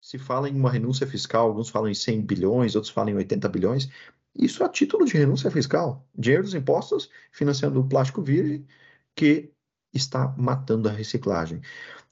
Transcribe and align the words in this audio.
se 0.00 0.18
fala 0.18 0.48
em 0.48 0.54
uma 0.54 0.70
renúncia 0.70 1.06
fiscal, 1.06 1.48
alguns 1.48 1.68
falam 1.68 1.90
em 1.90 1.94
100 1.94 2.22
bilhões, 2.22 2.74
outros 2.74 2.92
falam 2.92 3.10
em 3.12 3.16
80 3.16 3.48
bilhões. 3.48 3.88
Isso 4.34 4.62
a 4.64 4.68
título 4.68 5.04
de 5.04 5.14
renúncia 5.14 5.50
fiscal. 5.50 6.06
Dinheiro 6.16 6.44
dos 6.44 6.54
impostos 6.54 7.10
financiando 7.32 7.80
o 7.80 7.88
plástico 7.88 8.22
virgem 8.22 8.66
que 9.14 9.52
está 9.92 10.28
matando 10.36 10.88
a 10.88 10.92
reciclagem. 10.92 11.60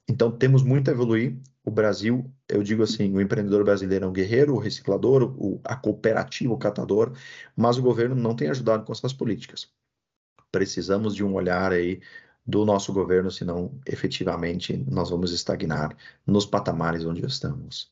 Então, 0.07 0.31
temos 0.31 0.63
muito 0.63 0.89
a 0.89 0.93
evoluir. 0.93 1.37
O 1.63 1.71
Brasil, 1.71 2.31
eu 2.47 2.63
digo 2.63 2.83
assim, 2.83 3.13
o 3.13 3.21
empreendedor 3.21 3.63
brasileiro 3.63 4.05
é 4.05 4.07
um 4.07 4.13
guerreiro, 4.13 4.55
o 4.55 4.59
reciclador, 4.59 5.23
o, 5.37 5.59
a 5.63 5.75
cooperativa, 5.75 6.53
o 6.53 6.57
catador, 6.57 7.13
mas 7.55 7.77
o 7.77 7.81
governo 7.81 8.15
não 8.15 8.35
tem 8.35 8.49
ajudado 8.49 8.85
com 8.85 8.93
essas 8.93 9.11
políticas. 9.13 9.69
Precisamos 10.51 11.13
de 11.13 11.25
um 11.25 11.33
olhar 11.33 11.73
aí 11.73 12.01
do 12.47 12.63
nosso 12.63 12.93
governo, 12.93 13.29
senão 13.29 13.71
efetivamente 13.85 14.81
nós 14.89 15.09
vamos 15.09 15.33
estagnar 15.33 15.95
nos 16.25 16.45
patamares 16.45 17.05
onde 17.05 17.25
estamos. 17.25 17.91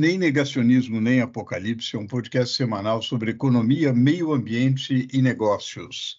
Nem 0.00 0.16
Negacionismo 0.16 0.98
Nem 0.98 1.20
Apocalipse 1.20 1.94
é 1.94 1.98
um 1.98 2.06
podcast 2.06 2.56
semanal 2.56 3.02
sobre 3.02 3.32
economia, 3.32 3.92
meio 3.92 4.32
ambiente 4.32 5.06
e 5.12 5.20
negócios. 5.20 6.18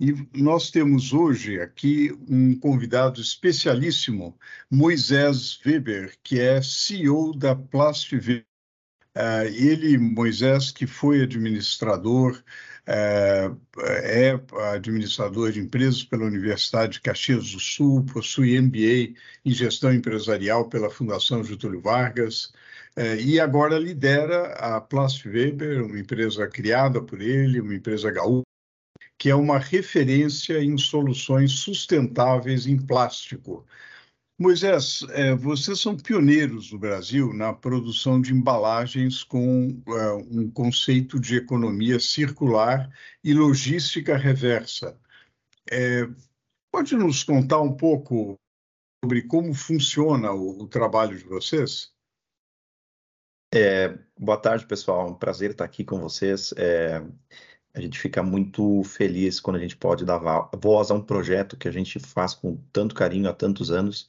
E 0.00 0.14
nós 0.32 0.70
temos 0.70 1.12
hoje 1.12 1.60
aqui 1.60 2.10
um 2.26 2.58
convidado 2.58 3.20
especialíssimo, 3.20 4.34
Moisés 4.70 5.60
Weber, 5.62 6.14
que 6.22 6.40
é 6.40 6.62
CEO 6.62 7.36
da 7.36 7.54
Plast 7.54 8.14
Weber. 8.14 8.46
Uh, 9.14 9.44
ele, 9.52 9.98
Moisés, 9.98 10.70
que 10.70 10.86
foi 10.86 11.20
administrador, 11.22 12.42
uh, 12.86 13.60
é 14.04 14.40
administrador 14.72 15.52
de 15.52 15.60
empresas 15.60 16.02
pela 16.02 16.24
Universidade 16.24 16.94
de 16.94 17.02
Caxias 17.02 17.50
do 17.50 17.60
Sul, 17.60 18.06
possui 18.06 18.58
MBA 18.58 19.12
em 19.44 19.50
gestão 19.50 19.92
empresarial 19.92 20.70
pela 20.70 20.88
Fundação 20.88 21.44
Getúlio 21.44 21.82
Vargas, 21.82 22.52
é, 22.52 22.67
e 23.20 23.38
agora 23.38 23.78
lidera 23.78 24.54
a 24.54 24.80
Plast 24.80 25.28
Weber, 25.28 25.84
uma 25.84 25.98
empresa 25.98 26.48
criada 26.48 27.00
por 27.02 27.20
ele, 27.20 27.60
uma 27.60 27.74
empresa 27.74 28.10
gaúcha, 28.10 28.42
que 29.18 29.30
é 29.30 29.34
uma 29.34 29.58
referência 29.58 30.62
em 30.62 30.76
soluções 30.78 31.52
sustentáveis 31.52 32.66
em 32.66 32.76
plástico. 32.76 33.66
Moisés, 34.40 35.04
é, 35.10 35.34
vocês 35.34 35.80
são 35.80 35.96
pioneiros 35.96 36.70
no 36.70 36.78
Brasil 36.78 37.34
na 37.34 37.52
produção 37.52 38.20
de 38.20 38.32
embalagens 38.32 39.24
com 39.24 39.82
é, 39.88 40.12
um 40.12 40.48
conceito 40.48 41.18
de 41.18 41.34
economia 41.34 41.98
circular 41.98 42.88
e 43.24 43.34
logística 43.34 44.16
reversa. 44.16 44.96
É, 45.68 46.08
pode 46.72 46.94
nos 46.94 47.24
contar 47.24 47.60
um 47.60 47.76
pouco 47.76 48.36
sobre 49.04 49.22
como 49.22 49.52
funciona 49.52 50.32
o 50.32 50.68
trabalho 50.68 51.18
de 51.18 51.24
vocês? 51.24 51.92
É, 53.54 53.98
boa 54.18 54.36
tarde, 54.36 54.66
pessoal. 54.66 55.08
Um 55.08 55.14
prazer 55.14 55.52
estar 55.52 55.64
aqui 55.64 55.82
com 55.84 55.98
vocês. 55.98 56.52
É, 56.56 57.02
a 57.74 57.80
gente 57.80 57.98
fica 57.98 58.22
muito 58.22 58.82
feliz 58.84 59.40
quando 59.40 59.56
a 59.56 59.60
gente 59.60 59.76
pode 59.76 60.04
dar 60.04 60.18
voz 60.56 60.90
a 60.90 60.94
um 60.94 61.02
projeto 61.02 61.56
que 61.56 61.68
a 61.68 61.72
gente 61.72 61.98
faz 61.98 62.34
com 62.34 62.56
tanto 62.72 62.94
carinho 62.94 63.28
há 63.28 63.32
tantos 63.34 63.70
anos. 63.70 64.08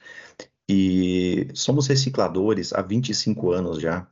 E 0.69 1.47
somos 1.55 1.87
recicladores 1.87 2.73
há 2.73 2.81
25 2.81 3.51
anos 3.51 3.79
já. 3.81 4.07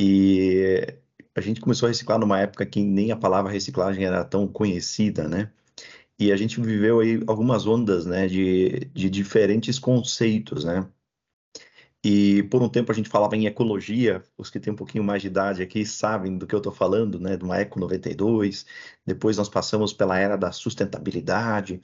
E 0.00 0.86
a 1.34 1.40
gente 1.40 1.60
começou 1.60 1.86
a 1.86 1.90
reciclar 1.90 2.18
numa 2.18 2.40
época 2.40 2.66
que 2.66 2.82
nem 2.82 3.12
a 3.12 3.16
palavra 3.16 3.52
reciclagem 3.52 4.04
era 4.04 4.24
tão 4.24 4.48
conhecida, 4.48 5.28
né? 5.28 5.52
E 6.18 6.32
a 6.32 6.36
gente 6.36 6.60
viveu 6.60 7.00
aí 7.00 7.22
algumas 7.26 7.66
ondas, 7.66 8.06
né, 8.06 8.26
de, 8.28 8.90
de 8.94 9.10
diferentes 9.10 9.78
conceitos, 9.78 10.64
né? 10.64 10.88
E 12.04 12.42
por 12.44 12.62
um 12.62 12.68
tempo 12.68 12.90
a 12.90 12.94
gente 12.94 13.08
falava 13.10 13.36
em 13.36 13.46
ecologia, 13.46 14.22
os 14.38 14.48
que 14.50 14.58
têm 14.58 14.72
um 14.72 14.76
pouquinho 14.76 15.04
mais 15.04 15.20
de 15.20 15.28
idade 15.28 15.62
aqui 15.62 15.84
sabem 15.84 16.38
do 16.38 16.46
que 16.46 16.54
eu 16.54 16.58
estou 16.58 16.72
falando, 16.72 17.20
né? 17.20 17.36
De 17.36 17.44
uma 17.44 17.58
Eco 17.58 17.78
92. 17.78 18.64
Depois 19.06 19.36
nós 19.36 19.48
passamos 19.48 19.92
pela 19.92 20.18
era 20.18 20.36
da 20.36 20.50
sustentabilidade. 20.52 21.80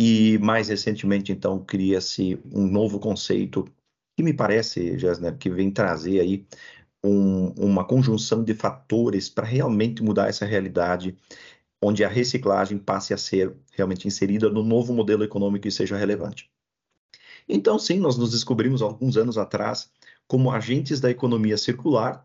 E 0.00 0.38
mais 0.38 0.68
recentemente, 0.68 1.32
então, 1.32 1.64
cria-se 1.64 2.40
um 2.52 2.66
novo 2.66 2.98
conceito 3.00 3.64
que 4.16 4.22
me 4.22 4.32
parece, 4.34 4.98
Gessner, 4.98 5.36
que 5.38 5.50
vem 5.50 5.70
trazer 5.70 6.20
aí 6.20 6.46
um, 7.04 7.48
uma 7.58 7.84
conjunção 7.86 8.44
de 8.44 8.54
fatores 8.54 9.28
para 9.28 9.46
realmente 9.46 10.02
mudar 10.02 10.28
essa 10.28 10.46
realidade, 10.46 11.16
onde 11.82 12.04
a 12.04 12.08
reciclagem 12.08 12.78
passe 12.78 13.14
a 13.14 13.18
ser 13.18 13.54
realmente 13.72 14.08
inserida 14.08 14.50
no 14.50 14.62
novo 14.64 14.94
modelo 14.94 15.24
econômico 15.24 15.68
e 15.68 15.72
seja 15.72 15.96
relevante. 15.96 16.53
Então, 17.48 17.78
sim, 17.78 17.98
nós 17.98 18.16
nos 18.16 18.30
descobrimos 18.30 18.82
alguns 18.82 19.16
anos 19.16 19.36
atrás 19.36 19.90
como 20.26 20.50
agentes 20.50 21.00
da 21.00 21.10
economia 21.10 21.58
circular 21.58 22.22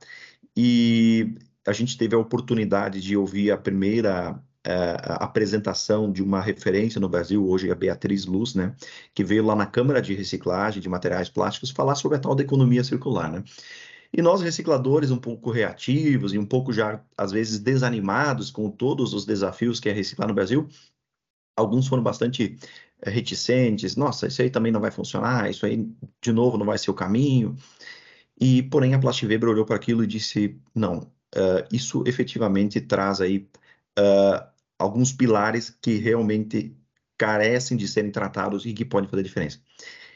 e 0.56 1.36
a 1.68 1.74
gente 1.74 1.98
teve 1.98 2.16
a 2.16 2.20
oportunidade 2.20 3.02
de 3.02 3.16
ouvir 3.18 3.52
a 3.52 3.58
primeira 3.58 4.42
é, 4.64 4.98
apresentação 5.20 6.12
de 6.12 6.24
uma 6.24 6.42
referência 6.42 7.00
no 7.00 7.10
Brasil, 7.10 7.48
hoje 7.48 7.72
a 7.72 7.76
Beatriz 7.76 8.26
Luz, 8.26 8.56
né, 8.56 8.76
que 9.14 9.24
veio 9.24 9.46
lá 9.46 9.56
na 9.56 9.66
Câmara 9.66 10.02
de 10.02 10.14
Reciclagem 10.14 10.82
de 10.82 10.90
Materiais 10.90 11.30
Plásticos 11.30 11.72
falar 11.72 11.96
sobre 11.96 12.18
a 12.18 12.22
tal 12.22 12.36
da 12.36 12.44
economia 12.44 12.84
circular, 12.84 13.32
né. 13.32 13.44
E 14.12 14.22
nós, 14.24 14.42
recicladores, 14.42 15.12
um 15.12 15.18
pouco 15.18 15.52
reativos 15.52 16.34
e 16.34 16.40
um 16.40 16.46
pouco 16.46 16.74
já, 16.74 17.00
às 17.16 17.32
vezes, 17.32 17.60
desanimados 17.60 18.50
com 18.50 18.70
todos 18.70 19.14
os 19.14 19.24
desafios 19.24 19.80
que 19.80 19.88
é 19.88 19.92
reciclar 19.92 20.28
no 20.28 20.34
Brasil, 20.34 20.68
alguns 21.60 21.88
foram 21.88 22.04
bastante 22.04 22.58
eh, 23.02 23.10
reticentes, 23.10 23.96
nossa, 23.96 24.28
isso 24.28 24.42
aí 24.42 24.50
também 24.50 24.72
não 24.72 24.82
vai 24.82 24.92
funcionar, 24.92 25.50
isso 25.50 25.66
aí, 25.66 25.88
de 26.22 26.32
novo, 26.32 26.58
não 26.58 26.66
vai 26.66 26.78
ser 26.78 26.92
o 26.92 26.94
caminho. 26.94 27.56
E, 28.40 28.64
porém, 28.64 28.94
a 28.94 29.00
Plastweber 29.00 29.50
olhou 29.50 29.66
para 29.66 29.76
aquilo 29.76 30.04
e 30.04 30.08
disse, 30.08 30.60
não, 30.74 31.00
uh, 31.36 31.68
isso 31.72 32.04
efetivamente 32.08 32.80
traz 32.82 33.22
aí 33.22 33.50
uh, 34.00 34.48
alguns 34.78 35.12
pilares 35.12 35.70
que 35.82 35.98
realmente 35.98 36.76
carecem 37.18 37.78
de 37.78 37.88
serem 37.88 38.12
tratados 38.12 38.66
e 38.66 38.74
que 38.74 38.86
podem 38.86 39.10
fazer 39.10 39.24
diferença. 39.24 39.60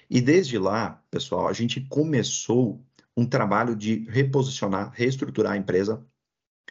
E 0.10 0.22
desde 0.22 0.58
lá, 0.58 1.04
pessoal, 1.12 1.48
a 1.48 1.54
gente 1.54 1.82
começou 1.82 2.82
um 3.16 3.26
trabalho 3.26 3.76
de 3.76 4.06
reposicionar, 4.10 4.92
reestruturar 4.94 5.54
a 5.54 5.58
empresa 5.58 6.06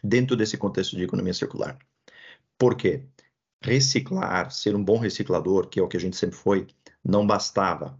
dentro 0.02 0.36
desse 0.36 0.56
contexto 0.56 0.96
de 0.96 1.04
economia 1.04 1.34
circular. 1.34 1.78
Por 2.58 2.76
quê? 2.76 3.06
Reciclar, 3.62 4.50
ser 4.50 4.74
um 4.74 4.84
bom 4.84 4.98
reciclador, 4.98 5.68
que 5.68 5.80
é 5.80 5.82
o 5.82 5.88
que 5.88 5.96
a 5.96 6.00
gente 6.00 6.16
sempre 6.16 6.36
foi, 6.36 6.66
não 7.04 7.26
bastava. 7.26 7.98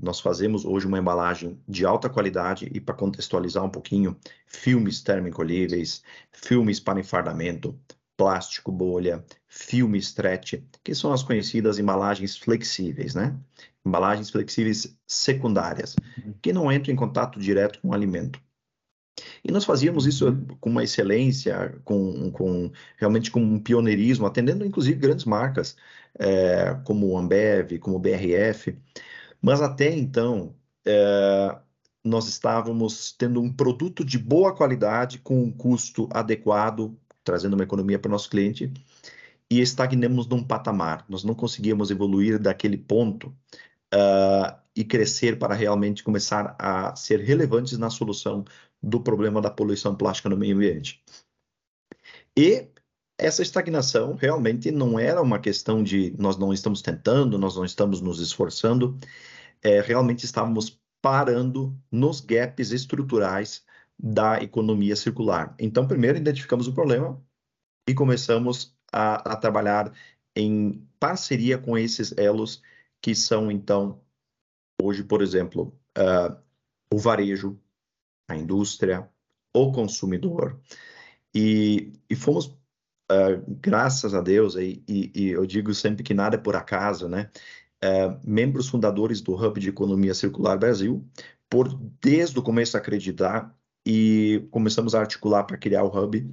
Nós 0.00 0.20
fazemos 0.20 0.64
hoje 0.64 0.86
uma 0.86 0.98
embalagem 0.98 1.60
de 1.68 1.84
alta 1.84 2.08
qualidade 2.08 2.68
e 2.72 2.80
para 2.80 2.94
contextualizar 2.94 3.62
um 3.64 3.70
pouquinho, 3.70 4.16
filmes 4.46 5.02
termoencolhíveis, 5.02 6.02
filmes 6.32 6.80
para 6.80 6.98
enfardamento, 6.98 7.78
plástico 8.16 8.72
bolha, 8.72 9.24
filme 9.48 9.98
stretch, 9.98 10.54
que 10.82 10.94
são 10.94 11.12
as 11.12 11.22
conhecidas 11.22 11.78
embalagens 11.78 12.36
flexíveis, 12.36 13.14
né? 13.14 13.36
Embalagens 13.84 14.30
flexíveis 14.30 14.96
secundárias, 15.06 15.96
uhum. 16.18 16.34
que 16.40 16.52
não 16.52 16.70
entram 16.72 16.92
em 16.92 16.96
contato 16.96 17.38
direto 17.38 17.80
com 17.80 17.88
o 17.88 17.94
alimento. 17.94 18.40
E 19.44 19.50
nós 19.50 19.64
fazíamos 19.64 20.06
isso 20.06 20.36
com 20.60 20.70
uma 20.70 20.84
excelência, 20.84 21.78
com, 21.84 22.30
com 22.30 22.70
realmente 22.96 23.30
com 23.30 23.40
um 23.40 23.58
pioneirismo, 23.58 24.26
atendendo 24.26 24.64
inclusive 24.64 24.98
grandes 24.98 25.24
marcas, 25.24 25.76
é, 26.18 26.74
como 26.84 27.08
o 27.08 27.18
Ambev, 27.18 27.78
como 27.80 27.96
o 27.96 27.98
BRF. 27.98 28.76
Mas 29.40 29.60
até 29.60 29.92
então, 29.92 30.54
é, 30.86 31.58
nós 32.04 32.28
estávamos 32.28 33.12
tendo 33.12 33.40
um 33.40 33.52
produto 33.52 34.04
de 34.04 34.18
boa 34.18 34.54
qualidade, 34.54 35.18
com 35.18 35.42
um 35.42 35.50
custo 35.50 36.08
adequado, 36.12 36.96
trazendo 37.24 37.54
uma 37.54 37.64
economia 37.64 37.98
para 37.98 38.08
o 38.08 38.12
nosso 38.12 38.30
cliente, 38.30 38.72
e 39.50 39.60
estagnamos 39.60 40.26
num 40.26 40.42
patamar. 40.42 41.04
Nós 41.08 41.24
não 41.24 41.34
conseguíamos 41.34 41.90
evoluir 41.90 42.38
daquele 42.38 42.78
ponto 42.78 43.34
uh, 43.94 44.61
e 44.74 44.84
crescer 44.84 45.38
para 45.38 45.54
realmente 45.54 46.02
começar 46.02 46.56
a 46.58 46.94
ser 46.96 47.20
relevantes 47.20 47.76
na 47.78 47.90
solução 47.90 48.44
do 48.82 49.00
problema 49.00 49.40
da 49.40 49.50
poluição 49.50 49.94
plástica 49.94 50.28
no 50.28 50.36
meio 50.36 50.56
ambiente. 50.56 51.02
E 52.36 52.68
essa 53.18 53.42
estagnação 53.42 54.14
realmente 54.14 54.70
não 54.70 54.98
era 54.98 55.22
uma 55.22 55.38
questão 55.38 55.82
de 55.82 56.14
nós 56.18 56.36
não 56.36 56.52
estamos 56.52 56.82
tentando, 56.82 57.38
nós 57.38 57.54
não 57.54 57.64
estamos 57.64 58.00
nos 58.00 58.18
esforçando, 58.18 58.98
é, 59.62 59.80
realmente 59.80 60.24
estávamos 60.24 60.80
parando 61.00 61.76
nos 61.90 62.20
gaps 62.20 62.72
estruturais 62.72 63.64
da 63.98 64.42
economia 64.42 64.96
circular. 64.96 65.54
Então, 65.58 65.86
primeiro 65.86 66.18
identificamos 66.18 66.66
o 66.66 66.72
problema 66.72 67.22
e 67.88 67.94
começamos 67.94 68.76
a, 68.92 69.32
a 69.32 69.36
trabalhar 69.36 69.92
em 70.34 70.86
parceria 70.98 71.58
com 71.58 71.78
esses 71.78 72.16
elos 72.16 72.62
que 73.00 73.14
são, 73.14 73.50
então, 73.50 74.01
hoje, 74.82 75.04
por 75.04 75.22
exemplo, 75.22 75.74
uh, 75.96 76.36
o 76.92 76.98
varejo, 76.98 77.58
a 78.28 78.36
indústria, 78.36 79.08
o 79.54 79.72
consumidor. 79.72 80.60
E, 81.34 81.92
e 82.08 82.16
fomos, 82.16 82.46
uh, 82.46 83.42
graças 83.60 84.14
a 84.14 84.20
Deus, 84.20 84.56
e, 84.56 84.82
e, 84.88 85.28
eu 85.28 85.46
digo 85.46 85.74
sempre 85.74 86.02
que 86.02 86.14
nada 86.14 86.36
é 86.36 86.40
por 86.40 86.56
acaso, 86.56 87.08
né? 87.08 87.30
Uh, 87.84 88.18
membros 88.24 88.68
fundadores 88.68 89.20
do 89.20 89.34
Hub 89.34 89.58
de 89.58 89.68
Economia 89.68 90.14
Circular 90.14 90.58
Brasil, 90.58 91.04
por 91.50 91.68
desde 92.00 92.38
o 92.38 92.42
começo 92.42 92.76
acreditar 92.76 93.54
e 93.86 94.46
começamos 94.50 94.94
a 94.94 95.00
articular 95.00 95.44
para 95.44 95.58
criar 95.58 95.82
o 95.82 95.88
Hub, 95.88 96.30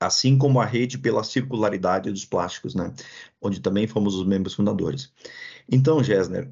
assim 0.00 0.38
como 0.38 0.60
a 0.60 0.64
rede 0.64 0.96
pela 0.96 1.24
circularidade 1.24 2.10
dos 2.10 2.24
plásticos, 2.24 2.74
né? 2.74 2.92
Onde 3.42 3.60
também 3.60 3.86
fomos 3.88 4.14
os 4.14 4.26
membros 4.26 4.54
fundadores. 4.54 5.12
Então, 5.70 6.02
Gessner, 6.02 6.50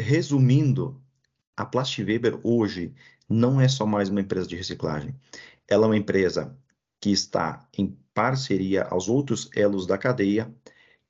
resumindo, 0.00 1.00
a 1.56 1.64
Plastweber 1.64 2.40
hoje 2.42 2.94
não 3.28 3.60
é 3.60 3.68
só 3.68 3.86
mais 3.86 4.08
uma 4.08 4.20
empresa 4.20 4.46
de 4.46 4.56
reciclagem. 4.56 5.14
Ela 5.68 5.84
é 5.84 5.88
uma 5.88 5.96
empresa 5.96 6.56
que 7.00 7.10
está 7.10 7.66
em 7.76 7.96
parceria 8.12 8.84
aos 8.84 9.08
outros 9.08 9.48
elos 9.54 9.86
da 9.86 9.96
cadeia, 9.96 10.52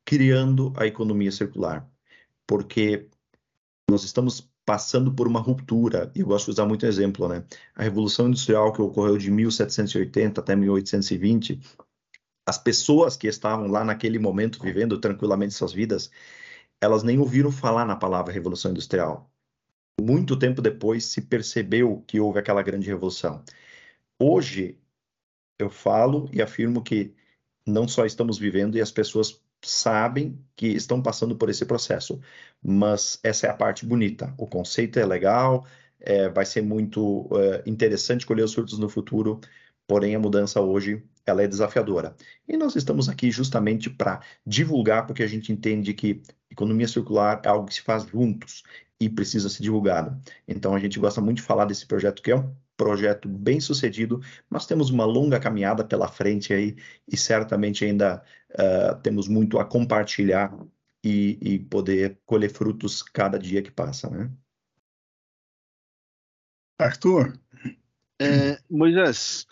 criando 0.04 0.72
a 0.76 0.86
economia 0.86 1.32
circular. 1.32 1.88
Porque 2.46 3.08
nós 3.88 4.04
estamos 4.04 4.48
passando 4.64 5.12
por 5.12 5.26
uma 5.26 5.40
ruptura, 5.40 6.12
e 6.14 6.20
eu 6.20 6.26
gosto 6.26 6.46
de 6.46 6.50
usar 6.52 6.66
muito 6.66 6.86
exemplo, 6.86 7.28
né? 7.28 7.44
A 7.74 7.82
Revolução 7.82 8.28
Industrial 8.28 8.72
que 8.72 8.80
ocorreu 8.80 9.18
de 9.18 9.30
1780 9.30 10.40
até 10.40 10.54
1820, 10.54 11.58
as 12.46 12.58
pessoas 12.58 13.16
que 13.16 13.26
estavam 13.26 13.66
lá 13.66 13.84
naquele 13.84 14.18
momento 14.18 14.62
vivendo 14.62 14.98
tranquilamente 14.98 15.54
suas 15.54 15.72
vidas, 15.72 16.10
elas 16.80 17.02
nem 17.02 17.18
ouviram 17.18 17.52
falar 17.52 17.84
na 17.84 17.96
palavra 17.96 18.32
Revolução 18.32 18.70
Industrial. 18.70 19.30
Muito 20.00 20.38
tempo 20.38 20.62
depois 20.62 21.04
se 21.04 21.20
percebeu 21.20 22.02
que 22.06 22.18
houve 22.18 22.38
aquela 22.38 22.62
grande 22.62 22.86
revolução. 22.86 23.44
Hoje, 24.18 24.78
eu 25.58 25.70
falo 25.70 26.28
e 26.32 26.40
afirmo 26.40 26.82
que 26.82 27.14
não 27.66 27.86
só 27.86 28.06
estamos 28.06 28.38
vivendo 28.38 28.76
e 28.76 28.80
as 28.80 28.90
pessoas 28.90 29.42
sabem 29.62 30.42
que 30.56 30.68
estão 30.68 31.02
passando 31.02 31.36
por 31.36 31.50
esse 31.50 31.66
processo, 31.66 32.20
mas 32.62 33.20
essa 33.22 33.46
é 33.46 33.50
a 33.50 33.54
parte 33.54 33.84
bonita. 33.84 34.34
O 34.38 34.46
conceito 34.46 34.98
é 34.98 35.04
legal, 35.04 35.66
é, 36.00 36.28
vai 36.30 36.46
ser 36.46 36.62
muito 36.62 37.28
é, 37.32 37.62
interessante 37.68 38.26
colher 38.26 38.44
os 38.44 38.54
frutos 38.54 38.78
no 38.78 38.88
futuro, 38.88 39.40
porém 39.86 40.14
a 40.14 40.18
mudança 40.18 40.60
hoje 40.60 41.04
ela 41.26 41.42
é 41.42 41.48
desafiadora. 41.48 42.14
E 42.48 42.56
nós 42.56 42.76
estamos 42.76 43.08
aqui 43.08 43.30
justamente 43.30 43.88
para 43.90 44.20
divulgar, 44.46 45.06
porque 45.06 45.22
a 45.22 45.26
gente 45.26 45.52
entende 45.52 45.94
que 45.94 46.22
economia 46.50 46.88
circular 46.88 47.40
é 47.44 47.48
algo 47.48 47.66
que 47.66 47.74
se 47.74 47.82
faz 47.82 48.04
juntos 48.04 48.62
e 49.00 49.08
precisa 49.08 49.48
ser 49.48 49.62
divulgado. 49.62 50.20
Então 50.46 50.74
a 50.74 50.78
gente 50.78 50.98
gosta 50.98 51.20
muito 51.20 51.38
de 51.38 51.42
falar 51.42 51.64
desse 51.64 51.86
projeto 51.86 52.22
que 52.22 52.30
é 52.30 52.36
um 52.36 52.54
projeto 52.76 53.28
bem 53.28 53.60
sucedido, 53.60 54.20
mas 54.48 54.66
temos 54.66 54.90
uma 54.90 55.04
longa 55.04 55.38
caminhada 55.38 55.84
pela 55.84 56.08
frente 56.08 56.52
aí 56.52 56.76
e 57.06 57.16
certamente 57.16 57.84
ainda 57.84 58.22
uh, 58.52 59.00
temos 59.02 59.28
muito 59.28 59.58
a 59.58 59.64
compartilhar 59.64 60.54
e, 61.04 61.38
e, 61.40 61.58
poder 61.58 62.18
colher 62.26 62.50
frutos 62.50 63.02
cada 63.02 63.38
dia 63.38 63.62
que 63.62 63.70
passa, 63.70 64.08
né? 64.10 64.30
Arthur. 66.78 67.38
É, 68.20 68.58
Moisés, 68.70 69.46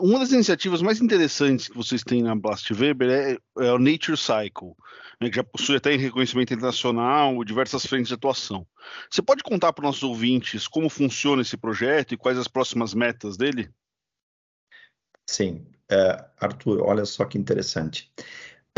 uma 0.00 0.18
das 0.18 0.32
iniciativas 0.32 0.80
mais 0.80 1.00
interessantes 1.00 1.68
que 1.68 1.76
vocês 1.76 2.02
têm 2.02 2.22
na 2.22 2.34
Blast 2.34 2.72
Weber 2.72 3.10
é, 3.10 3.64
é 3.64 3.72
o 3.72 3.78
Nature 3.78 4.16
Cycle, 4.16 4.74
né, 5.20 5.28
que 5.30 5.36
já 5.36 5.44
possui 5.44 5.76
até 5.76 5.94
reconhecimento 5.96 6.52
internacional, 6.52 7.44
diversas 7.44 7.84
frentes 7.84 8.08
de 8.08 8.14
atuação. 8.14 8.66
Você 9.10 9.22
pode 9.22 9.42
contar 9.42 9.72
para 9.72 9.82
os 9.82 9.86
nossos 9.86 10.02
ouvintes 10.02 10.66
como 10.66 10.88
funciona 10.88 11.42
esse 11.42 11.56
projeto 11.56 12.12
e 12.12 12.16
quais 12.16 12.38
as 12.38 12.48
próximas 12.48 12.94
metas 12.94 13.36
dele? 13.36 13.70
Sim, 15.28 15.66
uh, 15.90 16.24
Arthur, 16.38 16.82
olha 16.82 17.04
só 17.04 17.24
que 17.24 17.36
interessante. 17.36 18.12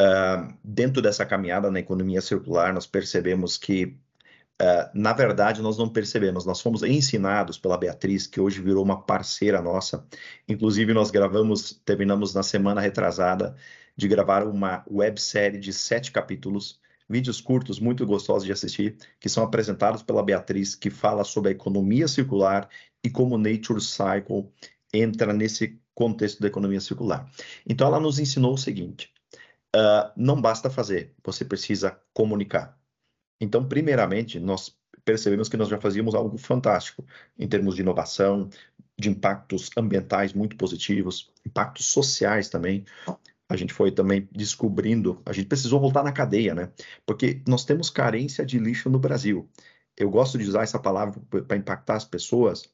Uh, 0.00 0.54
dentro 0.62 1.02
dessa 1.02 1.26
caminhada 1.26 1.70
na 1.70 1.80
economia 1.80 2.20
circular, 2.20 2.72
nós 2.72 2.86
percebemos 2.86 3.58
que 3.58 3.98
Uh, 4.60 4.90
na 4.92 5.12
verdade, 5.12 5.62
nós 5.62 5.78
não 5.78 5.88
percebemos, 5.88 6.44
nós 6.44 6.60
fomos 6.60 6.82
ensinados 6.82 7.56
pela 7.56 7.78
Beatriz, 7.78 8.26
que 8.26 8.40
hoje 8.40 8.60
virou 8.60 8.84
uma 8.84 9.00
parceira 9.00 9.62
nossa. 9.62 10.04
Inclusive, 10.48 10.92
nós 10.92 11.12
gravamos, 11.12 11.80
terminamos 11.84 12.34
na 12.34 12.42
semana 12.42 12.80
retrasada 12.80 13.54
de 13.96 14.08
gravar 14.08 14.44
uma 14.44 14.84
websérie 14.90 15.60
de 15.60 15.72
sete 15.72 16.10
capítulos, 16.10 16.80
vídeos 17.08 17.40
curtos, 17.40 17.78
muito 17.78 18.04
gostosos 18.04 18.44
de 18.44 18.52
assistir, 18.52 18.96
que 19.20 19.28
são 19.28 19.44
apresentados 19.44 20.02
pela 20.02 20.24
Beatriz, 20.24 20.74
que 20.74 20.90
fala 20.90 21.22
sobre 21.22 21.50
a 21.50 21.52
economia 21.52 22.08
circular 22.08 22.68
e 23.02 23.08
como 23.08 23.38
Nature 23.38 23.80
Cycle 23.80 24.50
entra 24.92 25.32
nesse 25.32 25.80
contexto 25.94 26.40
da 26.40 26.48
economia 26.48 26.80
circular. 26.80 27.28
Então, 27.66 27.86
ela 27.86 28.00
nos 28.00 28.18
ensinou 28.18 28.54
o 28.54 28.58
seguinte: 28.58 29.12
uh, 29.74 30.10
não 30.16 30.40
basta 30.40 30.70
fazer, 30.70 31.14
você 31.24 31.44
precisa 31.44 31.98
comunicar. 32.12 32.77
Então, 33.40 33.66
primeiramente, 33.66 34.40
nós 34.40 34.76
percebemos 35.04 35.48
que 35.48 35.56
nós 35.56 35.68
já 35.68 35.80
fazíamos 35.80 36.14
algo 36.14 36.36
fantástico 36.36 37.04
em 37.38 37.48
termos 37.48 37.74
de 37.74 37.82
inovação, 37.82 38.48
de 38.98 39.08
impactos 39.08 39.70
ambientais 39.76 40.32
muito 40.32 40.56
positivos, 40.56 41.32
impactos 41.46 41.86
sociais 41.86 42.48
também. 42.48 42.84
A 43.48 43.56
gente 43.56 43.72
foi 43.72 43.90
também 43.90 44.28
descobrindo, 44.30 45.22
a 45.24 45.32
gente 45.32 45.46
precisou 45.46 45.80
voltar 45.80 46.02
na 46.02 46.12
cadeia, 46.12 46.54
né? 46.54 46.70
Porque 47.06 47.40
nós 47.46 47.64
temos 47.64 47.88
carência 47.88 48.44
de 48.44 48.58
lixo 48.58 48.90
no 48.90 48.98
Brasil. 48.98 49.48
Eu 49.96 50.10
gosto 50.10 50.36
de 50.36 50.44
usar 50.44 50.62
essa 50.62 50.78
palavra 50.78 51.18
para 51.46 51.56
impactar 51.56 51.96
as 51.96 52.04
pessoas, 52.04 52.70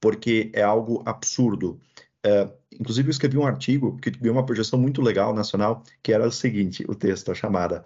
porque 0.00 0.52
é 0.54 0.62
algo 0.62 1.02
absurdo. 1.04 1.80
Uh, 2.24 2.52
inclusive, 2.72 3.08
eu 3.08 3.10
escrevi 3.10 3.38
um 3.38 3.46
artigo 3.46 3.96
que 3.98 4.10
deu 4.10 4.32
uma 4.32 4.46
projeção 4.46 4.78
muito 4.78 5.02
legal 5.02 5.34
nacional, 5.34 5.82
que 6.02 6.12
era 6.12 6.26
o 6.26 6.32
seguinte: 6.32 6.84
o 6.88 6.94
texto, 6.94 7.32
a 7.32 7.34
chamada 7.34 7.84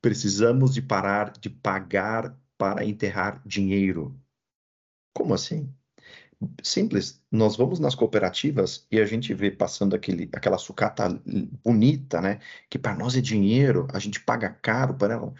Precisamos 0.00 0.74
de 0.74 0.82
parar 0.82 1.32
de 1.32 1.50
pagar 1.50 2.38
para 2.56 2.84
enterrar 2.84 3.42
dinheiro. 3.46 4.20
Como 5.14 5.34
assim? 5.34 5.72
Simples. 6.62 7.20
Nós 7.30 7.56
vamos 7.56 7.80
nas 7.80 7.94
cooperativas 7.94 8.86
e 8.90 9.00
a 9.00 9.06
gente 9.06 9.34
vê 9.34 9.50
passando 9.50 9.96
aquele, 9.96 10.28
aquela 10.32 10.58
sucata 10.58 11.08
bonita, 11.64 12.20
né? 12.20 12.38
Que 12.70 12.78
para 12.78 12.94
nós 12.96 13.16
é 13.16 13.20
dinheiro, 13.20 13.88
a 13.92 13.98
gente 13.98 14.20
paga 14.20 14.50
caro 14.50 14.94
para 14.94 15.14
ela. 15.14 15.34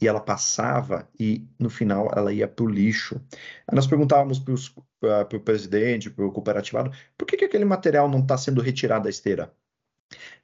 E 0.00 0.08
ela 0.08 0.20
passava 0.20 1.08
e 1.18 1.46
no 1.58 1.68
final 1.70 2.10
ela 2.16 2.32
ia 2.32 2.48
para 2.48 2.64
o 2.64 2.68
lixo. 2.68 3.20
Aí 3.66 3.74
nós 3.76 3.86
perguntávamos 3.86 4.38
para 4.38 4.54
uh, 4.54 5.36
o 5.36 5.40
presidente, 5.40 6.10
para 6.10 6.24
o 6.26 6.32
cooperativado, 6.32 6.90
por 7.16 7.26
que, 7.26 7.36
que 7.36 7.44
aquele 7.44 7.64
material 7.64 8.08
não 8.08 8.20
está 8.20 8.36
sendo 8.38 8.60
retirado 8.62 9.04
da 9.04 9.10
esteira? 9.10 9.54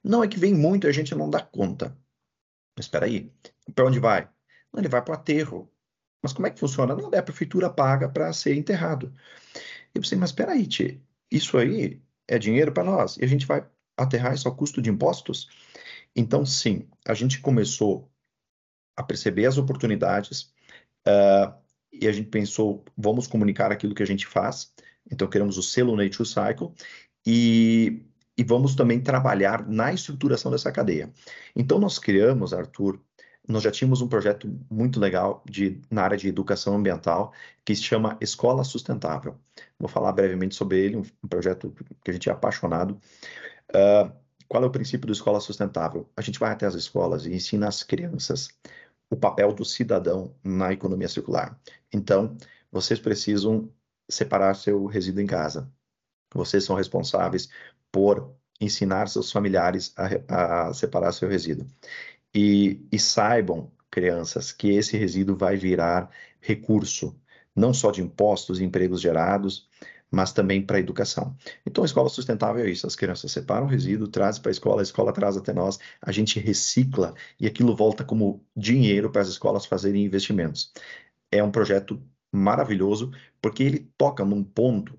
Não, 0.04 0.22
é 0.22 0.28
que 0.28 0.38
vem 0.38 0.54
muito 0.54 0.86
e 0.86 0.90
a 0.90 0.92
gente 0.92 1.14
não 1.14 1.28
dá 1.30 1.40
conta. 1.40 1.96
Espera 2.78 3.06
aí, 3.06 3.32
para 3.74 3.86
onde 3.86 3.98
vai? 3.98 4.28
Ele 4.76 4.88
vai 4.88 5.02
para 5.02 5.12
o 5.12 5.14
aterro. 5.14 5.70
Mas 6.22 6.32
como 6.32 6.46
é 6.46 6.50
que 6.50 6.60
funciona? 6.60 6.94
Não, 6.94 7.10
é 7.12 7.18
a 7.18 7.22
prefeitura 7.22 7.70
paga 7.70 8.08
para 8.08 8.32
ser 8.32 8.54
enterrado. 8.54 9.14
Eu 9.94 10.02
pensei, 10.02 10.18
mas 10.18 10.30
espera 10.30 10.52
aí, 10.52 10.66
tchê, 10.66 11.00
isso 11.30 11.56
aí 11.56 12.02
é 12.28 12.38
dinheiro 12.38 12.72
para 12.72 12.84
nós 12.84 13.16
e 13.16 13.24
a 13.24 13.28
gente 13.28 13.46
vai 13.46 13.66
aterrar 13.96 14.34
isso 14.34 14.48
ao 14.48 14.54
custo 14.54 14.82
de 14.82 14.90
impostos? 14.90 15.48
Então, 16.14 16.44
sim, 16.44 16.88
a 17.06 17.14
gente 17.14 17.40
começou 17.40 18.10
a 18.96 19.02
perceber 19.02 19.46
as 19.46 19.58
oportunidades 19.58 20.52
uh, 21.06 21.54
e 21.92 22.06
a 22.08 22.12
gente 22.12 22.28
pensou, 22.28 22.84
vamos 22.96 23.26
comunicar 23.26 23.70
aquilo 23.72 23.94
que 23.94 24.02
a 24.02 24.06
gente 24.06 24.26
faz. 24.26 24.72
Então, 25.10 25.28
queremos 25.28 25.56
o 25.56 25.62
selo 25.62 25.96
Nature 25.96 26.28
Cycle 26.28 26.72
e 27.24 28.02
e 28.36 28.44
vamos 28.44 28.74
também 28.74 29.00
trabalhar 29.00 29.66
na 29.66 29.92
estruturação 29.92 30.50
dessa 30.50 30.70
cadeia. 30.70 31.10
Então, 31.54 31.78
nós 31.78 31.98
criamos, 31.98 32.52
Arthur, 32.52 33.00
nós 33.48 33.62
já 33.62 33.70
tínhamos 33.70 34.00
um 34.00 34.08
projeto 34.08 34.48
muito 34.70 34.98
legal 34.98 35.42
de, 35.48 35.80
na 35.90 36.02
área 36.02 36.16
de 36.16 36.28
educação 36.28 36.74
ambiental 36.74 37.32
que 37.64 37.74
se 37.74 37.82
chama 37.82 38.18
Escola 38.20 38.64
Sustentável. 38.64 39.38
Vou 39.78 39.88
falar 39.88 40.12
brevemente 40.12 40.54
sobre 40.54 40.78
ele, 40.78 40.96
um, 40.96 41.28
projeto 41.28 41.72
que 42.04 42.10
a 42.10 42.12
gente 42.12 42.28
é 42.28 42.32
apaixonado. 42.32 43.00
Uh, 43.70 44.12
qual 44.48 44.62
é 44.62 44.66
o 44.66 44.70
princípio 44.70 45.06
do 45.06 45.12
Escola 45.12 45.40
Sustentável? 45.40 46.08
A 46.16 46.22
gente 46.22 46.38
vai 46.38 46.50
até 46.50 46.66
as 46.66 46.74
escolas 46.74 47.24
e 47.24 47.32
ensina 47.32 47.68
às 47.68 47.82
crianças 47.82 48.48
o 49.08 49.16
papel 49.16 49.52
do 49.52 49.64
cidadão 49.64 50.34
na 50.42 50.72
economia 50.72 51.08
circular. 51.08 51.58
Então, 51.92 52.36
vocês 52.70 52.98
precisam 52.98 53.70
separar 54.08 54.54
seu 54.54 54.86
resíduo 54.86 55.22
em 55.22 55.26
casa. 55.26 55.70
Vocês 56.34 56.64
são 56.64 56.74
responsáveis 56.76 57.48
por 57.96 58.36
ensinar 58.60 59.08
seus 59.08 59.32
familiares 59.32 59.94
a, 59.96 60.68
a 60.68 60.74
separar 60.74 61.12
seu 61.12 61.30
resíduo. 61.30 61.66
E, 62.34 62.86
e 62.92 62.98
saibam, 62.98 63.72
crianças, 63.90 64.52
que 64.52 64.68
esse 64.68 64.98
resíduo 64.98 65.34
vai 65.34 65.56
virar 65.56 66.10
recurso, 66.38 67.18
não 67.54 67.72
só 67.72 67.90
de 67.90 68.02
impostos 68.02 68.60
e 68.60 68.64
empregos 68.64 69.00
gerados, 69.00 69.66
mas 70.10 70.30
também 70.30 70.60
para 70.60 70.76
a 70.76 70.80
educação. 70.80 71.34
Então, 71.64 71.82
a 71.82 71.86
escola 71.86 72.10
sustentável 72.10 72.66
é 72.66 72.68
isso: 72.68 72.86
as 72.86 72.94
crianças 72.94 73.32
separam 73.32 73.64
o 73.64 73.70
resíduo, 73.70 74.08
trazem 74.08 74.42
para 74.42 74.50
a 74.50 74.52
escola, 74.52 74.82
a 74.82 74.84
escola 74.84 75.10
traz 75.10 75.38
até 75.38 75.54
nós, 75.54 75.78
a 76.02 76.12
gente 76.12 76.38
recicla 76.38 77.14
e 77.40 77.46
aquilo 77.46 77.74
volta 77.74 78.04
como 78.04 78.44
dinheiro 78.54 79.10
para 79.10 79.22
as 79.22 79.28
escolas 79.28 79.64
fazerem 79.64 80.04
investimentos. 80.04 80.70
É 81.30 81.42
um 81.42 81.50
projeto 81.50 81.98
maravilhoso, 82.30 83.10
porque 83.40 83.62
ele 83.62 83.90
toca 83.96 84.22
num 84.22 84.44
ponto. 84.44 84.98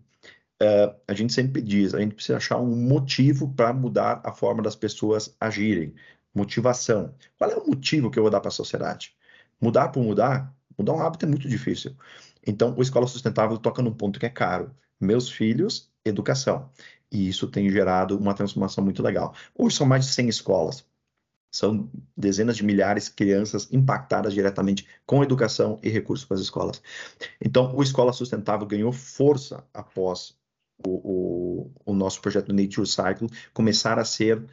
Uh, 0.62 0.96
a 1.08 1.14
gente 1.14 1.34
sempre 1.34 1.62
diz, 1.62 1.94
a 1.94 2.00
gente 2.00 2.16
precisa 2.16 2.38
achar 2.38 2.58
um 2.58 2.76
motivo 2.76 3.54
para 3.54 3.72
mudar 3.74 4.22
a 4.24 4.34
forma 4.34 4.62
das 4.64 4.76
pessoas 4.76 5.36
agirem. 5.40 5.94
Motivação. 6.34 7.14
Qual 7.38 7.50
é 7.50 7.56
o 7.56 7.68
motivo 7.68 8.10
que 8.10 8.18
eu 8.18 8.24
vou 8.24 8.32
dar 8.32 8.40
para 8.40 8.50
a 8.50 8.52
sociedade? 8.52 9.16
Mudar 9.62 9.90
por 9.90 10.04
mudar? 10.04 10.56
Mudar 10.78 10.94
um 10.94 11.02
hábito 11.02 11.26
é 11.26 11.28
muito 11.30 11.48
difícil. 11.48 11.96
Então, 12.46 12.76
o 12.78 12.82
Escola 12.82 13.08
Sustentável 13.08 13.58
toca 13.58 13.82
num 13.82 13.94
ponto 13.94 14.20
que 14.20 14.26
é 14.26 14.30
caro 14.30 14.76
meus 15.00 15.30
filhos, 15.30 15.92
educação. 16.04 16.70
E 17.12 17.28
isso 17.30 17.48
tem 17.48 17.70
gerado 17.70 18.18
uma 18.18 18.34
transformação 18.34 18.84
muito 18.84 19.02
legal. 19.04 19.34
Hoje 19.56 19.78
são 19.78 19.88
mais 19.88 20.06
de 20.06 20.12
100 20.12 20.30
escolas. 20.30 20.86
São 21.52 21.90
dezenas 22.16 22.58
de 22.58 22.64
milhares 22.64 23.06
de 23.06 23.12
crianças 23.12 23.68
impactadas 23.72 24.34
diretamente 24.34 24.88
com 25.06 25.24
educação 25.24 25.80
e 25.82 25.90
recursos 25.90 26.26
para 26.26 26.36
as 26.36 26.42
escolas. 26.42 26.82
Então, 27.40 27.76
o 27.76 27.82
Escola 27.82 28.12
Sustentável 28.12 28.68
ganhou 28.68 28.92
força 28.92 29.66
após 29.74 30.38
o, 30.86 30.90
o, 30.90 31.72
o 31.86 31.94
nosso 31.94 32.22
projeto 32.22 32.54
Nature 32.54 32.88
Cycle 32.88 33.30
começar 33.54 33.98
a 34.00 34.06
ser 34.06 34.44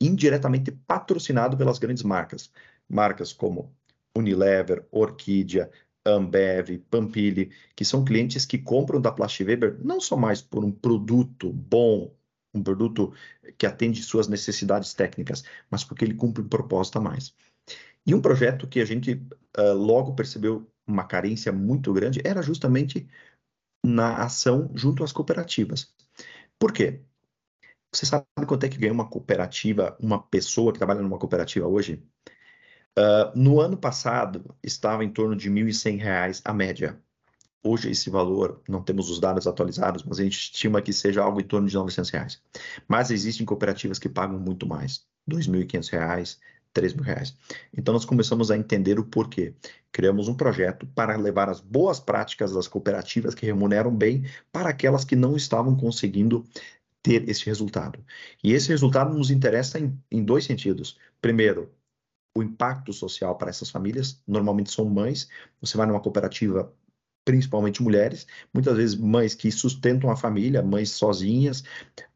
indiretamente 0.00 0.72
patrocinado 0.72 1.56
pelas 1.56 1.78
grandes 1.78 2.02
marcas. 2.02 2.50
Marcas 2.88 3.32
como 3.32 3.72
Unilever, 4.16 4.86
Orquídea, 4.90 5.70
Ambev, 6.04 6.78
Pampili, 6.90 7.52
que 7.76 7.84
são 7.84 8.04
clientes 8.04 8.44
que 8.44 8.58
compram 8.58 9.00
da 9.00 9.14
Weber 9.40 9.78
não 9.82 10.00
só 10.00 10.16
mais 10.16 10.42
por 10.42 10.64
um 10.64 10.72
produto 10.72 11.52
bom, 11.52 12.12
um 12.52 12.62
produto 12.62 13.12
que 13.56 13.66
atende 13.66 14.02
suas 14.02 14.28
necessidades 14.28 14.92
técnicas, 14.92 15.44
mas 15.70 15.84
porque 15.84 16.04
ele 16.04 16.14
cumpre 16.14 16.42
um 16.42 16.48
propósito 16.48 16.98
a 16.98 17.00
mais. 17.00 17.34
E 18.04 18.14
um 18.14 18.20
projeto 18.20 18.66
que 18.66 18.80
a 18.80 18.84
gente 18.84 19.14
uh, 19.56 19.72
logo 19.74 20.14
percebeu 20.14 20.66
uma 20.86 21.04
carência 21.04 21.52
muito 21.52 21.92
grande 21.92 22.20
era 22.24 22.42
justamente 22.42 23.08
na 23.82 24.16
ação 24.16 24.70
junto 24.74 25.02
às 25.02 25.12
cooperativas. 25.12 25.92
Por 26.58 26.72
quê? 26.72 27.00
Você 27.92 28.06
sabe 28.06 28.24
quanto 28.46 28.64
é 28.64 28.68
que 28.68 28.78
ganha 28.78 28.92
uma 28.92 29.08
cooperativa, 29.08 29.96
uma 30.00 30.22
pessoa 30.22 30.72
que 30.72 30.78
trabalha 30.78 31.02
numa 31.02 31.18
cooperativa 31.18 31.66
hoje? 31.66 32.02
Uh, 32.98 33.32
no 33.34 33.60
ano 33.60 33.76
passado, 33.76 34.54
estava 34.62 35.04
em 35.04 35.10
torno 35.10 35.36
de 35.36 35.48
R$ 35.48 35.54
1.100 35.54 36.40
a 36.44 36.52
média. 36.52 37.00
Hoje, 37.62 37.90
esse 37.90 38.10
valor, 38.10 38.62
não 38.68 38.82
temos 38.82 39.08
os 39.10 39.20
dados 39.20 39.46
atualizados, 39.46 40.02
mas 40.02 40.18
a 40.18 40.22
gente 40.22 40.38
estima 40.38 40.82
que 40.82 40.92
seja 40.92 41.22
algo 41.22 41.40
em 41.40 41.44
torno 41.44 41.68
de 41.68 41.76
R$ 41.76 41.82
900. 41.82 42.42
Mas 42.88 43.10
existem 43.10 43.46
cooperativas 43.46 43.98
que 43.98 44.08
pagam 44.08 44.38
muito 44.38 44.66
mais, 44.66 45.06
R$ 45.28 45.36
2.500, 45.36 46.38
R$ 46.74 46.82
3.000. 46.82 47.34
Então, 47.76 47.94
nós 47.94 48.04
começamos 48.04 48.50
a 48.50 48.56
entender 48.56 48.98
o 48.98 49.04
porquê. 49.04 49.54
Criamos 49.90 50.28
um 50.28 50.34
projeto 50.34 50.86
para 50.94 51.16
levar 51.16 51.48
as 51.48 51.60
boas 51.60 52.00
práticas 52.00 52.52
das 52.52 52.68
cooperativas 52.68 53.34
que 53.34 53.46
remuneram 53.46 53.94
bem 53.94 54.24
para 54.50 54.70
aquelas 54.70 55.04
que 55.04 55.16
não 55.16 55.36
estavam 55.36 55.76
conseguindo 55.76 56.44
ter 57.02 57.28
esse 57.28 57.44
resultado. 57.46 57.98
E 58.42 58.52
esse 58.52 58.68
resultado 58.68 59.12
nos 59.12 59.30
interessa 59.30 59.78
em, 59.78 59.98
em 60.10 60.24
dois 60.24 60.44
sentidos. 60.44 60.96
Primeiro, 61.20 61.70
o 62.34 62.42
impacto 62.42 62.92
social 62.92 63.36
para 63.36 63.50
essas 63.50 63.70
famílias. 63.70 64.22
Normalmente 64.26 64.70
são 64.70 64.84
mães. 64.84 65.28
Você 65.60 65.76
vai 65.76 65.86
numa 65.86 66.00
cooperativa, 66.00 66.72
principalmente 67.24 67.82
mulheres, 67.82 68.26
muitas 68.52 68.76
vezes 68.76 68.94
mães 68.96 69.34
que 69.34 69.50
sustentam 69.50 70.10
a 70.10 70.16
família, 70.16 70.62
mães 70.62 70.90
sozinhas, 70.90 71.60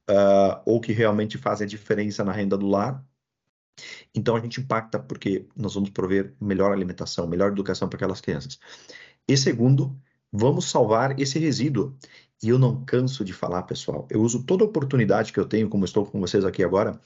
uh, 0.08 0.60
ou 0.64 0.80
que 0.80 0.92
realmente 0.92 1.38
fazem 1.38 1.64
a 1.64 1.68
diferença 1.68 2.24
na 2.24 2.32
renda 2.32 2.56
do 2.56 2.66
lar. 2.66 3.04
Então 4.14 4.36
a 4.36 4.40
gente 4.40 4.60
impacta 4.60 4.98
porque 4.98 5.46
nós 5.56 5.74
vamos 5.74 5.90
prover 5.90 6.34
melhor 6.40 6.72
alimentação, 6.72 7.26
melhor 7.26 7.52
educação 7.52 7.88
para 7.88 7.96
aquelas 7.96 8.20
crianças. 8.20 8.58
E 9.28 9.36
segundo, 9.36 9.96
vamos 10.32 10.70
salvar 10.70 11.18
esse 11.20 11.38
resíduo. 11.38 11.96
E 12.42 12.48
eu 12.50 12.58
não 12.58 12.84
canso 12.84 13.24
de 13.24 13.32
falar, 13.32 13.62
pessoal. 13.62 14.06
Eu 14.10 14.20
uso 14.22 14.44
toda 14.44 14.64
a 14.64 14.66
oportunidade 14.66 15.32
que 15.32 15.40
eu 15.40 15.46
tenho, 15.46 15.68
como 15.68 15.84
estou 15.84 16.04
com 16.04 16.20
vocês 16.20 16.44
aqui 16.44 16.62
agora, 16.62 17.00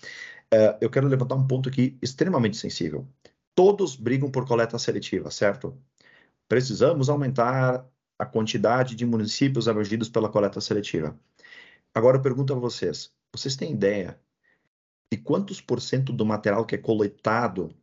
é, 0.53 0.77
eu 0.81 0.91
quero 0.91 1.07
levantar 1.09 1.37
um 1.37 1.47
ponto 1.47 1.69
aqui 1.69 1.97
extremamente 2.03 2.57
sensível. 2.57 3.07
Todos 3.55 3.95
brigam 3.97 4.31
por 4.31 4.47
coleta 4.47 4.79
seletiva, 4.79 5.31
certo? 5.31 5.77
Precisamos 6.49 7.09
aumentar 7.09 7.87
a 8.19 8.27
quantidade 8.27 8.95
de 8.97 9.07
municípios 9.07 9.69
abrangidos 9.69 10.09
pela 10.09 10.29
coleta 10.29 10.61
seletiva. 10.61 11.19
Agora 11.95 12.19
eu 12.19 12.23
pergunto 12.23 12.53
a 12.53 12.57
vocês: 12.57 13.13
vocês 13.33 13.57
têm 13.57 13.73
ideia 13.73 14.21
de 15.13 15.19
quantos 15.19 15.61
por 15.61 15.81
cento 15.81 16.13
do 16.13 16.25
material 16.25 16.65
que 16.65 16.75
é 16.75 16.79
coletado 16.79 17.75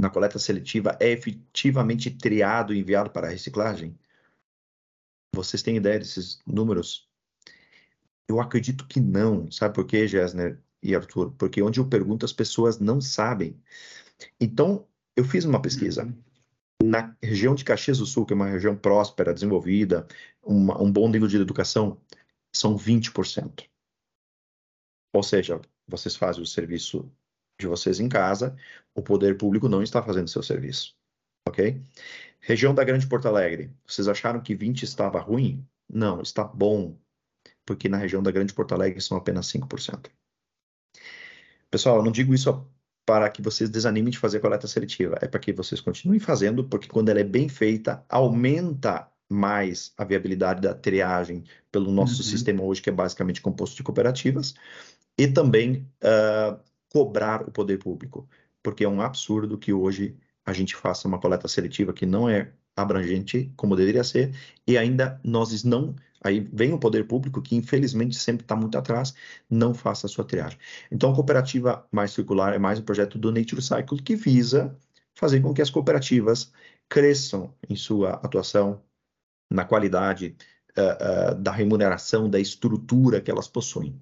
na 0.00 0.10
coleta 0.10 0.38
seletiva 0.38 0.96
é 1.00 1.10
efetivamente 1.10 2.10
triado 2.10 2.74
e 2.74 2.78
enviado 2.78 3.10
para 3.10 3.26
a 3.26 3.30
reciclagem? 3.30 3.98
Vocês 5.34 5.62
têm 5.62 5.76
ideia 5.76 5.98
desses 5.98 6.40
números? 6.46 7.08
Eu 8.28 8.40
acredito 8.40 8.86
que 8.86 9.00
não. 9.00 9.50
Sabe 9.50 9.74
por 9.74 9.86
quê, 9.86 10.06
Gessner? 10.08 10.60
e 10.82 10.94
Arthur, 10.94 11.32
porque 11.32 11.62
onde 11.62 11.78
eu 11.78 11.86
pergunto 11.86 12.24
as 12.24 12.32
pessoas 12.32 12.78
não 12.78 13.00
sabem. 13.00 13.60
Então, 14.40 14.86
eu 15.16 15.24
fiz 15.24 15.44
uma 15.44 15.60
pesquisa. 15.60 16.12
Na 16.82 17.14
região 17.22 17.54
de 17.54 17.64
Caxias 17.64 17.98
do 17.98 18.06
Sul, 18.06 18.24
que 18.24 18.32
é 18.32 18.36
uma 18.36 18.48
região 18.48 18.74
próspera, 18.74 19.34
desenvolvida, 19.34 20.06
uma, 20.42 20.80
um 20.82 20.90
bom 20.90 21.08
nível 21.08 21.28
de 21.28 21.36
educação, 21.36 22.00
são 22.52 22.76
20%. 22.76 23.64
Ou 25.12 25.22
seja, 25.22 25.60
vocês 25.90 26.16
fazem 26.16 26.42
o 26.42 26.46
serviço 26.46 27.10
de 27.58 27.66
vocês 27.66 28.00
em 28.00 28.08
casa, 28.08 28.56
o 28.94 29.02
poder 29.02 29.36
público 29.36 29.68
não 29.68 29.82
está 29.82 30.02
fazendo 30.02 30.28
seu 30.28 30.42
serviço. 30.42 30.96
Ok? 31.46 31.82
Região 32.40 32.74
da 32.74 32.84
Grande 32.84 33.06
Porto 33.06 33.28
Alegre, 33.28 33.70
vocês 33.86 34.08
acharam 34.08 34.40
que 34.40 34.54
20 34.54 34.82
estava 34.82 35.20
ruim? 35.20 35.66
Não, 35.88 36.22
está 36.22 36.44
bom, 36.44 36.96
porque 37.66 37.88
na 37.88 37.96
região 37.96 38.22
da 38.22 38.30
Grande 38.30 38.54
Porto 38.54 38.74
Alegre 38.74 39.00
são 39.00 39.16
apenas 39.16 39.46
5%. 39.48 40.10
Pessoal, 41.70 41.96
eu 41.98 42.02
não 42.02 42.12
digo 42.12 42.34
isso 42.34 42.66
para 43.06 43.28
que 43.28 43.42
vocês 43.42 43.68
desanimem 43.68 44.10
de 44.10 44.18
fazer 44.18 44.40
coleta 44.40 44.66
seletiva, 44.66 45.18
é 45.20 45.26
para 45.26 45.40
que 45.40 45.52
vocês 45.52 45.80
continuem 45.80 46.20
fazendo, 46.20 46.64
porque 46.64 46.88
quando 46.88 47.08
ela 47.08 47.20
é 47.20 47.24
bem 47.24 47.48
feita, 47.48 48.04
aumenta 48.08 49.10
mais 49.28 49.92
a 49.96 50.04
viabilidade 50.04 50.60
da 50.60 50.74
triagem 50.74 51.44
pelo 51.70 51.92
nosso 51.92 52.18
uhum. 52.18 52.28
sistema 52.28 52.62
hoje, 52.62 52.82
que 52.82 52.90
é 52.90 52.92
basicamente 52.92 53.40
composto 53.40 53.76
de 53.76 53.82
cooperativas, 53.82 54.54
e 55.18 55.28
também 55.28 55.86
uh, 56.02 56.58
cobrar 56.92 57.42
o 57.42 57.50
poder 57.50 57.78
público, 57.78 58.28
porque 58.62 58.84
é 58.84 58.88
um 58.88 59.00
absurdo 59.00 59.58
que 59.58 59.72
hoje 59.72 60.16
a 60.44 60.52
gente 60.52 60.74
faça 60.76 61.06
uma 61.06 61.20
coleta 61.20 61.48
seletiva 61.48 61.92
que 61.92 62.06
não 62.06 62.28
é 62.28 62.52
abrangente 62.76 63.52
como 63.56 63.76
deveria 63.76 64.04
ser, 64.04 64.34
e 64.66 64.78
ainda 64.78 65.20
nós 65.24 65.64
não 65.64 65.94
Aí 66.22 66.40
vem 66.52 66.72
o 66.72 66.78
poder 66.78 67.06
público, 67.06 67.40
que 67.40 67.56
infelizmente 67.56 68.16
sempre 68.16 68.44
está 68.44 68.54
muito 68.54 68.76
atrás, 68.76 69.14
não 69.48 69.72
faça 69.72 70.06
a 70.06 70.10
sua 70.10 70.24
triagem. 70.24 70.58
Então, 70.92 71.10
a 71.10 71.14
cooperativa 71.14 71.86
mais 71.90 72.12
circular 72.12 72.54
é 72.54 72.58
mais 72.58 72.78
um 72.78 72.82
projeto 72.82 73.18
do 73.18 73.32
Nature 73.32 73.62
Cycle 73.62 74.02
que 74.02 74.14
visa 74.16 74.76
fazer 75.14 75.40
com 75.40 75.54
que 75.54 75.62
as 75.62 75.70
cooperativas 75.70 76.52
cresçam 76.88 77.54
em 77.68 77.76
sua 77.76 78.12
atuação, 78.14 78.82
na 79.50 79.64
qualidade 79.64 80.36
uh, 80.76 81.32
uh, 81.32 81.34
da 81.36 81.52
remuneração, 81.52 82.28
da 82.28 82.38
estrutura 82.38 83.20
que 83.20 83.30
elas 83.30 83.48
possuem. 83.48 83.98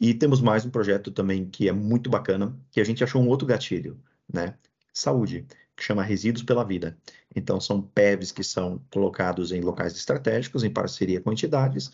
E 0.00 0.14
temos 0.14 0.40
mais 0.40 0.64
um 0.64 0.70
projeto 0.70 1.10
também 1.10 1.48
que 1.48 1.68
é 1.68 1.72
muito 1.72 2.08
bacana, 2.08 2.56
que 2.70 2.80
a 2.80 2.84
gente 2.84 3.02
achou 3.02 3.20
um 3.20 3.28
outro 3.28 3.46
gatilho, 3.46 4.00
né? 4.32 4.54
Saúde 4.92 5.46
que 5.76 5.84
chama 5.84 6.02
Resíduos 6.02 6.42
pela 6.42 6.64
Vida. 6.64 6.98
Então, 7.34 7.60
são 7.60 7.80
PEVs 7.80 8.32
que 8.32 8.42
são 8.42 8.82
colocados 8.90 9.52
em 9.52 9.60
locais 9.60 9.94
estratégicos, 9.94 10.64
em 10.64 10.70
parceria 10.70 11.20
com 11.20 11.32
entidades, 11.32 11.90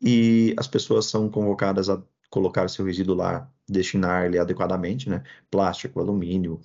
e 0.00 0.54
as 0.58 0.68
pessoas 0.68 1.06
são 1.06 1.30
convocadas 1.30 1.88
a 1.88 2.02
colocar 2.28 2.68
seu 2.68 2.84
resíduo 2.84 3.14
lá, 3.14 3.50
destinar 3.68 4.26
ele 4.26 4.38
adequadamente, 4.38 5.08
né? 5.08 5.22
Plástico, 5.50 6.00
alumínio, 6.00 6.60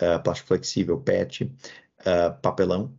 uh, 0.00 0.22
plástico 0.22 0.48
flexível, 0.48 0.98
PET, 1.00 1.44
uh, 1.44 2.40
papelão, 2.42 2.92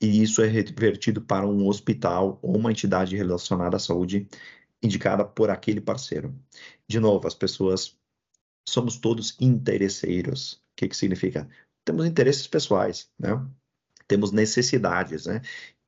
e 0.00 0.22
isso 0.22 0.42
é 0.42 0.46
revertido 0.46 1.20
para 1.20 1.46
um 1.46 1.66
hospital 1.66 2.38
ou 2.40 2.56
uma 2.56 2.70
entidade 2.70 3.16
relacionada 3.16 3.76
à 3.76 3.80
saúde 3.80 4.28
indicada 4.82 5.24
por 5.24 5.50
aquele 5.50 5.80
parceiro. 5.80 6.34
De 6.86 7.00
novo, 7.00 7.26
as 7.26 7.34
pessoas 7.34 7.96
somos 8.68 8.98
todos 8.98 9.36
interesseiros. 9.40 10.54
O 10.54 10.58
que, 10.76 10.88
que 10.88 10.96
significa? 10.96 11.48
temos 11.88 12.04
interesses 12.04 12.46
pessoais, 12.46 13.10
né? 13.18 13.30
Temos 14.06 14.30
necessidades, 14.30 15.26
né? 15.26 15.40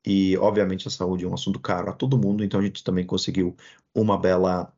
E, 0.05 0.35
obviamente, 0.37 0.87
a 0.87 0.91
saúde 0.91 1.25
é 1.25 1.27
um 1.27 1.33
assunto 1.35 1.59
caro 1.59 1.91
a 1.91 1.93
todo 1.93 2.17
mundo, 2.17 2.43
então 2.43 2.59
a 2.59 2.63
gente 2.63 2.83
também 2.83 3.05
conseguiu 3.05 3.55
uma 3.95 4.17
bela 4.17 4.73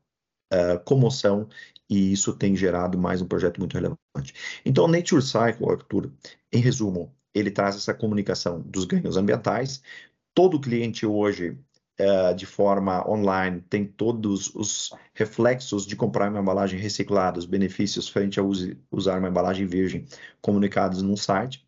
uh, 0.54 0.84
comoção 0.84 1.48
e 1.90 2.12
isso 2.12 2.36
tem 2.36 2.56
gerado 2.58 2.98
mais 2.98 3.22
um 3.22 3.26
projeto 3.26 3.58
muito 3.60 3.74
relevante. 3.74 4.34
Então, 4.66 4.86
Nature 4.86 5.22
Cycle, 5.22 5.70
Arthur, 5.70 6.12
em 6.52 6.60
resumo, 6.60 7.16
ele 7.34 7.50
traz 7.50 7.78
essa 7.78 7.94
comunicação 7.94 8.60
dos 8.60 8.84
ganhos 8.84 9.16
ambientais. 9.16 9.82
Todo 10.34 10.60
cliente 10.60 11.06
hoje, 11.06 11.58
uh, 12.00 12.36
de 12.36 12.46
forma 12.46 13.08
online, 13.10 13.62
tem 13.70 13.86
todos 13.86 14.54
os 14.56 14.92
reflexos 15.14 15.86
de 15.86 15.96
comprar 15.96 16.30
uma 16.30 16.40
embalagem 16.40 16.80
reciclada, 16.80 17.40
os 17.40 17.46
benefícios 17.46 18.08
frente 18.08 18.40
a 18.40 18.44
use, 18.44 18.78
usar 18.92 19.20
uma 19.20 19.30
embalagem 19.30 19.66
virgem 19.66 20.06
comunicados 20.42 21.02
no 21.02 21.18
site. 21.18 21.68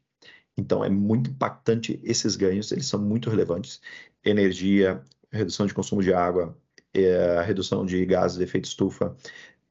Então, 0.57 0.83
é 0.83 0.89
muito 0.89 1.29
impactante 1.31 1.99
esses 2.03 2.35
ganhos, 2.35 2.71
eles 2.71 2.87
são 2.87 3.01
muito 3.01 3.29
relevantes. 3.29 3.81
Energia, 4.23 5.03
redução 5.31 5.65
de 5.65 5.73
consumo 5.73 6.01
de 6.01 6.13
água, 6.13 6.57
é, 6.93 7.41
redução 7.41 7.85
de 7.85 8.05
gases 8.05 8.37
de 8.37 8.43
efeito 8.43 8.65
estufa, 8.65 9.15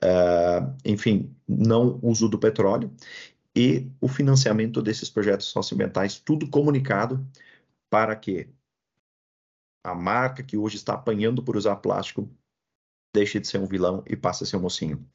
é, 0.00 0.62
enfim, 0.84 1.34
não 1.48 1.98
uso 2.02 2.28
do 2.28 2.38
petróleo 2.38 2.90
e 3.56 3.88
o 4.00 4.08
financiamento 4.08 4.82
desses 4.82 5.08
projetos 5.08 5.46
socioambientais, 5.46 6.18
tudo 6.18 6.48
comunicado 6.48 7.24
para 7.88 8.16
que 8.16 8.48
a 9.84 9.94
marca 9.94 10.42
que 10.42 10.56
hoje 10.56 10.76
está 10.76 10.94
apanhando 10.94 11.42
por 11.42 11.56
usar 11.56 11.76
plástico 11.76 12.28
deixe 13.14 13.38
de 13.38 13.46
ser 13.46 13.58
um 13.58 13.66
vilão 13.66 14.02
e 14.08 14.16
passe 14.16 14.42
a 14.42 14.46
ser 14.46 14.56
um 14.56 14.62
mocinho. 14.62 15.06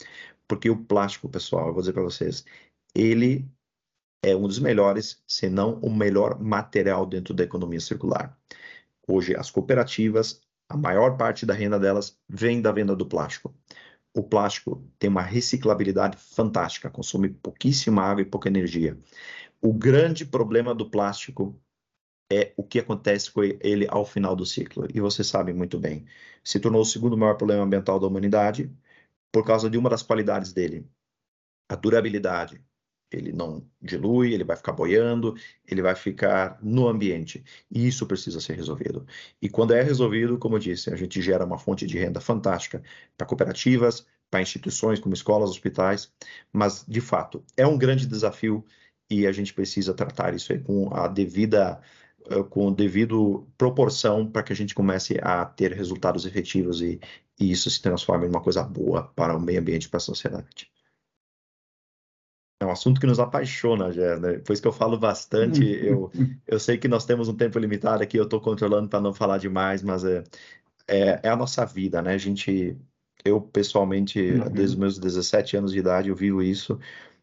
Porque 0.48 0.70
o 0.70 0.78
plástico, 0.78 1.28
pessoal, 1.28 1.68
eu 1.68 1.74
vou 1.74 1.82
dizer 1.82 1.94
para 1.94 2.04
vocês, 2.04 2.46
ele 2.96 3.50
é 4.24 4.36
um 4.36 4.48
dos 4.48 4.60
melhores, 4.60 5.22
se 5.28 5.50
não 5.50 5.80
o 5.80 5.94
melhor 5.94 6.40
material 6.40 7.06
dentro 7.06 7.34
da 7.34 7.44
economia 7.44 7.80
circular. 7.80 8.38
Hoje, 9.08 9.36
as 9.36 9.50
cooperativas, 9.50 10.40
a 10.70 10.78
maior 10.78 11.18
parte 11.18 11.46
da 11.46 11.54
renda 11.54 11.80
delas 11.80 12.18
vem 12.28 12.62
da 12.62 12.72
venda 12.72 12.96
do 12.96 13.06
plástico. 13.06 13.54
O 14.16 14.24
plástico 14.24 14.84
tem 14.98 15.10
uma 15.10 15.22
reciclabilidade 15.22 16.18
fantástica, 16.18 16.90
consome 16.90 17.30
pouquíssima 17.30 18.04
água 18.04 18.22
e 18.22 18.26
pouca 18.26 18.50
energia. 18.50 18.98
O 19.62 19.74
grande 19.74 20.26
problema 20.26 20.74
do 20.74 20.90
plástico 20.90 21.60
é 22.32 22.54
o 22.56 22.64
que 22.64 22.80
acontece 22.80 23.32
com 23.32 23.44
ele 23.44 23.88
ao 23.90 24.06
final 24.06 24.36
do 24.36 24.46
ciclo. 24.46 24.88
E 24.94 25.00
você 25.00 25.24
sabe 25.24 25.54
muito 25.54 25.80
bem. 25.80 26.06
Se 26.44 26.60
tornou 26.60 26.82
o 26.82 26.86
segundo 26.86 27.18
maior 27.18 27.36
problema 27.36 27.64
ambiental 27.64 28.00
da 28.00 28.08
humanidade 28.08 28.72
por 29.32 29.46
causa 29.46 29.70
de 29.70 29.78
uma 29.78 29.90
das 29.90 30.04
qualidades 30.04 30.54
dele, 30.54 30.88
a 31.70 31.76
durabilidade 31.76 32.64
ele 33.12 33.32
não 33.32 33.66
dilui, 33.82 34.34
ele 34.34 34.44
vai 34.44 34.56
ficar 34.56 34.72
boiando, 34.72 35.36
ele 35.68 35.82
vai 35.82 35.96
ficar 35.96 36.60
no 36.62 36.88
ambiente. 36.88 37.44
E 37.72 37.88
isso 37.88 38.06
precisa 38.06 38.40
ser 38.40 38.56
resolvido. 38.56 39.06
E 39.42 39.50
quando 39.50 39.74
é 39.74 39.82
resolvido, 39.82 40.38
como 40.38 40.56
eu 40.56 40.60
disse, 40.60 40.94
a 40.94 40.96
gente 40.96 41.22
gera 41.22 41.46
uma 41.46 41.58
fonte 41.58 41.88
de 41.88 41.98
renda 41.98 42.22
fantástica 42.22 42.84
para 43.18 43.26
cooperativas, 43.26 44.06
para 44.30 44.42
instituições 44.42 45.00
como 45.00 45.14
escolas, 45.14 45.50
hospitais, 45.50 46.12
mas 46.54 46.86
de 46.88 47.02
fato 47.02 47.44
é 47.58 47.66
um 47.66 47.78
grande 47.78 48.06
desafio 48.06 48.64
e 49.10 49.26
a 49.26 49.32
gente 49.32 49.54
precisa 49.54 49.94
tratar 49.94 50.36
isso 50.36 50.54
aí 50.54 50.60
com 50.60 50.94
a 50.94 51.08
devida 51.08 51.82
com 52.50 52.72
devido 52.72 53.48
proporção 53.58 54.30
para 54.30 54.44
que 54.44 54.54
a 54.54 54.56
gente 54.56 54.76
comece 54.76 55.18
a 55.22 55.46
ter 55.46 55.74
resultados 55.74 56.26
efetivos 56.26 56.82
e, 56.82 57.00
e 57.40 57.52
isso 57.52 57.70
se 57.70 57.82
transforme 57.82 58.26
em 58.26 58.30
uma 58.30 58.42
coisa 58.42 58.64
boa 58.64 59.12
para 59.16 59.36
o 59.36 59.40
meio 59.40 59.60
ambiente 59.60 59.86
e 59.86 59.90
para 59.90 59.98
a 59.98 60.02
sociedade. 60.02 60.70
É 62.62 62.66
um 62.66 62.72
assunto 62.72 63.00
que 63.00 63.08
nos 63.08 63.20
apaixona, 63.20 63.92
já, 63.92 64.20
né? 64.20 64.40
Por 64.40 64.52
isso 64.52 64.62
que 64.62 64.68
eu 64.68 64.74
falo 64.74 64.98
bastante. 64.98 65.64
eu, 65.82 66.12
eu 66.46 66.60
sei 66.60 66.78
que 66.78 66.90
nós 66.90 67.06
temos 67.06 67.30
um 67.30 67.36
tempo 67.36 67.58
limitado 67.58 68.04
aqui, 68.04 68.18
eu 68.18 68.26
estou 68.26 68.42
controlando 68.42 68.90
para 68.90 69.00
não 69.00 69.14
falar 69.14 69.38
demais, 69.38 69.82
mas 69.82 70.04
é, 70.04 70.24
é, 70.86 71.22
é, 71.24 71.30
a 71.30 71.38
nossa 71.38 71.66
vida, 71.66 72.02
né? 72.02 72.16
A 72.16 72.18
gente, 72.18 72.78
eu 73.24 73.40
pessoalmente, 73.40 74.20
uhum. 74.20 74.52
desde 74.52 74.76
os 74.76 74.76
meus 74.76 75.00
17 75.00 75.56
anos 75.56 75.72
de 75.72 75.80
idade, 75.80 76.10
eu 76.10 76.16
vivo 76.16 76.42
isso 76.42 76.78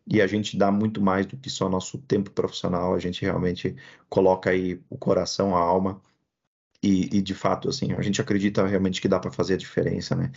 e 0.06 0.22
a 0.22 0.26
gente 0.26 0.56
dá 0.56 0.70
muito 0.70 1.00
mais 1.02 1.26
do 1.26 1.36
que 1.36 1.50
só 1.50 1.68
nosso 1.68 1.98
tempo 1.98 2.30
profissional, 2.30 2.94
a 2.94 2.98
gente 2.98 3.22
realmente 3.22 3.76
coloca 4.08 4.50
aí 4.50 4.80
o 4.88 4.96
coração, 4.98 5.56
a 5.56 5.60
alma 5.60 6.00
e, 6.82 7.18
e, 7.18 7.22
de 7.22 7.34
fato, 7.34 7.68
assim, 7.68 7.92
a 7.92 8.02
gente 8.02 8.20
acredita 8.20 8.66
realmente 8.66 9.00
que 9.00 9.08
dá 9.08 9.18
para 9.18 9.30
fazer 9.30 9.54
a 9.54 9.56
diferença, 9.56 10.14
né? 10.14 10.30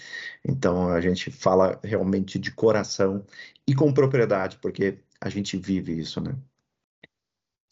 Então 0.43 0.89
a 0.89 0.99
gente 1.01 1.29
fala 1.31 1.79
realmente 1.83 2.39
de 2.39 2.51
coração 2.51 3.25
e 3.67 3.75
com 3.75 3.93
propriedade, 3.93 4.57
porque 4.59 4.99
a 5.21 5.29
gente 5.29 5.57
vive 5.57 5.99
isso, 5.99 6.21
né? 6.21 6.35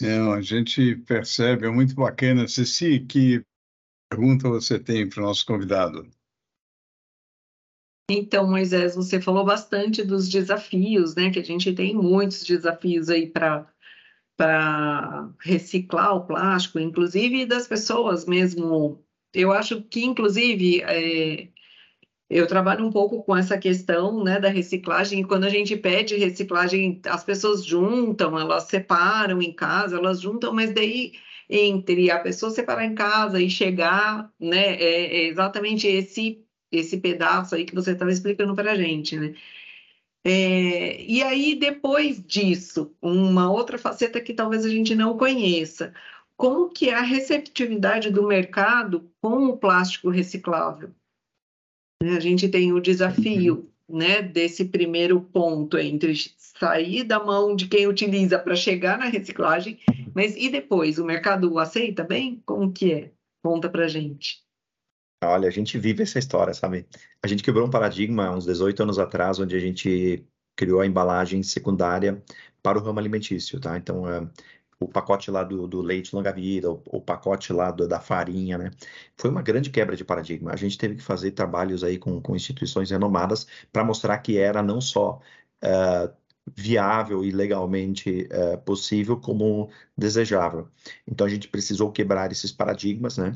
É, 0.01 0.19
a 0.19 0.41
gente 0.41 0.95
percebe, 0.97 1.65
é 1.65 1.71
muito 1.71 1.95
bacana. 1.95 2.47
Ceci, 2.47 2.99
que 2.99 3.43
pergunta 4.09 4.49
você 4.49 4.79
tem 4.79 5.09
para 5.09 5.21
o 5.21 5.25
nosso 5.25 5.45
convidado? 5.45 6.07
Então, 8.09 8.47
Moisés, 8.49 8.95
você 8.95 9.19
falou 9.19 9.43
bastante 9.43 10.03
dos 10.03 10.29
desafios, 10.29 11.15
né? 11.15 11.29
Que 11.29 11.39
a 11.39 11.43
gente 11.43 11.73
tem 11.73 11.93
muitos 11.93 12.43
desafios 12.43 13.09
aí 13.09 13.27
para 13.27 13.67
para 14.37 15.31
reciclar 15.41 16.15
o 16.15 16.25
plástico, 16.27 16.79
inclusive 16.79 17.45
das 17.47 17.67
pessoas 17.67 18.25
mesmo. 18.25 19.03
Eu 19.33 19.51
acho 19.51 19.81
que, 19.81 20.05
inclusive, 20.05 20.81
é, 20.83 21.49
eu 22.29 22.47
trabalho 22.47 22.85
um 22.85 22.91
pouco 22.91 23.23
com 23.23 23.35
essa 23.35 23.57
questão 23.57 24.23
né, 24.23 24.39
da 24.39 24.49
reciclagem, 24.49 25.21
e 25.21 25.25
quando 25.25 25.45
a 25.45 25.49
gente 25.49 25.75
pede 25.75 26.15
reciclagem, 26.15 27.01
as 27.07 27.23
pessoas 27.23 27.65
juntam, 27.65 28.37
elas 28.37 28.65
separam 28.65 29.41
em 29.41 29.53
casa, 29.53 29.97
elas 29.97 30.21
juntam, 30.21 30.53
mas 30.53 30.73
daí 30.73 31.13
entre 31.49 32.11
a 32.11 32.19
pessoa 32.19 32.51
separar 32.51 32.85
em 32.85 32.93
casa 32.95 33.41
e 33.41 33.49
chegar, 33.49 34.31
né, 34.39 34.75
é, 34.75 35.17
é 35.17 35.27
exatamente 35.27 35.87
esse 35.87 36.45
esse 36.71 36.97
pedaço 36.97 37.55
aí 37.55 37.65
que 37.65 37.75
você 37.75 37.91
estava 37.91 38.11
explicando 38.11 38.55
para 38.55 38.71
a 38.71 38.75
gente, 38.75 39.17
né? 39.17 39.35
É, 40.25 41.01
e 41.03 41.23
aí, 41.23 41.55
depois 41.55 42.21
disso, 42.21 42.93
uma 43.01 43.49
outra 43.49 43.77
faceta 43.77 44.19
que 44.19 44.33
talvez 44.33 44.65
a 44.65 44.69
gente 44.69 44.93
não 44.93 45.17
conheça, 45.17 45.93
como 46.35 46.69
que 46.69 46.89
é 46.89 46.95
a 46.95 47.01
receptividade 47.01 48.11
do 48.11 48.27
mercado 48.27 49.09
com 49.21 49.45
o 49.45 49.57
plástico 49.57 50.09
reciclável? 50.09 50.91
Né, 52.03 52.17
a 52.17 52.19
gente 52.19 52.49
tem 52.49 52.73
o 52.73 52.81
desafio 52.81 53.71
né, 53.87 54.21
desse 54.21 54.65
primeiro 54.65 55.21
ponto 55.21 55.77
entre 55.77 56.13
sair 56.37 57.03
da 57.03 57.23
mão 57.23 57.55
de 57.55 57.67
quem 57.67 57.87
utiliza 57.87 58.37
para 58.37 58.55
chegar 58.55 58.97
na 58.97 59.05
reciclagem, 59.05 59.79
mas 60.13 60.35
e 60.35 60.49
depois, 60.49 60.99
o 60.99 61.05
mercado 61.05 61.57
aceita 61.57 62.03
bem? 62.03 62.41
Como 62.45 62.71
que 62.71 62.91
é? 62.91 63.11
Conta 63.41 63.69
para 63.69 63.87
gente. 63.87 64.46
Olha, 65.23 65.47
a 65.47 65.51
gente 65.51 65.77
vive 65.79 66.03
essa 66.03 66.19
história, 66.19 66.53
sabe? 66.53 66.87
A 67.23 67.27
gente 67.27 67.41
quebrou 67.41 67.65
um 67.65 67.69
paradigma 67.71 68.29
uns 68.29 68.45
18 68.45 68.83
anos 68.83 68.99
atrás, 68.99 69.39
onde 69.39 69.55
a 69.55 69.59
gente 69.59 70.23
criou 70.55 70.79
a 70.81 70.85
embalagem 70.85 71.41
secundária 71.41 72.23
para 72.61 72.77
o 72.77 72.81
ramo 72.83 72.99
alimentício, 72.99 73.59
tá? 73.59 73.77
Então, 73.77 74.07
é, 74.07 74.27
o 74.79 74.87
pacote 74.87 75.31
lá 75.31 75.43
do, 75.43 75.67
do 75.67 75.81
leite 75.81 76.15
longa-vida, 76.15 76.71
o, 76.71 76.81
o, 76.87 77.01
pacote 77.01 77.51
lá 77.51 77.71
do, 77.71 77.87
da 77.87 77.99
farinha, 77.99 78.57
né? 78.59 78.71
Foi 79.15 79.29
uma 79.31 79.41
grande 79.41 79.69
quebra 79.71 79.95
de 79.95 80.05
paradigma. 80.05 80.51
A 80.51 80.55
gente 80.55 80.77
teve 80.77 80.95
que 80.95 81.03
fazer 81.03 81.31
trabalhos 81.31 81.83
aí 81.83 81.97
com, 81.97 82.21
com 82.21 82.35
instituições 82.35 82.91
renomadas 82.91 83.47
para 83.71 83.83
mostrar 83.83 84.19
que 84.19 84.37
era 84.37 84.61
não 84.61 84.79
só 84.79 85.19
uh, 85.63 86.13
viável 86.55 87.23
e 87.25 87.31
legalmente 87.31 88.27
uh, 88.31 88.57
possível, 88.59 89.17
como 89.19 89.69
desejável. 89.97 90.69
Então, 91.07 91.25
a 91.25 91.29
gente 91.29 91.47
precisou 91.47 91.91
quebrar 91.91 92.31
esses 92.31 92.51
paradigmas, 92.51 93.17
né? 93.17 93.33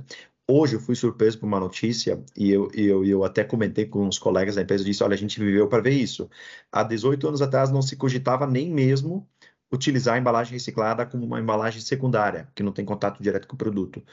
Hoje 0.54 0.76
eu 0.76 0.82
fui 0.82 0.96
surpreso 0.96 1.40
por 1.40 1.46
uma 1.46 1.62
notícia 1.62 2.22
e 2.36 2.52
eu, 2.52 2.70
eu, 2.74 3.06
eu 3.06 3.24
até 3.24 3.42
comentei 3.42 3.86
com 3.86 4.06
uns 4.06 4.20
colegas 4.20 4.56
da 4.56 4.62
empresa, 4.62 4.84
disse, 4.84 5.02
olha, 5.02 5.14
a 5.14 5.18
gente 5.18 5.40
viveu 5.40 5.66
para 5.70 5.82
ver 5.82 5.92
isso. 5.92 6.30
Há 6.70 6.84
18 6.84 7.26
anos 7.26 7.42
atrás 7.42 7.72
não 7.72 7.82
se 7.82 7.96
cogitava 7.96 8.46
nem 8.46 8.70
mesmo 8.70 9.26
utilizar 9.72 10.16
a 10.16 10.18
embalagem 10.18 10.52
reciclada 10.52 11.06
como 11.06 11.26
uma 11.26 11.40
embalagem 11.40 11.80
secundária, 11.80 12.50
que 12.54 12.64
não 12.64 12.74
tem 12.74 12.84
contato 12.84 13.24
direto 13.24 13.48
com 13.48 13.56
o 13.56 13.58
produto. 13.58 14.04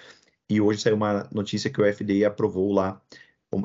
E 0.48 0.60
hoje 0.60 0.80
saiu 0.80 0.94
uma 0.94 1.28
notícia 1.32 1.70
que 1.70 1.82
o 1.82 1.92
FDA 1.92 2.28
aprovou 2.28 2.72
lá 2.72 3.02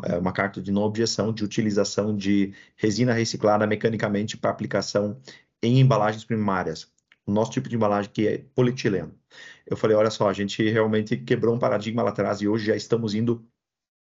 é, 0.05 0.17
uma 0.17 0.31
carta 0.33 0.59
de 0.59 0.71
não 0.71 0.81
objeção 0.81 1.31
de 1.31 1.43
utilização 1.43 2.15
de 2.17 2.55
resina 2.75 3.13
reciclada 3.13 3.67
mecanicamente 3.67 4.35
para 4.35 4.49
aplicação 4.49 5.21
em 5.61 5.79
embalagens 5.79 6.25
primárias. 6.25 6.91
O 7.23 7.31
nosso 7.31 7.51
tipo 7.51 7.69
de 7.69 7.75
embalagem 7.75 8.11
que 8.11 8.27
é 8.27 8.37
polietileno 8.55 9.13
eu 9.65 9.77
falei, 9.77 9.95
olha 9.95 10.09
só, 10.09 10.29
a 10.29 10.33
gente 10.33 10.67
realmente 10.69 11.17
quebrou 11.17 11.55
um 11.55 11.59
paradigma 11.59 12.03
lá 12.03 12.09
atrás 12.09 12.41
e 12.41 12.47
hoje 12.47 12.65
já 12.65 12.75
estamos 12.75 13.13
indo 13.13 13.45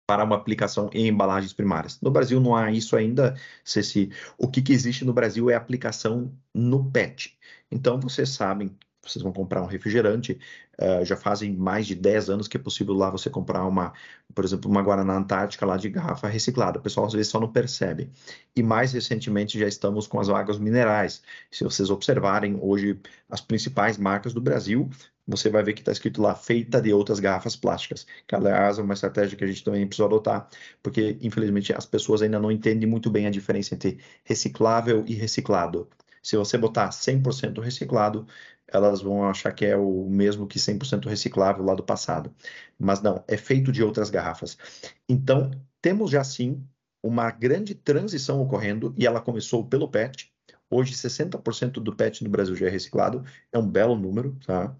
para 0.06 0.24
uma 0.24 0.36
aplicação 0.36 0.90
em 0.92 1.08
embalagens 1.08 1.52
primárias. 1.52 2.00
No 2.00 2.10
Brasil 2.10 2.40
não 2.40 2.54
há 2.54 2.70
isso 2.70 2.96
ainda, 2.96 3.36
Ceci. 3.64 4.10
O 4.36 4.48
que, 4.48 4.60
que 4.60 4.72
existe 4.72 5.04
no 5.04 5.12
Brasil 5.12 5.48
é 5.48 5.54
aplicação 5.54 6.32
no 6.54 6.90
PET. 6.90 7.38
Então, 7.70 7.98
vocês 7.98 8.28
sabem, 8.28 8.76
vocês 9.02 9.22
vão 9.22 9.32
comprar 9.32 9.62
um 9.62 9.66
refrigerante, 9.66 10.38
uh, 10.78 11.04
já 11.04 11.16
fazem 11.16 11.54
mais 11.54 11.86
de 11.86 11.94
10 11.94 12.28
anos 12.30 12.48
que 12.48 12.56
é 12.56 12.60
possível 12.60 12.94
lá 12.94 13.10
você 13.10 13.30
comprar 13.30 13.64
uma, 13.66 13.94
por 14.34 14.44
exemplo, 14.44 14.70
uma 14.70 14.82
Guaraná 14.82 15.16
Antártica 15.16 15.64
lá 15.64 15.76
de 15.78 15.88
garrafa 15.88 16.28
reciclada. 16.28 16.78
O 16.78 16.82
pessoal 16.82 17.06
às 17.06 17.14
vezes 17.14 17.28
só 17.28 17.40
não 17.40 17.50
percebe. 17.50 18.10
E 18.54 18.62
mais 18.62 18.92
recentemente 18.92 19.58
já 19.58 19.66
estamos 19.66 20.06
com 20.06 20.20
as 20.20 20.28
águas 20.28 20.58
minerais. 20.58 21.22
Se 21.50 21.64
vocês 21.64 21.88
observarem, 21.88 22.58
hoje 22.60 23.00
as 23.30 23.40
principais 23.40 23.96
marcas 23.96 24.34
do 24.34 24.40
Brasil 24.40 24.90
você 25.26 25.48
vai 25.50 25.62
ver 25.62 25.72
que 25.72 25.80
está 25.80 25.92
escrito 25.92 26.20
lá, 26.20 26.34
feita 26.34 26.80
de 26.80 26.92
outras 26.92 27.20
garrafas 27.20 27.56
plásticas. 27.56 28.06
Que, 28.26 28.34
aliás, 28.34 28.78
é 28.78 28.82
uma 28.82 28.94
estratégia 28.94 29.36
que 29.36 29.44
a 29.44 29.46
gente 29.46 29.64
também 29.64 29.86
precisa 29.86 30.06
adotar, 30.06 30.48
porque, 30.82 31.18
infelizmente, 31.22 31.72
as 31.72 31.86
pessoas 31.86 32.22
ainda 32.22 32.38
não 32.38 32.52
entendem 32.52 32.88
muito 32.88 33.10
bem 33.10 33.26
a 33.26 33.30
diferença 33.30 33.74
entre 33.74 33.98
reciclável 34.24 35.04
e 35.06 35.14
reciclado. 35.14 35.88
Se 36.22 36.36
você 36.36 36.56
botar 36.56 36.88
100% 36.90 37.60
reciclado, 37.60 38.26
elas 38.66 39.02
vão 39.02 39.24
achar 39.28 39.52
que 39.52 39.64
é 39.66 39.76
o 39.76 40.08
mesmo 40.08 40.46
que 40.46 40.58
100% 40.58 41.06
reciclável 41.06 41.64
lá 41.64 41.74
do 41.74 41.82
passado. 41.82 42.34
Mas 42.78 43.02
não, 43.02 43.22
é 43.28 43.36
feito 43.36 43.70
de 43.70 43.82
outras 43.82 44.10
garrafas. 44.10 44.56
Então, 45.08 45.50
temos 45.82 46.10
já 46.10 46.24
sim 46.24 46.66
uma 47.02 47.30
grande 47.30 47.74
transição 47.74 48.40
ocorrendo, 48.40 48.94
e 48.96 49.06
ela 49.06 49.20
começou 49.20 49.66
pelo 49.66 49.88
PET. 49.88 50.32
Hoje, 50.70 50.94
60% 50.94 51.72
do 51.74 51.94
PET 51.94 52.24
no 52.24 52.30
Brasil 52.30 52.56
já 52.56 52.66
é 52.66 52.70
reciclado, 52.70 53.22
é 53.52 53.58
um 53.58 53.68
belo 53.68 53.94
número, 53.94 54.36
tá? 54.46 54.74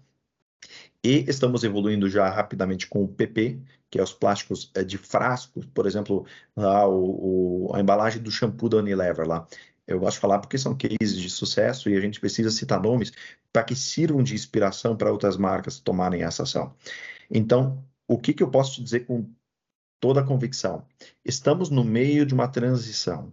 E 1.03 1.23
estamos 1.27 1.63
evoluindo 1.63 2.09
já 2.09 2.29
rapidamente 2.29 2.87
com 2.87 3.03
o 3.03 3.07
PP, 3.07 3.59
que 3.89 3.99
é 3.99 4.03
os 4.03 4.11
plásticos 4.13 4.71
eh, 4.75 4.83
de 4.83 4.97
frascos, 4.97 5.65
por 5.67 5.85
exemplo, 5.85 6.25
lá, 6.55 6.87
o, 6.87 7.67
o, 7.69 7.75
a 7.75 7.79
embalagem 7.79 8.21
do 8.21 8.31
shampoo 8.31 8.69
da 8.69 8.77
Unilever 8.77 9.27
lá. 9.27 9.47
Eu 9.87 9.99
gosto 9.99 10.15
de 10.15 10.21
falar 10.21 10.39
porque 10.39 10.57
são 10.57 10.75
cases 10.75 11.15
de 11.15 11.29
sucesso 11.29 11.89
e 11.89 11.95
a 11.95 12.01
gente 12.01 12.19
precisa 12.19 12.49
citar 12.49 12.81
nomes 12.81 13.11
para 13.53 13.63
que 13.63 13.75
sirvam 13.75 14.23
de 14.23 14.33
inspiração 14.33 14.97
para 14.97 15.11
outras 15.11 15.37
marcas 15.37 15.79
tomarem 15.79 16.23
essa 16.23 16.43
ação. 16.43 16.75
Então, 17.29 17.83
o 18.07 18.17
que, 18.17 18.33
que 18.33 18.43
eu 18.43 18.49
posso 18.49 18.75
te 18.75 18.83
dizer 18.83 19.01
com 19.05 19.29
toda 19.99 20.21
a 20.21 20.25
convicção? 20.25 20.85
Estamos 21.23 21.69
no 21.69 21.83
meio 21.83 22.25
de 22.25 22.33
uma 22.33 22.47
transição. 22.47 23.31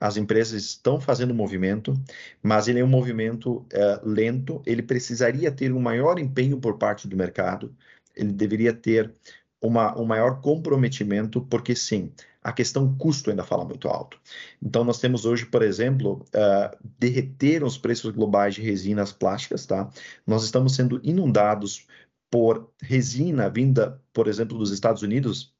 As 0.00 0.16
empresas 0.16 0.62
estão 0.62 1.00
fazendo 1.00 1.34
movimento, 1.34 1.94
mas 2.42 2.68
ele 2.68 2.80
é 2.80 2.84
um 2.84 2.88
movimento 2.88 3.64
é, 3.72 4.00
lento. 4.02 4.62
Ele 4.66 4.82
precisaria 4.82 5.50
ter 5.50 5.72
um 5.72 5.80
maior 5.80 6.18
empenho 6.18 6.58
por 6.58 6.76
parte 6.78 7.08
do 7.08 7.16
mercado. 7.16 7.74
Ele 8.14 8.32
deveria 8.32 8.72
ter 8.72 9.12
uma, 9.60 9.98
um 9.98 10.04
maior 10.04 10.40
comprometimento, 10.40 11.40
porque 11.42 11.74
sim, 11.74 12.12
a 12.42 12.52
questão 12.52 12.94
custo 12.96 13.30
ainda 13.30 13.42
fala 13.42 13.64
muito 13.64 13.88
alto. 13.88 14.20
Então, 14.62 14.84
nós 14.84 15.00
temos 15.00 15.24
hoje, 15.24 15.46
por 15.46 15.62
exemplo, 15.62 16.24
uh, 16.34 16.76
derreter 16.98 17.64
os 17.64 17.78
preços 17.78 18.12
globais 18.12 18.54
de 18.54 18.60
resinas 18.60 19.10
plásticas, 19.12 19.64
tá? 19.64 19.88
Nós 20.26 20.44
estamos 20.44 20.74
sendo 20.74 21.00
inundados 21.02 21.86
por 22.30 22.70
resina 22.82 23.48
vinda, 23.48 24.02
por 24.12 24.28
exemplo, 24.28 24.58
dos 24.58 24.70
Estados 24.70 25.02
Unidos, 25.02 25.53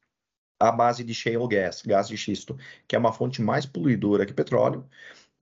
à 0.59 0.71
base 0.71 1.03
de 1.03 1.13
shale 1.13 1.47
gas, 1.47 1.81
gás 1.85 2.07
de 2.07 2.17
xisto, 2.17 2.57
que 2.87 2.95
é 2.95 2.99
uma 2.99 3.13
fonte 3.13 3.41
mais 3.41 3.65
poluidora 3.65 4.25
que 4.25 4.33
petróleo. 4.33 4.85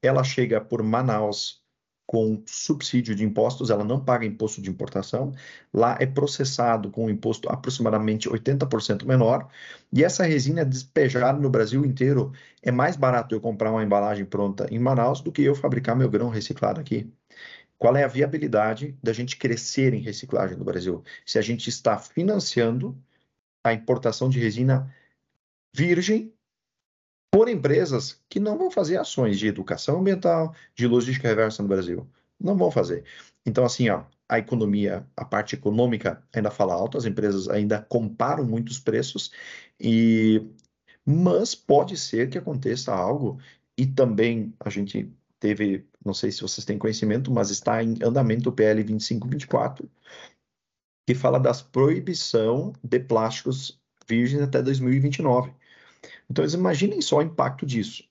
Ela 0.02 0.24
chega 0.24 0.60
por 0.62 0.84
Manaus 0.84 1.64
com 2.06 2.44
subsídio 2.46 3.16
de 3.16 3.24
impostos, 3.24 3.70
ela 3.70 3.84
não 3.84 4.04
paga 4.04 4.26
imposto 4.26 4.62
de 4.62 4.70
importação. 4.70 5.32
Lá 5.74 5.98
é 6.00 6.06
processado 6.06 6.92
com 6.92 7.06
um 7.06 7.10
imposto 7.10 7.50
aproximadamente 7.50 8.30
80% 8.30 9.06
menor. 9.06 9.48
E 9.92 10.04
essa 10.04 10.24
resina 10.24 10.62
é 10.62 10.66
despejada 10.66 11.40
no 11.40 11.50
Brasil 11.50 11.86
inteiro. 11.86 12.32
É 12.62 12.72
mais 12.72 12.96
barato 12.96 13.34
eu 13.34 13.42
comprar 13.42 13.72
uma 13.72 13.84
embalagem 13.84 14.26
pronta 14.26 14.68
em 14.70 14.80
Manaus 14.80 15.22
do 15.22 15.32
que 15.32 15.44
eu 15.44 15.56
fabricar 15.56 15.96
meu 15.96 16.10
grão 16.10 16.30
reciclado 16.30 16.80
aqui. 16.80 17.12
Qual 17.78 17.96
é 17.96 18.04
a 18.04 18.08
viabilidade 18.08 18.98
da 19.02 19.12
gente 19.14 19.38
crescer 19.38 19.94
em 19.94 20.02
reciclagem 20.02 20.58
no 20.58 20.64
Brasil? 20.64 21.04
Se 21.26 21.40
a 21.40 21.42
gente 21.42 21.70
está 21.70 21.98
financiando 21.98 22.98
a 23.64 23.74
importação 23.74 24.30
de 24.30 24.40
resina 24.40 24.94
virgem 25.76 26.34
por 27.32 27.50
empresas 27.50 28.22
que 28.30 28.40
não 28.40 28.58
vão 28.58 28.70
fazer 28.70 28.98
ações 28.98 29.40
de 29.40 29.48
educação 29.48 30.00
ambiental, 30.00 30.54
de 30.76 30.88
logística 30.88 31.28
reversa 31.28 31.64
no 31.64 31.70
Brasil. 31.70 32.08
Não 32.40 32.56
vão 32.56 32.70
fazer. 32.70 33.04
Então, 33.46 33.66
assim, 33.66 33.90
ó, 33.90 34.04
a 34.30 34.38
economia, 34.38 35.06
a 35.18 35.26
parte 35.26 35.56
econômica 35.56 36.24
ainda 36.32 36.52
fala 36.52 36.74
alto, 36.74 36.98
as 36.98 37.06
empresas 37.06 37.50
ainda 37.50 37.82
comparam 37.82 38.46
muitos 38.46 38.80
preços, 38.80 39.32
e 39.80 40.48
mas 41.06 41.54
pode 41.54 41.98
ser 41.98 42.30
que 42.30 42.38
aconteça 42.38 42.94
algo, 42.94 43.40
e 43.78 43.86
também 43.86 44.54
a 44.60 44.70
gente 44.70 45.12
teve, 45.40 45.86
não 46.06 46.14
sei 46.14 46.32
se 46.32 46.42
vocês 46.42 46.64
têm 46.64 46.78
conhecimento, 46.78 47.32
mas 47.32 47.50
está 47.50 47.84
em 47.84 47.98
andamento 48.02 48.50
o 48.50 48.54
PL 48.54 48.84
2524, 48.84 49.90
que 51.06 51.14
fala 51.14 51.40
das 51.40 51.62
proibição 51.62 52.74
de 52.82 53.00
plásticos 53.00 53.82
virgens 54.08 54.42
até 54.42 54.62
2029. 54.62 55.52
Então, 56.30 56.46
imaginem 56.46 57.02
só 57.02 57.18
o 57.18 57.22
impacto 57.22 57.66
disso. 57.66 58.04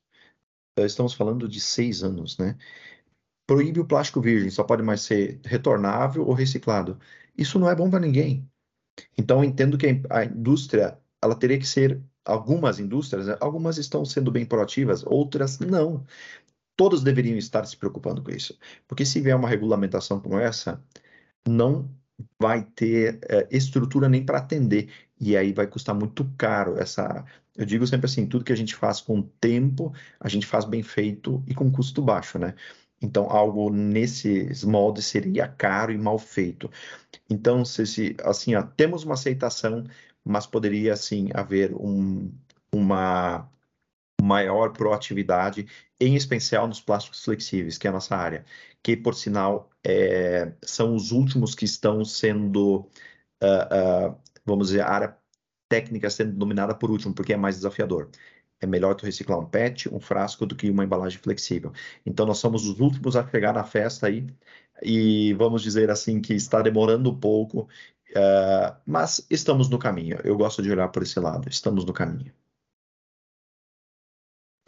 Estamos 0.79 1.15
falando 1.15 1.49
de 1.49 1.61
seis 1.61 2.03
anos, 2.03 2.39
né? 2.39 2.57
Proíbe 3.47 3.81
o 3.81 3.87
plástico 3.87 4.21
virgem, 4.21 4.51
só 4.51 4.65
pode 4.65 4.83
mais 4.83 5.03
ser 5.03 5.41
retornável 5.45 6.27
ou 6.27 6.33
reciclado. 6.33 6.99
Isso 7.37 7.59
não 7.59 7.69
é 7.69 7.75
bom 7.75 7.91
para 7.91 8.01
ninguém. 8.01 8.49
Então, 9.17 9.45
entendo 9.45 9.79
que 9.79 10.03
a 10.11 10.25
indústria, 10.25 10.99
ela 11.23 11.35
teria 11.35 11.59
que 11.59 11.67
ser, 11.67 12.01
algumas 12.25 12.79
indústrias, 12.79 13.27
né? 13.27 13.37
algumas 13.41 13.79
estão 13.79 14.05
sendo 14.05 14.31
bem 14.31 14.47
proativas, 14.47 15.05
outras 15.05 15.59
não. 15.59 16.05
Todos 16.77 17.03
deveriam 17.03 17.37
estar 17.37 17.65
se 17.67 17.77
preocupando 17.77 18.23
com 18.23 18.31
isso. 18.31 18.59
Porque 18.87 19.05
se 19.05 19.21
vier 19.21 19.37
uma 19.37 19.49
regulamentação 19.49 20.21
como 20.21 20.39
essa, 20.39 20.83
não 21.47 21.91
vai 22.41 22.63
ter 22.65 23.19
é, 23.29 23.49
estrutura 23.51 24.09
nem 24.09 24.25
para 24.25 24.39
atender. 24.39 24.91
E 25.21 25.37
aí 25.37 25.53
vai 25.53 25.67
custar 25.67 25.95
muito 25.95 26.25
caro 26.37 26.79
essa. 26.79 27.25
Eu 27.57 27.67
digo 27.67 27.87
sempre 27.87 28.07
assim: 28.07 28.27
tudo 28.27 28.45
que 28.45 28.53
a 28.53 28.57
gente 28.57 28.75
faz 28.75 29.01
com 29.01 29.23
tempo, 29.23 29.93
a 30.19 30.29
gente 30.29 30.47
faz 30.47 30.65
bem 30.65 30.83
feito 30.83 31.43
e 31.47 31.55
com 31.55 31.71
custo 31.71 32.03
baixo, 32.03 32.39
né? 32.39 32.55
Então, 33.01 33.29
algo 33.31 33.71
nesses 33.71 34.63
moldes 34.65 35.07
seria 35.07 35.49
caro 35.49 35.93
e 35.93 35.99
mal 35.99 36.19
feito. 36.19 36.71
Então, 37.29 37.65
se, 37.65 37.85
se 37.87 38.17
assim, 38.23 38.55
ó, 38.55 38.63
temos 38.63 39.05
uma 39.05 39.15
aceitação, 39.15 39.85
mas 40.25 40.47
poderia, 40.47 40.93
assim, 40.93 41.29
haver 41.35 41.75
um, 41.75 42.33
uma 42.73 43.51
maior 44.23 44.73
proatividade, 44.73 45.67
em 46.01 46.15
especial 46.15 46.69
nos 46.69 46.81
plásticos 46.81 47.25
flexíveis, 47.25 47.77
que 47.77 47.87
é 47.89 47.91
a 47.91 47.93
nossa 47.93 48.17
área, 48.17 48.45
que, 48.83 48.97
por 48.97 49.15
sinal, 49.15 49.71
é, 49.85 50.53
são 50.63 50.95
os 50.95 51.11
últimos 51.11 51.55
que 51.55 51.65
estão 51.65 52.05
sendo, 52.05 52.89
uh, 53.43 54.11
uh, 54.11 54.21
vamos 54.45 54.69
dizer, 54.69 54.83
a 54.83 54.91
área 54.91 55.22
técnica 55.73 56.11
sendo 56.11 56.33
dominada 56.33 56.75
por 56.75 56.91
último, 56.91 57.15
porque 57.15 57.33
é 57.33 57.37
mais 57.37 57.57
desafiador. 57.57 58.11
É 58.61 58.67
melhor 58.67 58.95
tu 58.95 59.07
reciclar 59.07 59.39
um 59.39 59.47
PET, 59.47 59.89
um 59.93 59.99
frasco, 59.99 60.45
do 60.45 60.55
que 60.55 60.69
uma 60.69 60.85
embalagem 60.85 61.19
flexível. 61.19 61.73
Então, 62.05 62.27
nós 62.27 62.39
somos 62.39 62.67
os 62.67 62.79
últimos 62.79 63.17
a 63.17 63.27
chegar 63.27 63.55
na 63.55 63.65
festa 63.65 64.07
aí, 64.07 64.27
e 64.83 65.33
vamos 65.35 65.63
dizer 65.63 65.91
assim 65.91 66.21
que 66.21 66.35
está 66.35 66.61
demorando 66.61 67.11
um 67.11 67.19
pouco, 67.19 67.69
uh, 68.11 68.77
mas 68.85 69.27
estamos 69.31 69.71
no 69.71 69.79
caminho. 69.79 70.19
Eu 70.25 70.37
gosto 70.37 70.63
de 70.63 70.71
olhar 70.71 70.89
por 70.89 71.03
esse 71.03 71.19
lado, 71.19 71.49
estamos 71.49 71.87
no 71.87 71.93
caminho. 71.93 72.33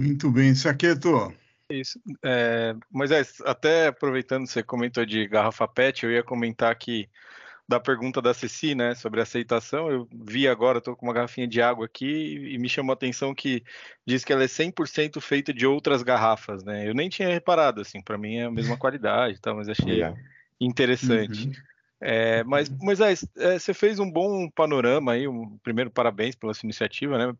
Muito 0.01 0.31
bem, 0.31 0.55
Saqueto. 0.55 1.35
Isso. 1.71 2.01
É, 2.25 2.75
Moisés, 2.90 3.40
até 3.43 3.88
aproveitando 3.88 4.47
você 4.47 4.62
comentou 4.62 5.05
de 5.05 5.27
garrafa 5.29 5.69
PET, 5.69 6.05
eu 6.05 6.12
ia 6.12 6.23
comentar 6.23 6.75
que 6.77 7.09
da 7.66 7.81
pergunta 7.81 8.20
da 8.20 8.35
Ceci, 8.35 8.74
né, 8.74 8.94
sobre 8.94 9.20
aceitação, 9.20 9.90
eu 9.90 10.07
vi 10.12 10.46
agora, 10.46 10.79
estou 10.79 10.94
com 10.94 11.07
uma 11.07 11.14
garrafinha 11.14 11.48
de 11.48 11.62
água 11.62 11.87
aqui 11.87 12.53
e 12.53 12.59
me 12.59 12.68
chamou 12.68 12.92
a 12.92 12.94
atenção 12.94 13.35
que 13.35 13.62
diz 14.07 14.24
que 14.24 14.33
ela 14.33 14.44
é 14.44 14.46
100% 14.46 15.20
feita 15.20 15.53
de 15.53 15.66
outras 15.66 16.03
garrafas, 16.03 16.62
né? 16.62 16.87
Eu 16.87 16.94
nem 16.94 17.09
tinha 17.09 17.29
reparado, 17.29 17.81
assim, 17.81 18.03
para 18.03 18.18
mim 18.18 18.37
é 18.37 18.44
a 18.44 18.50
mesma 18.50 18.77
qualidade, 18.77 19.40
tá, 19.40 19.55
mas 19.55 19.68
achei 19.68 20.03
interessante. 20.61 21.46
Uhum. 21.46 21.53
É, 22.00 22.44
mas, 22.44 22.68
Moisés, 22.68 23.27
é, 23.37 23.59
você 23.59 23.72
fez 23.72 23.98
um 23.98 24.11
bom 24.11 24.50
panorama 24.50 25.12
aí, 25.12 25.27
um, 25.27 25.57
primeiro 25.62 25.90
parabéns 25.90 26.35
pela 26.35 26.53
sua 26.53 26.66
iniciativa, 26.66 27.16
né? 27.16 27.35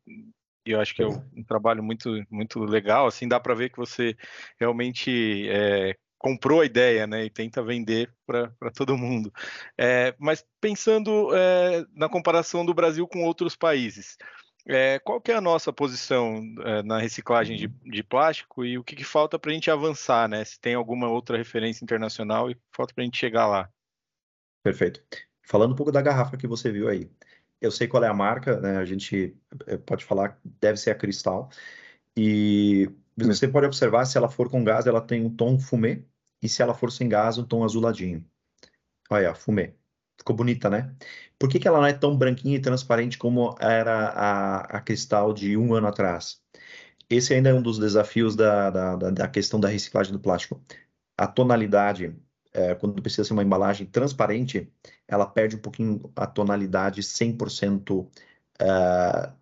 E 0.67 0.71
eu 0.71 0.81
acho 0.81 0.95
que 0.95 1.03
é 1.03 1.07
um, 1.07 1.23
um 1.37 1.45
trabalho 1.45 1.83
muito, 1.83 2.25
muito 2.31 2.61
legal, 2.65 3.07
assim, 3.07 3.29
dá 3.29 3.39
para 3.39 3.55
ver 3.55 3.69
que 3.69 3.77
você 3.77 4.17
realmente 4.59 5.47
é, 5.51 5.95
comprou 6.25 6.63
a 6.63 6.65
ideia, 6.65 7.07
né, 7.07 7.27
e 7.27 7.29
tenta 7.29 7.63
vender 7.63 8.11
para 8.27 8.71
todo 8.75 8.97
mundo. 8.97 9.31
É, 9.77 10.15
mas 10.19 10.43
pensando 10.59 11.29
é, 11.37 11.85
na 11.93 12.09
comparação 12.09 12.65
do 12.65 12.73
Brasil 12.73 13.07
com 13.07 13.25
outros 13.25 13.55
países, 13.55 14.17
é, 14.67 14.99
qual 15.01 15.21
que 15.21 15.31
é 15.31 15.35
a 15.35 15.41
nossa 15.43 15.71
posição 15.71 16.41
é, 16.65 16.83
na 16.83 16.99
reciclagem 16.99 17.59
de, 17.59 17.69
de, 17.69 18.03
plástico 18.03 18.65
e 18.65 18.79
o 18.79 18.83
que, 18.83 18.97
que 18.97 19.05
falta 19.05 19.39
para 19.39 19.51
a 19.51 19.55
gente 19.55 19.71
avançar, 19.71 20.27
né? 20.27 20.43
Se 20.47 20.59
tem 20.59 20.75
alguma 20.75 21.11
outra 21.11 21.37
referência 21.37 21.85
internacional 21.85 22.51
e 22.51 22.57
falta 22.75 22.95
para 22.95 23.03
a 23.03 23.05
gente 23.05 23.19
chegar 23.19 23.47
lá. 23.47 23.69
Perfeito. 24.63 25.05
Falando 25.43 25.73
um 25.73 25.77
pouco 25.77 25.93
da 25.93 26.01
garrafa 26.01 26.39
que 26.39 26.47
você 26.47 26.73
viu 26.73 26.89
aí, 26.89 27.11
eu 27.61 27.71
sei 27.71 27.87
qual 27.87 28.03
é 28.03 28.09
a 28.09 28.15
marca, 28.15 28.59
né? 28.59 28.79
A 28.79 28.85
gente 28.87 29.37
é, 29.67 29.77
pode 29.77 30.03
falar, 30.07 30.41
deve 30.43 30.79
ser 30.79 30.91
a 30.91 30.95
Cristal. 30.95 31.51
E 32.17 32.89
você 33.15 33.47
pode 33.47 33.67
observar, 33.67 34.07
se 34.07 34.17
ela 34.17 34.31
for 34.31 34.51
com 34.51 34.65
gás, 34.65 34.87
ela 34.87 35.03
tem 35.03 35.23
um 35.23 35.35
tom 35.35 35.59
fumê, 35.59 36.03
e 36.45 36.49
se 36.49 36.63
ela 36.63 36.75
for 36.75 36.93
sem 36.93 37.09
gás, 37.09 37.39
um 37.39 37.45
tom 37.45 37.65
azuladinho. 37.65 38.23
Olha, 39.11 39.35
fumê. 39.35 39.75
Ficou 40.19 40.37
bonita, 40.37 40.69
né? 40.69 40.95
Por 41.39 41.49
que, 41.49 41.59
que 41.59 41.67
ela 41.67 41.79
não 41.79 41.87
é 41.87 41.93
tão 41.95 42.17
branquinha 42.17 42.57
e 42.57 42.61
transparente 42.61 43.17
como 43.19 43.57
era 43.59 44.11
a, 44.11 44.61
a 44.77 44.81
cristal 44.81 45.33
de 45.33 45.57
um 45.57 45.75
ano 45.75 45.87
atrás? 45.89 46.41
Esse 47.09 47.35
ainda 47.35 47.49
é 47.51 47.55
um 47.55 47.63
dos 47.63 47.79
desafios 47.79 48.37
da, 48.37 48.71
da, 48.71 48.97
da, 48.97 49.29
questão 49.29 49.59
da 49.59 49.69
reciclagem 49.69 50.13
do 50.13 50.21
plástico. 50.21 50.61
A 51.17 51.27
tonalidade 51.27 52.15
é, 52.53 52.75
quando 52.75 53.03
precisa 53.03 53.25
ser 53.25 53.33
uma 53.33 53.43
embalagem 53.43 53.87
transparente, 53.87 54.71
ela 55.09 55.27
perde 55.27 55.57
um 55.57 55.61
pouquinho 55.61 56.13
a 56.15 56.27
tonalidade 56.27 57.03
100% 57.03 58.07
uh, 58.63 59.33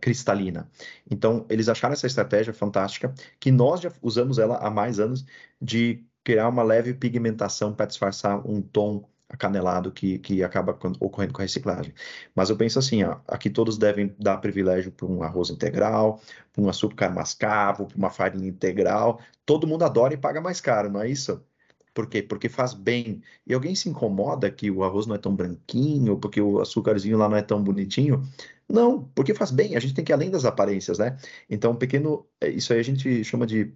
cristalina. 0.00 0.68
Então, 1.10 1.46
eles 1.50 1.68
acharam 1.68 1.92
essa 1.92 2.06
estratégia 2.06 2.54
fantástica, 2.54 3.12
que 3.38 3.50
nós 3.50 3.80
já 3.80 3.92
usamos 4.02 4.38
ela 4.38 4.56
há 4.56 4.70
mais 4.70 4.98
anos, 4.98 5.26
de 5.60 6.04
criar 6.28 6.46
uma 6.46 6.62
leve 6.62 6.92
pigmentação 6.92 7.72
para 7.72 7.86
disfarçar 7.86 8.46
um 8.46 8.60
tom 8.60 9.08
acanelado 9.30 9.90
que, 9.90 10.18
que 10.18 10.44
acaba 10.44 10.78
ocorrendo 11.00 11.32
com 11.32 11.40
a 11.40 11.44
reciclagem. 11.44 11.94
Mas 12.34 12.50
eu 12.50 12.56
penso 12.56 12.78
assim, 12.78 13.02
ó, 13.02 13.16
aqui 13.26 13.48
todos 13.48 13.78
devem 13.78 14.14
dar 14.18 14.36
privilégio 14.36 14.92
para 14.92 15.06
um 15.06 15.22
arroz 15.22 15.48
integral, 15.48 16.20
para 16.52 16.62
um 16.62 16.68
açúcar 16.68 17.08
mascavo, 17.08 17.86
para 17.86 17.96
uma 17.96 18.10
farinha 18.10 18.46
integral. 18.46 19.20
Todo 19.46 19.66
mundo 19.66 19.86
adora 19.86 20.12
e 20.12 20.18
paga 20.18 20.38
mais 20.38 20.60
caro, 20.60 20.90
não 20.90 21.00
é 21.00 21.08
isso? 21.08 21.42
Por 21.94 22.06
quê? 22.06 22.22
Porque 22.22 22.50
faz 22.50 22.74
bem. 22.74 23.22
E 23.46 23.54
alguém 23.54 23.74
se 23.74 23.88
incomoda 23.88 24.50
que 24.50 24.70
o 24.70 24.84
arroz 24.84 25.06
não 25.06 25.14
é 25.14 25.18
tão 25.18 25.34
branquinho, 25.34 26.18
porque 26.18 26.42
o 26.42 26.60
açúcarzinho 26.60 27.16
lá 27.16 27.26
não 27.26 27.38
é 27.38 27.42
tão 27.42 27.62
bonitinho? 27.64 28.22
Não, 28.68 29.02
porque 29.14 29.34
faz 29.34 29.50
bem. 29.50 29.76
A 29.76 29.80
gente 29.80 29.94
tem 29.94 30.04
que 30.04 30.12
ir 30.12 30.14
além 30.14 30.30
das 30.30 30.44
aparências, 30.44 30.98
né? 30.98 31.16
Então, 31.48 31.74
pequeno, 31.74 32.26
é, 32.38 32.50
isso 32.50 32.72
aí 32.74 32.80
a 32.80 32.84
gente 32.84 33.24
chama 33.24 33.46
de 33.46 33.74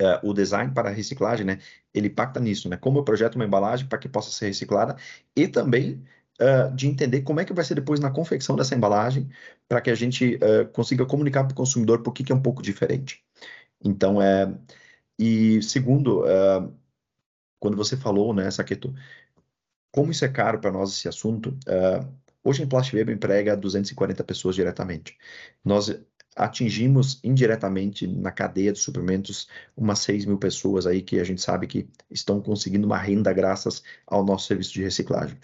Uh, 0.00 0.30
o 0.30 0.32
design 0.32 0.72
para 0.72 0.90
reciclagem, 0.90 1.44
né, 1.44 1.58
ele 1.92 2.08
impacta 2.08 2.40
nisso, 2.40 2.68
né, 2.68 2.76
como 2.76 2.98
eu 2.98 3.04
projeto 3.04 3.34
uma 3.34 3.44
embalagem 3.44 3.86
para 3.86 3.98
que 3.98 4.08
possa 4.08 4.30
ser 4.30 4.46
reciclada 4.46 4.96
e 5.36 5.46
também 5.46 6.02
uh, 6.40 6.74
de 6.74 6.88
entender 6.88 7.22
como 7.22 7.40
é 7.40 7.44
que 7.44 7.52
vai 7.52 7.64
ser 7.64 7.74
depois 7.74 8.00
na 8.00 8.10
confecção 8.10 8.56
dessa 8.56 8.74
embalagem 8.74 9.28
para 9.68 9.80
que 9.80 9.90
a 9.90 9.94
gente 9.94 10.36
uh, 10.36 10.66
consiga 10.72 11.04
comunicar 11.04 11.44
para 11.44 11.52
o 11.52 11.56
consumidor 11.56 12.02
por 12.02 12.12
que, 12.12 12.32
é 12.32 12.34
um 12.34 12.40
pouco 12.42 12.62
diferente. 12.62 13.24
Então, 13.84 14.20
é... 14.22 14.52
E 15.18 15.62
segundo, 15.62 16.24
quando 17.60 17.76
você 17.76 17.96
falou, 17.96 18.34
né, 18.34 18.50
Saqueto, 18.50 18.92
como 19.92 20.10
isso 20.10 20.24
é 20.24 20.28
caro 20.28 20.58
para 20.58 20.72
nós 20.72 20.90
esse 20.90 21.06
assunto, 21.06 21.56
hoje 22.42 22.62
em 22.62 22.66
Plastic 22.68 22.94
Web 22.94 23.12
emprega 23.12 23.56
240 23.56 24.24
pessoas 24.24 24.56
diretamente. 24.56 25.16
Nós 25.64 25.94
atingimos 26.34 27.20
indiretamente 27.22 28.06
na 28.06 28.30
cadeia 28.30 28.72
de 28.72 28.78
suprimentos 28.78 29.48
umas 29.76 29.98
6 30.00 30.24
mil 30.24 30.38
pessoas 30.38 30.86
aí 30.86 31.02
que 31.02 31.20
a 31.20 31.24
gente 31.24 31.40
sabe 31.40 31.66
que 31.66 31.88
estão 32.10 32.40
conseguindo 32.40 32.86
uma 32.86 32.96
renda 32.96 33.32
graças 33.32 33.82
ao 34.06 34.24
nosso 34.24 34.46
serviço 34.46 34.72
de 34.72 34.82
reciclagem. 34.82 35.38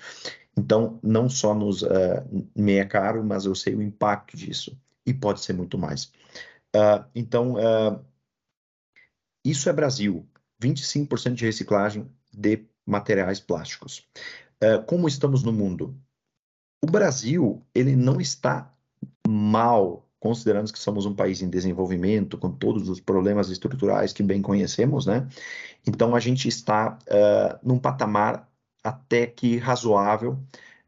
Então, 0.57 0.99
não 1.03 1.29
só 1.29 1.55
nos 1.55 1.83
uh, 1.83 1.89
me 2.57 2.75
é 2.75 2.85
caro, 2.85 3.23
mas 3.23 3.45
eu 3.45 3.55
sei 3.55 3.75
o 3.75 3.83
impacto 3.83 4.37
disso 4.37 4.77
e 5.07 5.15
pode 5.15 5.41
ser 5.41 5.53
muito 5.53 5.79
mais. 5.79 6.07
Uh, 6.75 7.05
então, 7.15 7.55
uh, 7.55 8.05
isso 9.45 9.69
é 9.69 9.73
Brasil, 9.73 10.27
25% 10.61 11.35
de 11.35 11.45
reciclagem 11.45 12.11
de 12.33 12.67
materiais 12.85 13.39
plásticos. 13.39 14.09
como 14.87 15.07
estamos 15.07 15.43
no 15.43 15.53
mundo? 15.53 15.95
O 16.83 16.87
Brasil, 16.87 17.63
ele 17.75 17.95
não 17.95 18.21
está 18.21 18.75
mal 19.27 20.08
considerando 20.21 20.73
que 20.73 20.79
somos 20.79 21.07
um 21.07 21.15
país 21.15 21.43
em 21.43 21.51
desenvolvimento, 21.51 22.39
com 22.39 22.51
todos 22.51 22.89
os 22.89 23.01
problemas 23.01 23.51
estruturais 23.51 24.13
que 24.13 24.23
bem 24.23 24.43
conhecemos, 24.43 25.07
né? 25.07 25.29
Então, 25.87 26.15
a 26.15 26.21
gente 26.21 26.49
está 26.49 26.99
uh, 27.07 27.59
num 27.67 27.79
patamar 27.79 28.49
até 28.83 29.27
que 29.27 29.57
razoável. 29.59 30.39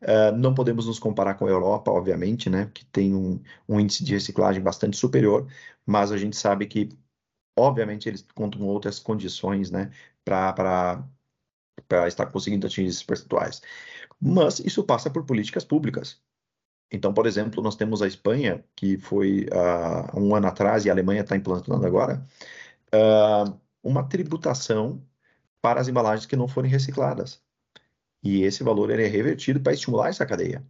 Uh, 0.02 0.36
não 0.36 0.54
podemos 0.54 0.86
nos 0.86 0.98
comparar 0.98 1.34
com 1.34 1.46
a 1.46 1.50
Europa, 1.50 1.90
obviamente, 1.90 2.48
né? 2.50 2.70
Que 2.74 2.84
tem 2.86 3.14
um, 3.14 3.40
um 3.68 3.78
índice 3.80 4.04
de 4.04 4.14
reciclagem 4.14 4.62
bastante 4.62 4.96
superior, 4.96 5.46
mas 5.86 6.10
a 6.12 6.16
gente 6.16 6.36
sabe 6.36 6.66
que, 6.66 6.88
obviamente, 7.58 8.08
eles 8.08 8.22
contam 8.34 8.60
com 8.60 8.66
outras 8.66 8.98
condições, 8.98 9.70
né? 9.70 9.90
Para 10.24 11.04
estar 12.06 12.26
conseguindo 12.26 12.66
atingir 12.66 12.88
esses 12.88 13.02
percentuais. 13.02 13.62
Mas 14.20 14.60
isso 14.60 14.84
passa 14.84 15.10
por 15.10 15.24
políticas 15.24 15.64
públicas. 15.64 16.20
Então, 16.90 17.14
por 17.14 17.26
exemplo, 17.26 17.62
nós 17.62 17.76
temos 17.76 18.02
a 18.02 18.06
Espanha, 18.06 18.64
que 18.74 18.98
foi 18.98 19.46
uh, 19.52 20.20
um 20.20 20.34
ano 20.34 20.48
atrás, 20.48 20.84
e 20.84 20.90
a 20.90 20.92
Alemanha 20.92 21.20
está 21.22 21.36
implantando 21.36 21.86
agora, 21.86 22.26
uh, 22.94 23.58
uma 23.82 24.02
tributação 24.08 25.02
para 25.62 25.80
as 25.80 25.88
embalagens 25.88 26.26
que 26.26 26.36
não 26.36 26.48
forem 26.48 26.70
recicladas. 26.70 27.42
E 28.22 28.42
esse 28.44 28.64
valor 28.64 28.90
é 28.90 29.06
revertido 29.06 29.60
para 29.60 29.72
estimular 29.72 30.08
essa 30.08 30.26
cadeia. 30.26 30.64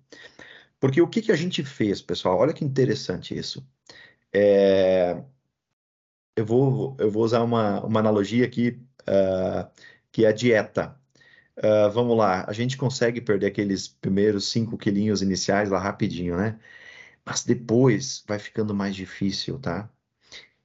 Porque 0.81 1.01
o 1.03 1.09
que, 1.09 1.23
que 1.23 1.33
a 1.33 1.37
gente 1.37 1.65
fez, 1.65 2.03
pessoal? 2.03 2.39
Olha 2.39 2.53
que 2.55 2.65
interessante 2.65 3.37
isso. 3.37 3.67
É... 4.33 5.23
Eu, 6.37 6.47
vou, 6.47 6.97
eu 6.99 7.11
vou 7.11 7.25
usar 7.25 7.43
uma, 7.43 7.85
uma 7.85 8.01
analogia 8.01 8.47
aqui, 8.47 8.81
uh, 9.03 9.71
que 10.13 10.25
é 10.25 10.29
a 10.29 10.33
dieta. 10.33 11.00
Uh, 11.63 11.91
vamos 11.93 12.17
lá, 12.17 12.45
a 12.49 12.53
gente 12.55 12.77
consegue 12.77 13.21
perder 13.21 13.49
aqueles 13.49 13.87
primeiros 13.87 14.51
5 14.51 14.79
quilinhos 14.79 15.21
iniciais 15.21 15.69
lá 15.69 15.79
rapidinho, 15.79 16.37
né? 16.37 16.59
Mas 17.25 17.45
depois 17.45 18.25
vai 18.27 18.39
ficando 18.39 18.75
mais 18.75 18.97
difícil, 18.97 19.59
tá? 19.59 19.91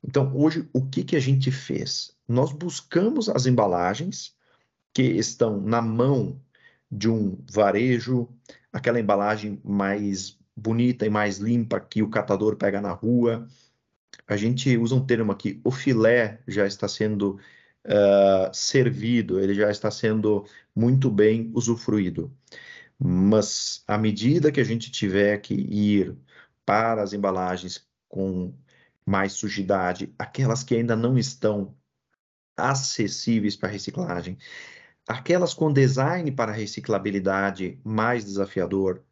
Então, 0.01 0.31
hoje, 0.35 0.69
o 0.71 0.85
que, 0.85 1.03
que 1.03 1.15
a 1.17 1.19
gente 1.19 1.51
fez? 1.51 2.15
Nós 2.27 2.53
buscamos 2.53 3.27
as 3.27 3.45
embalagens 3.45 4.35
que 4.93 5.03
estão 5.03 5.59
na 5.59 5.81
mão 5.81 6.39
de 6.89 7.09
um 7.09 7.37
varejo, 7.51 8.29
aquela 8.71 8.99
embalagem 8.99 9.59
mais 9.65 10.39
bonita 10.55 11.05
e 11.05 11.09
mais 11.09 11.39
limpa 11.39 11.79
que 11.79 12.01
o 12.01 12.09
catador 12.09 12.55
pega 12.55 12.79
na 12.79 12.91
rua. 12.93 13.47
A 14.27 14.37
gente 14.37 14.77
usa 14.77 14.95
um 14.95 15.05
termo 15.05 15.31
aqui, 15.31 15.59
o 15.63 15.71
filé 15.71 16.41
já 16.47 16.65
está 16.65 16.87
sendo 16.87 17.37
uh, 17.85 18.53
servido, 18.53 19.39
ele 19.39 19.53
já 19.53 19.69
está 19.69 19.89
sendo 19.91 20.45
muito 20.75 21.09
bem 21.09 21.51
usufruído. 21.53 22.31
Mas 22.99 23.83
à 23.87 23.97
medida 23.97 24.51
que 24.51 24.59
a 24.59 24.63
gente 24.63 24.91
tiver 24.91 25.37
que 25.39 25.53
ir 25.53 26.15
para 26.65 27.03
as 27.03 27.13
embalagens 27.13 27.85
com 28.09 28.53
mais 29.05 29.33
sujidade, 29.33 30.13
aquelas 30.17 30.63
que 30.63 30.75
ainda 30.75 30.95
não 30.95 31.17
estão 31.17 31.75
acessíveis 32.57 33.55
para 33.55 33.69
reciclagem, 33.69 34.37
aquelas 35.07 35.53
com 35.53 35.71
design 35.71 36.31
para 36.31 36.51
reciclabilidade 36.51 37.79
mais 37.83 38.25
desafiador, 38.25 39.03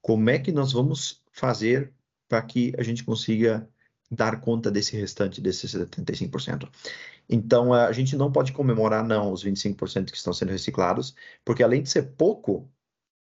como 0.00 0.30
é 0.30 0.38
que 0.38 0.52
nós 0.52 0.72
vamos 0.72 1.22
fazer 1.32 1.92
para 2.28 2.42
que 2.42 2.72
a 2.78 2.82
gente 2.82 3.02
consiga 3.04 3.68
dar 4.10 4.40
conta 4.40 4.70
desse 4.70 4.96
restante 4.96 5.40
desses 5.40 5.74
75%? 5.74 6.68
Então, 7.28 7.72
a 7.72 7.92
gente 7.92 8.16
não 8.16 8.30
pode 8.32 8.52
comemorar, 8.52 9.04
não, 9.04 9.32
os 9.32 9.42
25% 9.44 10.10
que 10.10 10.16
estão 10.16 10.32
sendo 10.32 10.50
reciclados, 10.50 11.14
porque 11.44 11.62
além 11.62 11.82
de 11.82 11.90
ser 11.90 12.14
pouco, 12.16 12.70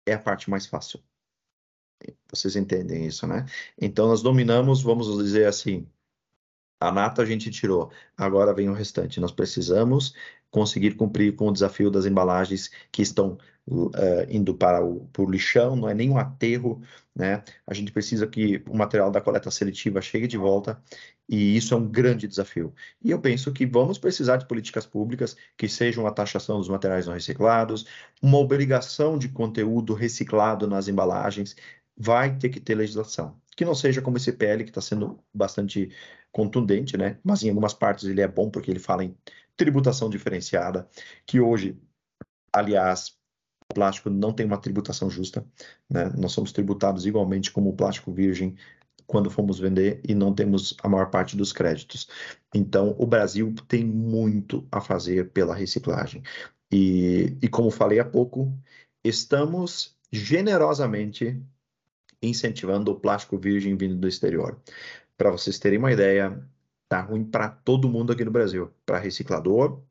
é 0.06 0.14
a 0.14 0.20
parte 0.20 0.50
mais 0.50 0.66
fácil. 0.66 1.00
Vocês 2.30 2.56
entendem 2.56 3.06
isso, 3.06 3.26
né? 3.28 3.46
Então, 3.80 4.08
nós 4.08 4.22
dominamos, 4.22 4.82
vamos 4.82 5.08
dizer 5.24 5.46
assim, 5.48 5.88
a 6.88 6.92
nata 6.92 7.22
a 7.22 7.26
gente 7.26 7.50
tirou, 7.50 7.92
agora 8.18 8.54
vem 8.54 8.70
o 8.70 8.74
restante. 8.74 9.20
Nós 9.20 9.32
precisamos 9.32 10.14
conseguir 10.52 10.96
cumprir 10.96 11.36
com 11.36 11.48
o 11.48 11.54
desafio 11.54 11.90
das 11.90 12.06
embalagens 12.06 12.70
que 12.92 13.02
estão 13.02 13.38
uh, 13.68 13.92
indo 14.30 14.54
para 14.54 14.84
o 14.84 15.08
por 15.12 15.30
lixão, 15.30 15.76
não 15.76 15.90
é 15.90 15.94
nem 15.94 16.10
um 16.10 16.18
aterro, 16.18 16.82
né? 17.16 17.44
A 17.66 17.74
gente 17.74 17.92
precisa 17.92 18.28
que 18.28 18.64
o 18.68 18.78
material 18.78 19.10
da 19.10 19.22
coleta 19.22 19.50
seletiva 19.50 20.02
chegue 20.02 20.28
de 20.28 20.38
volta 20.38 20.82
e 21.28 21.56
isso 21.56 21.74
é 21.74 21.78
um 21.78 21.88
grande 21.88 22.28
desafio. 22.28 22.74
E 23.04 23.12
eu 23.12 23.20
penso 23.20 23.52
que 23.52 23.66
vamos 23.66 23.98
precisar 23.98 24.38
de 24.38 24.48
políticas 24.48 24.86
públicas 24.86 25.36
que 25.58 25.68
sejam 25.68 26.06
a 26.06 26.12
taxação 26.12 26.60
dos 26.60 26.70
materiais 26.70 27.08
não 27.08 27.14
reciclados, 27.14 27.86
uma 28.22 28.38
obrigação 28.38 29.18
de 29.18 29.30
conteúdo 29.30 29.94
reciclado 29.94 30.68
nas 30.68 30.88
embalagens, 30.88 31.56
vai 31.98 32.36
ter 32.38 32.50
que 32.50 32.60
ter 32.60 32.76
legislação. 32.76 33.36
Que 33.56 33.66
não 33.66 33.76
seja 33.76 34.02
como 34.02 34.18
esse 34.18 34.32
PL 34.32 34.64
que 34.64 34.72
está 34.72 34.82
sendo 34.82 35.20
bastante 35.34 35.92
contundente, 36.34 36.98
né? 36.98 37.18
Mas 37.24 37.44
em 37.44 37.50
algumas 37.50 37.74
partes 37.74 38.06
ele 38.06 38.22
é 38.22 38.28
bom 38.28 38.50
porque 38.50 38.70
ele 38.70 38.80
fala 38.80 39.06
em 39.06 39.16
tributação 39.56 40.10
diferenciada, 40.10 40.90
que 41.26 41.40
hoje, 41.40 41.78
aliás, 42.52 43.16
o 43.72 43.74
plástico 43.74 44.10
não 44.10 44.34
tem 44.34 44.46
uma 44.46 44.58
tributação 44.58 45.10
justa, 45.10 45.46
né? 45.90 46.12
Nós 46.18 46.34
somos 46.34 46.52
tributados 46.52 47.06
igualmente 47.06 47.52
como 47.52 47.70
o 47.70 47.76
plástico 47.76 48.12
virgem 48.12 48.56
quando 49.06 49.30
fomos 49.30 49.60
vender 49.60 50.02
e 50.08 50.16
não 50.16 50.34
temos 50.34 50.76
a 50.82 50.90
maior 50.90 51.10
parte 51.10 51.38
dos 51.38 51.54
créditos. 51.54 52.10
Então, 52.54 52.96
o 52.98 53.06
Brasil 53.06 53.54
tem 53.68 53.86
muito 53.86 54.68
a 54.72 54.82
fazer 54.82 55.30
pela 55.32 55.54
reciclagem. 55.54 56.24
E, 56.72 57.38
e 57.42 57.48
como 57.48 57.70
falei 57.70 58.00
há 58.00 58.06
pouco, 58.06 58.52
estamos 59.04 59.96
generosamente 60.12 61.40
incentivando 62.22 62.92
o 62.92 63.00
plástico 63.00 63.38
virgem 63.38 63.76
vindo 63.76 63.98
do 63.98 64.08
exterior. 64.08 64.60
Para 65.18 65.32
vocês 65.32 65.60
terem 65.60 65.80
uma 65.80 65.92
ideia, 65.92 66.44
tá 66.90 67.02
ruim 67.02 67.24
para 67.24 67.50
todo 67.50 67.90
mundo 67.90 68.12
aqui 68.14 68.26
no 68.26 68.32
Brasil, 68.32 68.72
para 68.86 69.00
reciclador, 69.00 69.82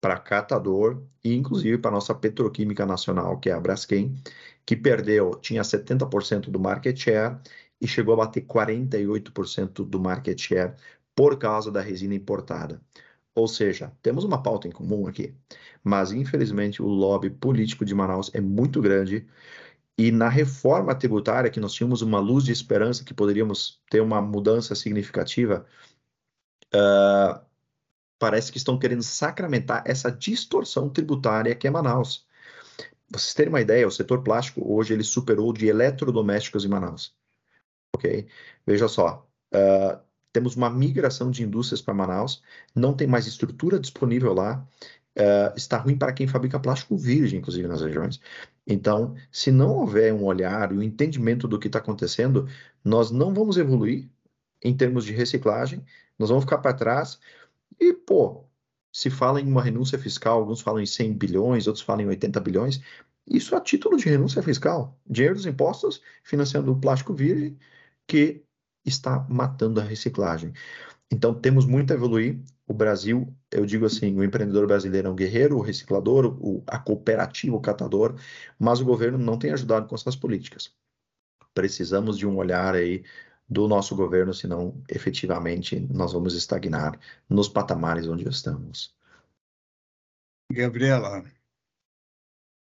para 0.00 0.18
catador 0.18 1.02
e 1.24 1.34
inclusive 1.34 1.78
para 1.78 1.90
nossa 1.90 2.14
petroquímica 2.14 2.86
nacional, 2.86 3.38
que 3.38 3.50
é 3.50 3.52
a 3.52 3.60
Braskem, 3.60 4.14
que 4.64 4.76
perdeu, 4.76 5.32
tinha 5.36 5.62
70% 5.62 6.50
do 6.50 6.60
market 6.60 6.96
share 6.96 7.38
e 7.80 7.86
chegou 7.86 8.14
a 8.14 8.18
bater 8.18 8.44
48% 8.46 9.84
do 9.84 10.00
market 10.00 10.38
share 10.40 10.74
por 11.14 11.38
causa 11.38 11.70
da 11.70 11.80
resina 11.80 12.14
importada. 12.14 12.80
Ou 13.34 13.46
seja, 13.48 13.92
temos 14.02 14.24
uma 14.24 14.42
pauta 14.42 14.66
em 14.68 14.70
comum 14.70 15.06
aqui, 15.06 15.34
mas 15.84 16.12
infelizmente 16.12 16.82
o 16.82 16.86
lobby 16.86 17.30
político 17.30 17.84
de 17.84 17.94
Manaus 17.94 18.30
é 18.34 18.40
muito 18.40 18.80
grande 18.80 19.26
e 19.98 20.10
na 20.12 20.28
reforma 20.28 20.94
tributária, 20.94 21.50
que 21.50 21.60
nós 21.60 21.72
tínhamos 21.72 22.02
uma 22.02 22.20
luz 22.20 22.44
de 22.44 22.52
esperança 22.52 23.04
que 23.04 23.14
poderíamos 23.14 23.80
ter 23.90 24.00
uma 24.00 24.20
mudança 24.20 24.74
significativa, 24.74 25.66
uh, 26.74 27.40
parece 28.18 28.52
que 28.52 28.58
estão 28.58 28.78
querendo 28.78 29.02
sacramentar 29.02 29.82
essa 29.86 30.10
distorção 30.10 30.88
tributária 30.90 31.54
que 31.54 31.66
é 31.66 31.70
Manaus. 31.70 32.26
Vocês 33.08 33.34
terem 33.34 33.50
uma 33.52 33.60
ideia, 33.60 33.86
o 33.86 33.90
setor 33.90 34.22
plástico 34.22 34.62
hoje 34.70 34.92
ele 34.92 35.04
superou 35.04 35.52
de 35.52 35.66
eletrodomésticos 35.66 36.64
em 36.64 36.68
Manaus. 36.68 37.14
Ok? 37.94 38.26
Veja 38.66 38.88
só, 38.88 39.26
uh, 39.54 39.98
temos 40.32 40.56
uma 40.56 40.68
migração 40.68 41.30
de 41.30 41.42
indústrias 41.42 41.80
para 41.80 41.94
Manaus, 41.94 42.42
não 42.74 42.92
tem 42.94 43.06
mais 43.06 43.26
estrutura 43.26 43.78
disponível 43.78 44.34
lá, 44.34 44.66
uh, 45.18 45.56
está 45.56 45.78
ruim 45.78 45.96
para 45.96 46.12
quem 46.12 46.26
fabrica 46.26 46.60
plástico 46.60 46.96
virgem, 46.98 47.38
inclusive 47.38 47.66
nas 47.66 47.80
regiões. 47.80 48.20
Então, 48.66 49.14
se 49.30 49.50
não 49.52 49.76
houver 49.76 50.12
um 50.12 50.24
olhar 50.24 50.72
e 50.72 50.76
um 50.76 50.82
entendimento 50.82 51.46
do 51.46 51.58
que 51.58 51.68
está 51.68 51.78
acontecendo, 51.78 52.48
nós 52.84 53.10
não 53.10 53.32
vamos 53.32 53.56
evoluir 53.56 54.08
em 54.62 54.76
termos 54.76 55.04
de 55.04 55.12
reciclagem, 55.12 55.84
nós 56.18 56.28
vamos 56.30 56.44
ficar 56.44 56.58
para 56.58 56.74
trás 56.74 57.20
e, 57.80 57.92
pô, 57.92 58.44
se 58.92 59.10
fala 59.10 59.40
em 59.40 59.46
uma 59.46 59.62
renúncia 59.62 59.98
fiscal, 59.98 60.40
alguns 60.40 60.60
falam 60.60 60.80
em 60.80 60.86
100 60.86 61.12
bilhões, 61.14 61.66
outros 61.66 61.84
falam 61.84 62.02
em 62.02 62.08
80 62.08 62.40
bilhões, 62.40 62.80
isso 63.26 63.54
a 63.54 63.60
título 63.60 63.96
de 63.96 64.08
renúncia 64.08 64.42
fiscal, 64.42 64.98
dinheiro 65.06 65.34
dos 65.34 65.46
impostos 65.46 66.00
financiando 66.24 66.72
o 66.72 66.80
plástico 66.80 67.12
virgem, 67.12 67.58
que 68.06 68.42
está 68.84 69.26
matando 69.28 69.80
a 69.80 69.84
reciclagem. 69.84 70.52
Então, 71.10 71.34
temos 71.34 71.66
muito 71.66 71.92
a 71.92 71.96
evoluir. 71.96 72.40
O 72.66 72.74
Brasil, 72.74 73.32
eu 73.56 73.64
digo 73.64 73.86
assim, 73.86 74.14
o 74.14 74.22
empreendedor 74.22 74.66
brasileiro 74.66 75.08
é 75.08 75.10
um 75.10 75.16
guerreiro, 75.16 75.56
o 75.56 75.62
reciclador, 75.62 76.26
o, 76.26 76.62
a 76.66 76.78
cooperativa, 76.78 77.56
o 77.56 77.60
catador, 77.60 78.14
mas 78.58 78.80
o 78.80 78.84
governo 78.84 79.18
não 79.18 79.38
tem 79.38 79.52
ajudado 79.52 79.86
com 79.86 79.94
essas 79.94 80.14
políticas. 80.14 80.74
Precisamos 81.54 82.18
de 82.18 82.26
um 82.26 82.36
olhar 82.36 82.74
aí 82.74 83.02
do 83.48 83.66
nosso 83.66 83.96
governo, 83.96 84.34
senão 84.34 84.82
efetivamente 84.88 85.80
nós 85.90 86.12
vamos 86.12 86.34
estagnar 86.34 86.98
nos 87.28 87.48
patamares 87.48 88.06
onde 88.06 88.28
estamos. 88.28 88.94
Gabriela, 90.52 91.24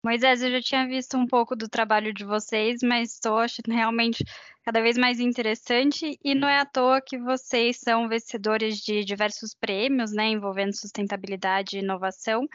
Moisés, 0.02 0.42
eu 0.42 0.50
já 0.50 0.62
tinha 0.62 0.88
visto 0.88 1.18
um 1.18 1.28
pouco 1.28 1.58
do 1.58 1.68
trabalho 1.68 2.14
de 2.14 2.24
vocês, 2.24 2.80
mas 2.82 3.14
estou 3.14 3.38
achando 3.38 3.70
realmente 3.74 4.24
cada 4.64 4.82
vez 4.82 4.98
mais 4.98 5.20
interessante 5.20 6.18
e 6.24 6.34
não 6.34 6.48
é 6.48 6.60
à 6.60 6.66
toa 6.66 7.02
que 7.02 7.18
vocês 7.18 7.78
são 7.78 8.08
vencedores 8.08 8.78
de 8.78 9.04
diversos 9.04 9.54
prêmios, 9.54 10.14
né, 10.14 10.30
envolvendo 10.30 10.74
sustentabilidade 10.74 11.76
e 11.76 11.82
inovação. 11.82 12.48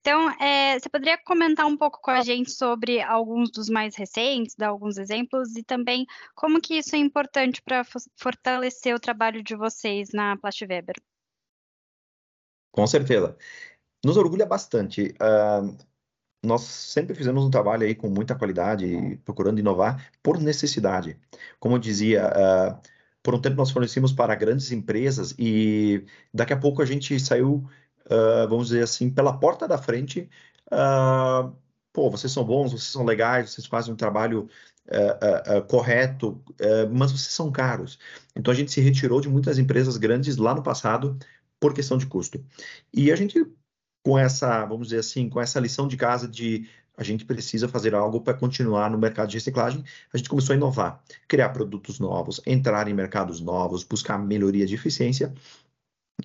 Então, 0.00 0.28
é, 0.40 0.76
você 0.76 0.88
poderia 0.88 1.16
comentar 1.18 1.66
um 1.66 1.76
pouco 1.76 2.00
com 2.00 2.10
a 2.10 2.20
gente 2.20 2.50
sobre 2.50 3.00
alguns 3.00 3.50
dos 3.52 3.68
mais 3.68 3.94
recentes, 3.94 4.56
dar 4.56 4.68
alguns 4.68 4.98
exemplos 4.98 5.54
e 5.56 5.62
também 5.62 6.04
como 6.34 6.60
que 6.60 6.78
isso 6.78 6.96
é 6.96 6.98
importante 6.98 7.62
para 7.62 7.84
fortalecer 8.16 8.92
o 8.92 9.00
trabalho 9.00 9.40
de 9.40 9.54
vocês 9.54 10.10
na 10.12 10.36
Plastweber? 10.36 10.96
Com 12.72 12.86
certeza. 12.88 13.36
Nos 14.04 14.16
orgulha 14.16 14.46
bastante. 14.46 15.14
Uh, 15.20 15.87
nós 16.42 16.62
sempre 16.62 17.14
fizemos 17.14 17.44
um 17.44 17.50
trabalho 17.50 17.84
aí 17.84 17.94
com 17.94 18.08
muita 18.08 18.34
qualidade, 18.34 19.20
procurando 19.24 19.58
inovar 19.58 20.10
por 20.22 20.40
necessidade. 20.40 21.18
Como 21.58 21.74
eu 21.74 21.78
dizia, 21.78 22.28
uh, 22.28 22.80
por 23.22 23.34
um 23.34 23.40
tempo 23.40 23.56
nós 23.56 23.70
fornecemos 23.70 24.12
para 24.12 24.34
grandes 24.34 24.70
empresas 24.70 25.34
e 25.38 26.04
daqui 26.32 26.52
a 26.52 26.56
pouco 26.56 26.80
a 26.80 26.86
gente 26.86 27.18
saiu, 27.18 27.68
uh, 28.06 28.48
vamos 28.48 28.68
dizer 28.68 28.82
assim, 28.84 29.10
pela 29.10 29.36
porta 29.36 29.66
da 29.66 29.78
frente. 29.78 30.28
Uh, 30.70 31.52
pô, 31.92 32.10
vocês 32.10 32.32
são 32.32 32.44
bons, 32.44 32.70
vocês 32.72 32.84
são 32.84 33.04
legais, 33.04 33.50
vocês 33.50 33.66
fazem 33.66 33.92
um 33.92 33.96
trabalho 33.96 34.48
correto, 35.68 36.42
mas 36.90 37.12
vocês 37.12 37.34
são 37.34 37.52
caros. 37.52 37.98
Então 38.34 38.50
a 38.50 38.54
gente 38.56 38.72
se 38.72 38.80
retirou 38.80 39.20
de 39.20 39.28
muitas 39.28 39.58
empresas 39.58 39.98
grandes 39.98 40.38
lá 40.38 40.54
no 40.54 40.62
passado 40.62 41.18
por 41.60 41.74
questão 41.74 41.98
de 41.98 42.06
custo. 42.06 42.42
E 42.90 43.12
a 43.12 43.16
gente 43.16 43.46
com 44.02 44.18
essa, 44.18 44.64
vamos 44.64 44.88
dizer 44.88 45.00
assim, 45.00 45.28
com 45.28 45.40
essa 45.40 45.60
lição 45.60 45.86
de 45.88 45.96
casa 45.96 46.26
de 46.26 46.68
a 46.96 47.04
gente 47.04 47.24
precisa 47.24 47.68
fazer 47.68 47.94
algo 47.94 48.20
para 48.20 48.34
continuar 48.34 48.90
no 48.90 48.98
mercado 48.98 49.28
de 49.28 49.36
reciclagem, 49.36 49.84
a 50.12 50.16
gente 50.16 50.28
começou 50.28 50.52
a 50.52 50.56
inovar, 50.56 51.00
criar 51.28 51.50
produtos 51.50 52.00
novos, 52.00 52.40
entrar 52.44 52.88
em 52.88 52.92
mercados 52.92 53.40
novos, 53.40 53.84
buscar 53.84 54.18
melhoria 54.18 54.66
de 54.66 54.74
eficiência. 54.74 55.32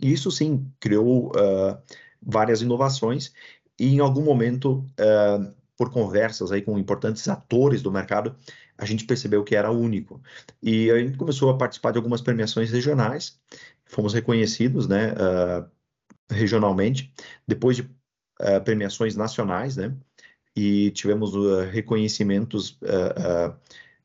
E 0.02 0.12
isso 0.12 0.32
sim 0.32 0.68
criou 0.80 1.28
uh, 1.28 1.78
várias 2.20 2.64
inovações 2.64 3.32
e 3.80 3.94
em 3.94 4.00
algum 4.00 4.24
momento, 4.24 4.86
uh, 5.00 5.54
por 5.78 5.92
conversas 5.92 6.52
aí 6.52 6.62
com 6.62 6.78
importantes 6.80 7.28
atores 7.28 7.82
do 7.82 7.92
mercado, 7.92 8.36
a 8.78 8.86
gente 8.86 9.06
percebeu 9.06 9.44
que 9.44 9.56
era 9.56 9.72
único. 9.72 10.22
E 10.62 10.90
a 10.90 10.98
gente 10.98 11.18
começou 11.18 11.50
a 11.50 11.58
participar 11.58 11.92
de 11.92 11.98
algumas 11.98 12.22
premiações 12.22 12.72
regionais, 12.72 13.40
fomos 13.86 14.14
reconhecidos, 14.14 14.88
né? 14.88 15.14
Uh, 15.14 15.70
regionalmente, 16.34 17.14
depois 17.48 17.78
de 17.78 17.84
uh, 17.84 18.64
premiações 18.64 19.16
nacionais, 19.16 19.78
né? 19.78 19.96
E 20.56 20.92
tivemos 20.92 21.36
uh, 21.36 21.62
reconhecimentos. 21.72 22.72
Uh, 22.82 23.56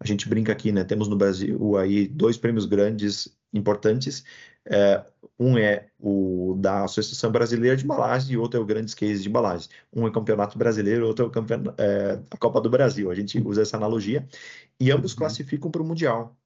a 0.00 0.06
gente 0.06 0.28
brinca 0.28 0.52
aqui, 0.52 0.72
né? 0.72 0.84
Temos 0.84 1.08
no 1.08 1.16
Brasil 1.16 1.76
aí 1.76 2.06
dois 2.06 2.36
prêmios 2.36 2.64
grandes 2.66 3.36
importantes. 3.52 4.24
um 5.38 5.58
é 5.58 5.88
o 5.98 6.56
da 6.58 6.84
Associação 6.84 7.32
Brasileira 7.32 7.76
de 7.76 7.84
Embalagens 7.84 8.30
e 8.30 8.36
outro 8.36 8.60
é 8.60 8.62
o 8.62 8.66
Grandes 8.66 8.94
Cases 8.94 9.22
de 9.22 9.28
Embalagens. 9.28 9.68
Um 9.92 10.06
é 10.06 10.08
o 10.10 10.12
Campeonato 10.12 10.56
Brasileiro, 10.58 11.06
outro 11.06 11.24
é, 11.24 11.28
o 11.28 11.30
campeon... 11.30 11.74
é 11.78 12.20
a 12.30 12.36
Copa 12.36 12.60
do 12.60 12.70
Brasil. 12.70 13.10
A 13.10 13.14
gente 13.14 13.40
usa 13.40 13.62
essa 13.62 13.76
analogia. 13.76 14.26
E 14.80 14.90
ambos 14.92 15.12
uhum. 15.12 15.18
classificam 15.18 15.70
para 15.70 15.82
o 15.82 15.84
Mundial 15.84 16.36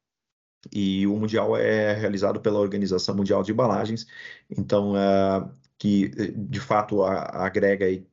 e 0.71 1.07
o 1.07 1.17
Mundial 1.17 1.57
é 1.57 1.95
realizado 1.95 2.41
pela 2.41 2.61
Organização 2.61 3.15
Mundial 3.17 3.43
de 3.43 3.53
Embalagens, 3.53 4.07
então, 4.51 4.93
uh, 4.93 5.51
que 5.83 6.09
de 6.37 6.61
fato 6.61 7.03
agrega 7.03 7.87
aí, 7.87 8.07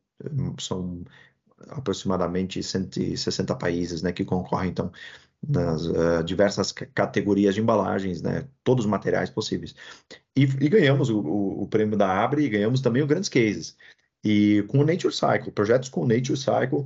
são 0.59 1.03
aproximadamente 1.67 2.63
160 2.63 3.55
países 3.55 4.01
né, 4.01 4.11
que 4.11 4.25
concorrem, 4.25 4.71
então, 4.71 4.91
nas 5.47 5.85
uh, 5.85 6.23
diversas 6.25 6.71
categorias 6.71 7.53
de 7.53 7.61
embalagens, 7.61 8.23
né, 8.23 8.47
todos 8.63 8.85
os 8.85 8.89
materiais 8.89 9.29
possíveis. 9.29 9.75
E, 10.35 10.45
e 10.45 10.67
ganhamos 10.67 11.11
o, 11.11 11.19
o, 11.19 11.61
o, 11.61 11.67
prêmio 11.67 11.95
da 11.95 12.11
Abre 12.23 12.43
e 12.43 12.49
ganhamos 12.49 12.81
também 12.81 13.03
o 13.03 13.07
Grandes 13.07 13.29
Cases. 13.29 13.77
E 14.23 14.65
com 14.67 14.79
o 14.79 14.83
Nature 14.83 15.13
Cycle, 15.13 15.51
projetos 15.51 15.89
com 15.89 16.01
o 16.01 16.07
Nature 16.07 16.37
Cycle, 16.37 16.85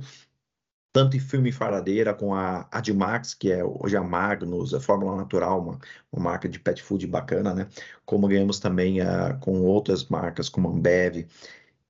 tanto 0.94 1.16
em 1.16 1.20
filme 1.20 1.50
faradeira 1.50 2.14
com 2.14 2.32
a 2.32 2.68
Admax, 2.70 3.34
que 3.34 3.50
é 3.50 3.64
hoje 3.64 3.96
a 3.96 4.02
Magnus, 4.02 4.72
a 4.72 4.80
Fórmula 4.80 5.16
Natural, 5.16 5.60
uma, 5.60 5.78
uma 6.12 6.22
marca 6.22 6.48
de 6.48 6.60
pet 6.60 6.80
food 6.84 7.04
bacana, 7.08 7.52
né? 7.52 7.68
Como 8.06 8.28
ganhamos 8.28 8.60
também 8.60 9.00
uh, 9.00 9.36
com 9.40 9.62
outras 9.62 10.04
marcas, 10.04 10.48
como 10.48 10.68
a 10.68 10.72
Ambev. 10.72 11.26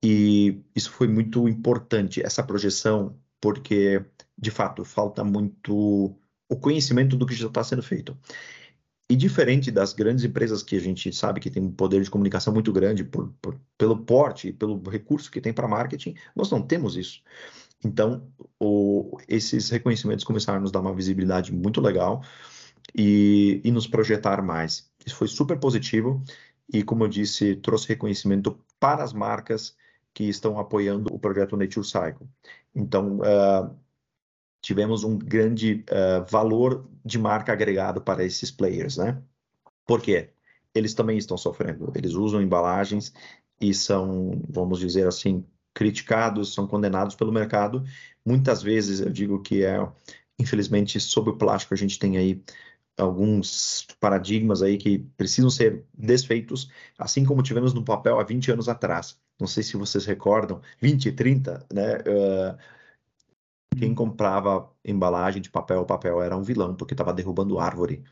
E 0.02 0.58
isso 0.74 0.90
foi 0.90 1.06
muito 1.06 1.46
importante, 1.46 2.24
essa 2.24 2.42
projeção, 2.42 3.14
porque, 3.42 4.02
de 4.38 4.50
fato, 4.50 4.86
falta 4.86 5.22
muito 5.22 6.16
o 6.48 6.56
conhecimento 6.56 7.14
do 7.14 7.26
que 7.26 7.34
já 7.34 7.48
está 7.48 7.62
sendo 7.62 7.82
feito. 7.82 8.16
E 9.08 9.14
diferente 9.14 9.70
das 9.70 9.92
grandes 9.92 10.24
empresas 10.24 10.62
que 10.62 10.76
a 10.76 10.80
gente 10.80 11.12
sabe 11.12 11.40
que 11.40 11.50
tem 11.50 11.62
um 11.62 11.70
poder 11.70 12.02
de 12.02 12.10
comunicação 12.10 12.54
muito 12.54 12.72
grande 12.72 13.04
por, 13.04 13.34
por, 13.42 13.60
pelo 13.76 13.98
porte, 13.98 14.50
pelo 14.50 14.82
recurso 14.88 15.30
que 15.30 15.42
tem 15.42 15.52
para 15.52 15.68
marketing, 15.68 16.14
nós 16.34 16.50
não 16.50 16.62
temos 16.62 16.96
isso. 16.96 17.20
Então, 17.84 18.26
o, 18.58 19.18
esses 19.28 19.68
reconhecimentos 19.70 20.24
começaram 20.24 20.58
a 20.58 20.60
nos 20.60 20.72
dar 20.72 20.80
uma 20.80 20.94
visibilidade 20.94 21.52
muito 21.52 21.80
legal 21.80 22.22
e, 22.94 23.60
e 23.64 23.70
nos 23.70 23.86
projetar 23.86 24.42
mais. 24.42 24.90
Isso 25.04 25.16
foi 25.16 25.28
super 25.28 25.58
positivo 25.58 26.22
e, 26.72 26.82
como 26.82 27.04
eu 27.04 27.08
disse, 27.08 27.56
trouxe 27.56 27.88
reconhecimento 27.88 28.58
para 28.80 29.04
as 29.04 29.12
marcas 29.12 29.76
que 30.12 30.24
estão 30.24 30.58
apoiando 30.58 31.12
o 31.12 31.18
projeto 31.18 31.56
Nature 31.56 31.84
Cycle. 31.84 32.26
Então, 32.74 33.18
uh, 33.18 33.76
tivemos 34.62 35.04
um 35.04 35.18
grande 35.18 35.84
uh, 35.90 36.24
valor 36.30 36.88
de 37.04 37.18
marca 37.18 37.52
agregado 37.52 38.00
para 38.00 38.24
esses 38.24 38.50
players, 38.50 38.96
né? 38.96 39.20
Por 39.86 40.00
quê? 40.00 40.30
Eles 40.74 40.94
também 40.94 41.18
estão 41.18 41.36
sofrendo. 41.36 41.92
Eles 41.94 42.14
usam 42.14 42.40
embalagens 42.40 43.12
e 43.60 43.74
são, 43.74 44.40
vamos 44.48 44.78
dizer 44.78 45.06
assim, 45.06 45.44
criticados, 45.74 46.54
são 46.54 46.66
condenados 46.66 47.14
pelo 47.14 47.32
mercado. 47.32 47.84
Muitas 48.24 48.62
vezes 48.62 49.00
eu 49.00 49.10
digo 49.10 49.42
que 49.42 49.64
é, 49.64 49.76
infelizmente, 50.38 51.00
sobre 51.00 51.30
o 51.30 51.36
plástico 51.36 51.74
a 51.74 51.76
gente 51.76 51.98
tem 51.98 52.16
aí 52.16 52.42
alguns 52.96 53.86
paradigmas 54.00 54.62
aí 54.62 54.78
que 54.78 55.00
precisam 55.16 55.50
ser 55.50 55.84
desfeitos, 55.92 56.70
assim 56.98 57.24
como 57.24 57.42
tivemos 57.42 57.74
no 57.74 57.84
papel 57.84 58.20
há 58.20 58.24
20 58.24 58.52
anos 58.52 58.68
atrás. 58.68 59.18
Não 59.38 59.46
sei 59.48 59.62
se 59.62 59.76
vocês 59.76 60.06
recordam, 60.06 60.60
20, 60.80 61.12
30, 61.12 61.66
né? 61.72 61.96
Uh, 61.98 62.56
quem 63.76 63.94
comprava 63.94 64.70
embalagem 64.84 65.42
de 65.42 65.50
papel, 65.50 65.84
papel 65.84 66.22
era 66.22 66.36
um 66.36 66.42
vilão, 66.42 66.74
porque 66.76 66.94
estava 66.94 67.12
derrubando 67.12 67.58
árvore. 67.58 68.04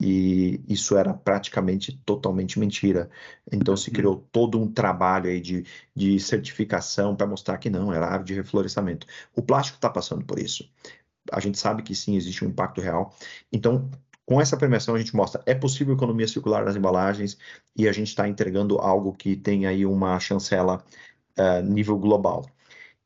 E 0.00 0.62
isso 0.68 0.96
era 0.96 1.12
praticamente 1.12 1.92
totalmente 2.06 2.58
mentira. 2.58 3.10
Então 3.52 3.76
se 3.76 3.90
criou 3.90 4.14
Uhum. 4.16 4.24
todo 4.32 4.58
um 4.60 4.72
trabalho 4.72 5.28
aí 5.30 5.40
de, 5.40 5.64
de 5.94 6.18
certificação 6.18 7.14
para 7.14 7.26
mostrar 7.26 7.58
que 7.58 7.68
não, 7.68 7.92
era 7.92 8.06
árvore 8.06 8.28
de 8.28 8.34
reflorestamento. 8.34 9.06
O 9.36 9.42
plástico 9.42 9.76
está 9.76 9.90
passando 9.90 10.24
por 10.24 10.38
isso. 10.38 10.68
A 11.32 11.40
gente 11.40 11.58
sabe 11.58 11.82
que 11.82 11.94
sim, 11.94 12.16
existe 12.16 12.44
um 12.44 12.48
impacto 12.48 12.80
real. 12.80 13.14
Então, 13.52 13.90
com 14.26 14.40
essa 14.40 14.56
premiação, 14.56 14.94
a 14.94 14.98
gente 14.98 15.14
mostra 15.14 15.42
é 15.46 15.54
possível 15.54 15.94
economia 15.94 16.26
circular 16.28 16.64
nas 16.64 16.76
embalagens 16.76 17.38
e 17.76 17.88
a 17.88 17.92
gente 17.92 18.08
está 18.08 18.28
entregando 18.28 18.78
algo 18.78 19.12
que 19.12 19.36
tem 19.36 19.66
aí 19.66 19.84
uma 19.84 20.18
chancela 20.20 20.82
uh, 21.38 21.62
nível 21.62 21.98
global. 21.98 22.46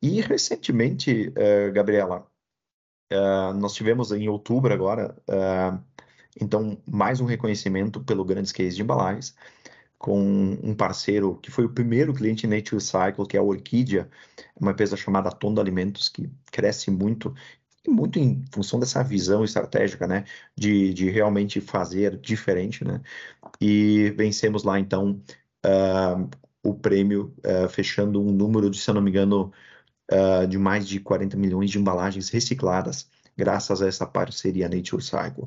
E 0.02 0.20
recentemente, 0.20 1.28
uh, 1.30 1.72
Gabriela, 1.72 2.26
uh, 3.12 3.54
nós 3.54 3.74
tivemos 3.74 4.12
em 4.12 4.28
outubro 4.28 4.72
agora 4.72 5.16
então, 6.40 6.78
mais 6.86 7.20
um 7.20 7.24
reconhecimento 7.24 8.00
pelo 8.00 8.24
Grandes 8.24 8.52
Case 8.52 8.76
de 8.76 8.82
Embalagens, 8.82 9.34
com 9.98 10.58
um 10.62 10.74
parceiro 10.74 11.36
que 11.36 11.50
foi 11.50 11.64
o 11.64 11.70
primeiro 11.70 12.12
cliente 12.12 12.46
Nature 12.46 12.80
Cycle, 12.80 13.26
que 13.26 13.36
é 13.36 13.40
a 13.40 13.42
Orquídea, 13.42 14.08
uma 14.54 14.72
empresa 14.72 14.96
chamada 14.96 15.30
Tondo 15.30 15.60
Alimentos, 15.60 16.08
que 16.08 16.30
cresce 16.52 16.90
muito, 16.90 17.34
e 17.86 17.90
muito 17.90 18.18
em 18.18 18.44
função 18.52 18.78
dessa 18.80 19.02
visão 19.02 19.44
estratégica, 19.44 20.06
né, 20.06 20.24
de, 20.56 20.92
de 20.92 21.08
realmente 21.10 21.60
fazer 21.60 22.18
diferente, 22.18 22.84
né, 22.84 23.00
e 23.60 24.12
vencemos 24.16 24.64
lá, 24.64 24.78
então, 24.78 25.22
uh, 25.64 26.28
o 26.62 26.74
prêmio, 26.74 27.34
uh, 27.46 27.68
fechando 27.68 28.20
um 28.20 28.32
número 28.32 28.68
de, 28.70 28.78
se 28.78 28.90
eu 28.90 28.94
não 28.94 29.02
me 29.02 29.10
engano, 29.10 29.52
uh, 30.12 30.46
de 30.46 30.58
mais 30.58 30.86
de 30.88 31.00
40 31.00 31.36
milhões 31.36 31.70
de 31.70 31.78
embalagens 31.78 32.28
recicladas, 32.28 33.08
graças 33.36 33.82
a 33.82 33.88
essa 33.88 34.06
parceria 34.06 34.68
Nature 34.68 35.02
Cycle. 35.02 35.44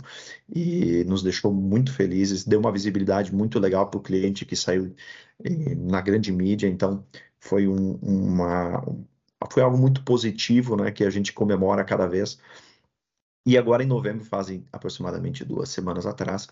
E 0.54 1.04
nos 1.06 1.24
deixou 1.24 1.54
muito 1.54 1.94
felizes, 1.94 2.44
deu 2.44 2.60
uma 2.60 2.72
visibilidade 2.72 3.34
muito 3.34 3.60
legal 3.60 3.90
para 3.90 3.98
o 4.00 4.04
cliente 4.04 4.46
que 4.46 4.56
saiu 4.56 4.96
eh, 5.44 5.76
na 5.76 6.02
grande 6.02 6.32
mídia, 6.32 6.68
então 6.68 7.06
foi 7.40 7.68
um, 7.68 7.94
uma 8.02 8.84
foi 9.52 9.62
algo 9.64 9.78
muito 9.78 10.04
positivo, 10.04 10.76
né, 10.76 10.92
que 10.92 11.04
a 11.04 11.10
gente 11.10 11.32
comemora 11.34 11.84
cada 11.84 12.08
vez. 12.08 12.40
E 13.46 13.58
agora 13.58 13.84
em 13.84 13.88
novembro, 13.88 14.26
fazem 14.26 14.66
aproximadamente 14.72 15.46
duas 15.46 15.70
semanas 15.70 16.06
atrás, 16.06 16.48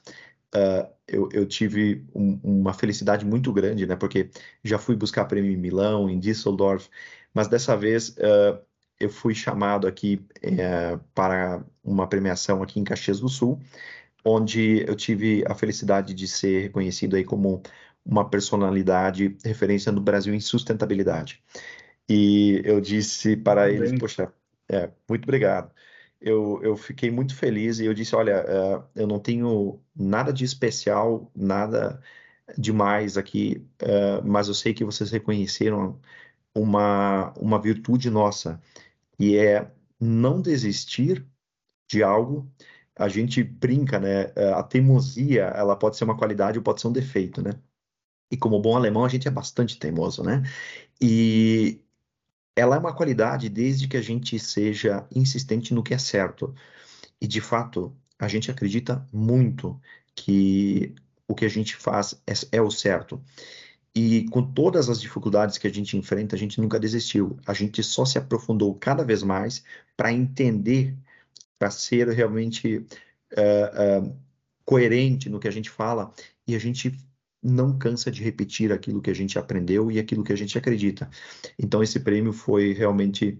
uh, 0.55 0.87
eu, 1.07 1.29
eu, 1.33 1.45
tive 1.45 2.05
um, 2.15 2.39
uma 2.43 2.73
felicidade 2.73 3.25
muito 3.25 3.51
grande, 3.51 3.85
né, 3.85 3.95
porque 3.95 4.29
já 4.63 4.77
fui 4.77 4.95
buscar 4.95 5.25
prêmio 5.25 5.51
em 5.51 5.57
Milão, 5.57 6.09
em 6.09 6.19
Düsseldorf, 6.19 6.89
mas 7.33 7.47
dessa 7.47 7.75
vez 7.75 8.09
uh, 8.09 8.59
eu 8.99 9.09
fui 9.09 9.35
chamado 9.35 9.87
aqui 9.87 10.21
é, 10.41 10.97
para 11.13 11.63
uma 11.83 12.07
premiação 12.07 12.63
aqui 12.63 12.79
em 12.79 12.83
Caxias 12.83 13.19
do 13.19 13.29
Sul, 13.29 13.59
onde 14.23 14.83
eu 14.87 14.95
tive 14.95 15.43
a 15.47 15.53
felicidade 15.53 16.13
de 16.13 16.27
ser 16.27 16.63
reconhecido 16.63 17.15
aí 17.15 17.23
como 17.23 17.61
uma 18.05 18.29
personalidade 18.29 19.37
referência 19.43 19.91
no 19.91 20.01
Brasil 20.01 20.33
em 20.33 20.39
sustentabilidade. 20.39 21.41
E 22.07 22.61
eu 22.63 22.79
disse 22.79 23.35
para 23.35 23.69
eles, 23.69 23.97
poxa, 23.99 24.31
é, 24.69 24.89
muito 25.09 25.23
obrigado. 25.23 25.71
Eu, 26.21 26.59
eu 26.63 26.75
fiquei 26.77 27.11
muito 27.11 27.35
feliz 27.35 27.79
e 27.79 27.85
eu 27.85 27.93
disse, 27.93 28.15
olha, 28.15 28.43
uh, 28.43 28.83
eu 28.95 29.07
não 29.07 29.19
tenho 29.19 29.79
nada 29.95 30.31
de 30.31 30.43
especial, 30.43 31.29
nada 31.35 32.01
demais 32.57 33.17
aqui, 33.17 33.65
uh, 33.81 34.25
mas 34.25 34.47
eu 34.47 34.53
sei 34.53 34.73
que 34.73 34.85
vocês 34.85 35.11
reconheceram 35.11 35.99
uma, 36.53 37.33
uma 37.37 37.59
virtude 37.61 38.09
nossa, 38.09 38.61
e 39.19 39.37
é 39.37 39.71
não 39.99 40.41
desistir 40.41 41.25
de 41.89 42.03
algo. 42.03 42.51
A 42.95 43.07
gente 43.09 43.43
brinca, 43.43 43.99
né? 43.99 44.25
A 44.55 44.63
teimosia, 44.63 45.45
ela 45.45 45.75
pode 45.75 45.97
ser 45.97 46.05
uma 46.05 46.17
qualidade 46.17 46.57
ou 46.57 46.63
pode 46.63 46.81
ser 46.81 46.87
um 46.87 46.93
defeito, 46.93 47.41
né? 47.41 47.51
E 48.31 48.37
como 48.37 48.59
bom 48.61 48.75
alemão, 48.75 49.05
a 49.05 49.09
gente 49.09 49.27
é 49.27 49.31
bastante 49.31 49.77
teimoso, 49.77 50.23
né? 50.23 50.43
E 51.01 51.81
ela 52.55 52.75
é 52.75 52.79
uma 52.79 52.95
qualidade 52.95 53.49
desde 53.49 53.87
que 53.87 53.97
a 53.97 54.01
gente 54.01 54.39
seja 54.39 55.07
insistente 55.13 55.73
no 55.73 55.83
que 55.83 55.93
é 55.93 55.97
certo. 55.97 56.55
E 57.21 57.27
de 57.27 57.41
fato, 57.41 57.95
a 58.19 58.27
gente 58.27 58.49
acredita 58.49 59.05
muito 59.11 59.79
que 60.15 60.95
o 61.27 61.35
que 61.35 61.45
a 61.45 61.49
gente 61.49 61.75
faz 61.75 62.21
é, 62.27 62.57
é 62.57 62.61
o 62.61 62.71
certo. 62.71 63.21
E 63.95 64.27
com 64.29 64.43
todas 64.43 64.89
as 64.89 64.99
dificuldades 64.99 65.57
que 65.57 65.67
a 65.67 65.73
gente 65.73 65.95
enfrenta, 65.95 66.35
a 66.35 66.39
gente 66.39 66.59
nunca 66.59 66.77
desistiu. 66.77 67.39
A 67.45 67.53
gente 67.53 67.81
só 67.81 68.03
se 68.03 68.17
aprofundou 68.17 68.75
cada 68.75 69.05
vez 69.05 69.23
mais 69.23 69.63
para 69.95 70.11
entender, 70.11 70.93
para 71.57 71.71
ser 71.71 72.09
realmente 72.09 72.85
uh, 73.31 74.03
uh, 74.03 74.17
coerente 74.65 75.29
no 75.29 75.39
que 75.39 75.47
a 75.47 75.51
gente 75.51 75.69
fala. 75.69 76.13
E 76.45 76.55
a 76.55 76.59
gente 76.59 76.93
não 77.41 77.77
cansa 77.77 78.11
de 78.11 78.23
repetir 78.23 78.71
aquilo 78.73 79.01
que 79.01 79.09
a 79.09 79.15
gente 79.15 79.37
aprendeu 79.39 79.91
e 79.91 79.99
aquilo 79.99 80.23
que 80.23 80.33
a 80.33 80.37
gente 80.37 80.57
acredita. 80.57 81.09
Então, 81.57 81.81
esse 81.81 81.99
prêmio 81.99 82.33
foi 82.33 82.73
realmente 82.73 83.39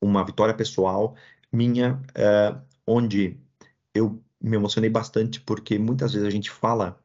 uma 0.00 0.24
vitória 0.24 0.54
pessoal 0.54 1.16
minha, 1.52 2.00
uh, 2.16 2.60
onde 2.86 3.36
eu 3.94 4.22
me 4.40 4.56
emocionei 4.56 4.88
bastante, 4.88 5.40
porque 5.40 5.78
muitas 5.78 6.12
vezes 6.12 6.26
a 6.26 6.30
gente 6.30 6.50
fala 6.50 6.99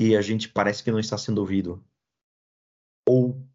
e 0.00 0.16
a 0.16 0.22
gente 0.22 0.48
parece 0.48 0.82
que 0.82 0.90
não 0.90 0.98
está 0.98 1.18
sendo 1.18 1.42
ouvido. 1.42 1.84
Ou 3.06 3.46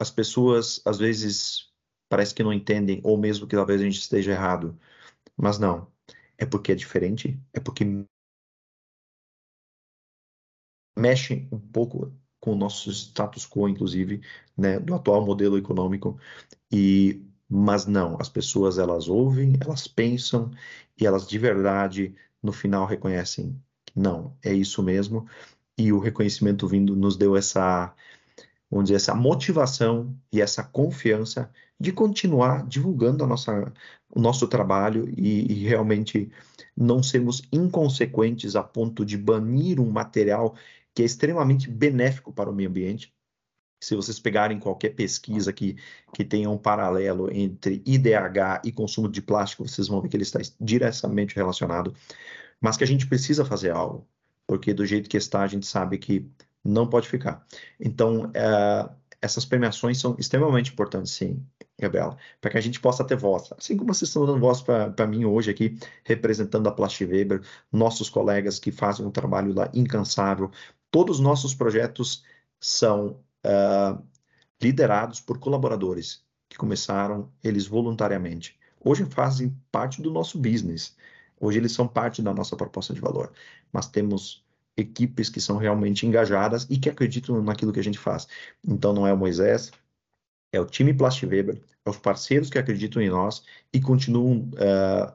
as 0.00 0.10
pessoas, 0.10 0.82
às 0.84 0.98
vezes, 0.98 1.72
parece 2.08 2.34
que 2.34 2.42
não 2.42 2.52
entendem, 2.52 3.00
ou 3.04 3.16
mesmo 3.16 3.46
que 3.46 3.54
talvez 3.54 3.80
a 3.80 3.84
gente 3.84 4.00
esteja 4.00 4.32
errado. 4.32 4.76
Mas 5.36 5.60
não. 5.60 5.86
É 6.36 6.44
porque 6.44 6.72
é 6.72 6.74
diferente, 6.74 7.40
é 7.52 7.60
porque 7.60 7.84
mexe 10.98 11.46
um 11.52 11.60
pouco 11.60 12.12
com 12.40 12.52
o 12.52 12.56
nosso 12.56 12.90
status 12.90 13.46
quo, 13.46 13.68
inclusive, 13.68 14.22
né, 14.56 14.80
do 14.80 14.96
atual 14.96 15.24
modelo 15.24 15.56
econômico. 15.56 16.18
E 16.68 17.24
mas 17.48 17.86
não, 17.86 18.16
as 18.20 18.28
pessoas 18.28 18.76
elas 18.76 19.08
ouvem, 19.08 19.56
elas 19.60 19.86
pensam 19.86 20.50
e 20.98 21.06
elas 21.06 21.28
de 21.28 21.38
verdade 21.38 22.16
no 22.42 22.52
final 22.52 22.86
reconhecem 22.86 23.62
não, 23.94 24.36
é 24.42 24.52
isso 24.52 24.82
mesmo 24.82 25.28
e 25.76 25.92
o 25.92 25.98
reconhecimento 25.98 26.66
vindo 26.66 26.94
nos 26.94 27.16
deu 27.16 27.36
essa, 27.36 27.94
vamos 28.70 28.86
dizer, 28.86 28.96
essa 28.96 29.14
motivação 29.14 30.16
e 30.32 30.40
essa 30.40 30.62
confiança 30.62 31.50
de 31.78 31.92
continuar 31.92 32.66
divulgando 32.66 33.24
a 33.24 33.26
nossa, 33.26 33.72
o 34.14 34.20
nosso 34.20 34.46
trabalho 34.46 35.08
e, 35.16 35.52
e 35.52 35.66
realmente 35.66 36.30
não 36.76 37.02
sermos 37.02 37.42
inconsequentes 37.52 38.54
a 38.54 38.62
ponto 38.62 39.04
de 39.04 39.18
banir 39.18 39.80
um 39.80 39.90
material 39.90 40.54
que 40.94 41.02
é 41.02 41.04
extremamente 41.04 41.70
benéfico 41.70 42.32
para 42.32 42.50
o 42.50 42.54
meio 42.54 42.68
ambiente. 42.68 43.12
Se 43.82 43.96
vocês 43.96 44.20
pegarem 44.20 44.60
qualquer 44.60 44.90
pesquisa 44.90 45.52
que, 45.52 45.76
que 46.14 46.24
tenha 46.24 46.48
um 46.48 46.58
paralelo 46.58 47.28
entre 47.34 47.82
IDH 47.84 48.62
e 48.64 48.70
consumo 48.70 49.08
de 49.08 49.20
plástico, 49.20 49.66
vocês 49.66 49.88
vão 49.88 50.00
ver 50.00 50.08
que 50.08 50.16
ele 50.16 50.22
está 50.22 50.38
diretamente 50.60 51.34
relacionado, 51.34 51.92
mas 52.60 52.76
que 52.76 52.84
a 52.84 52.86
gente 52.86 53.08
precisa 53.08 53.44
fazer 53.44 53.72
algo 53.72 54.06
porque 54.46 54.74
do 54.74 54.84
jeito 54.86 55.08
que 55.08 55.16
está, 55.16 55.42
a 55.42 55.46
gente 55.46 55.66
sabe 55.66 55.98
que 55.98 56.30
não 56.64 56.88
pode 56.88 57.08
ficar. 57.08 57.44
Então, 57.80 58.30
é, 58.34 58.88
essas 59.20 59.44
premiações 59.44 60.00
são 60.00 60.16
extremamente 60.18 60.72
importantes, 60.72 61.12
sim, 61.12 61.44
Gabriela, 61.78 62.16
para 62.40 62.50
que 62.50 62.58
a 62.58 62.60
gente 62.60 62.80
possa 62.80 63.04
ter 63.04 63.16
voz. 63.16 63.52
Assim 63.56 63.76
como 63.76 63.94
vocês 63.94 64.08
estão 64.08 64.26
dando 64.26 64.40
voz 64.40 64.60
para 64.60 65.06
mim 65.06 65.24
hoje 65.24 65.50
aqui, 65.50 65.78
representando 66.04 66.68
a 66.68 66.72
Plast 66.72 67.04
Weber, 67.04 67.40
nossos 67.70 68.10
colegas 68.10 68.58
que 68.58 68.72
fazem 68.72 69.06
um 69.06 69.12
trabalho 69.12 69.54
lá 69.54 69.70
incansável. 69.72 70.50
Todos 70.90 71.16
os 71.16 71.22
nossos 71.22 71.54
projetos 71.54 72.24
são 72.60 73.20
uh, 73.46 74.02
liderados 74.60 75.20
por 75.20 75.38
colaboradores 75.38 76.24
que 76.48 76.58
começaram 76.58 77.32
eles 77.42 77.66
voluntariamente. 77.66 78.58
Hoje 78.84 79.04
fazem 79.04 79.56
parte 79.70 80.02
do 80.02 80.10
nosso 80.10 80.36
business. 80.36 80.96
Hoje 81.42 81.58
eles 81.58 81.72
são 81.72 81.88
parte 81.88 82.22
da 82.22 82.32
nossa 82.32 82.54
proposta 82.54 82.94
de 82.94 83.00
valor, 83.00 83.32
mas 83.72 83.88
temos 83.88 84.44
equipes 84.76 85.28
que 85.28 85.40
são 85.40 85.56
realmente 85.56 86.06
engajadas 86.06 86.68
e 86.70 86.78
que 86.78 86.88
acreditam 86.88 87.42
naquilo 87.42 87.72
que 87.72 87.80
a 87.80 87.84
gente 87.84 87.98
faz. 87.98 88.28
Então 88.66 88.92
não 88.92 89.04
é 89.04 89.12
o 89.12 89.16
Moisés, 89.16 89.72
é 90.52 90.60
o 90.60 90.64
time 90.64 90.94
Plastweber, 90.94 91.60
é 91.84 91.90
os 91.90 91.98
parceiros 91.98 92.48
que 92.48 92.58
acreditam 92.58 93.02
em 93.02 93.10
nós 93.10 93.42
e 93.72 93.80
continuam 93.80 94.50
uh, 94.52 95.12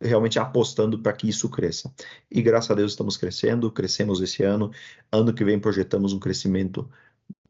realmente 0.00 0.38
apostando 0.38 0.98
para 0.98 1.12
que 1.12 1.28
isso 1.28 1.48
cresça. 1.50 1.92
E 2.30 2.40
graças 2.40 2.70
a 2.70 2.74
Deus 2.74 2.92
estamos 2.92 3.18
crescendo, 3.18 3.70
crescemos 3.70 4.22
esse 4.22 4.42
ano. 4.42 4.70
Ano 5.12 5.34
que 5.34 5.44
vem 5.44 5.60
projetamos 5.60 6.14
um 6.14 6.18
crescimento 6.18 6.90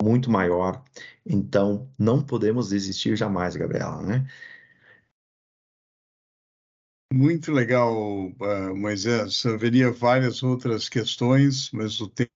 muito 0.03 0.31
maior. 0.33 0.83
Então 1.25 1.89
não 1.97 2.21
podemos 2.21 2.71
desistir 2.71 3.17
jamais, 3.17 3.55
Gabriela, 3.55 4.03
né? 4.03 4.27
Muito 7.17 7.51
legal, 7.51 8.29
uh, 8.29 8.77
Moisés. 8.77 9.47
Haveria 9.47 9.91
várias 9.91 10.43
outras 10.43 10.87
questões, 10.87 11.71
mas 11.73 11.99
o 11.99 12.09
tempo 12.11 12.31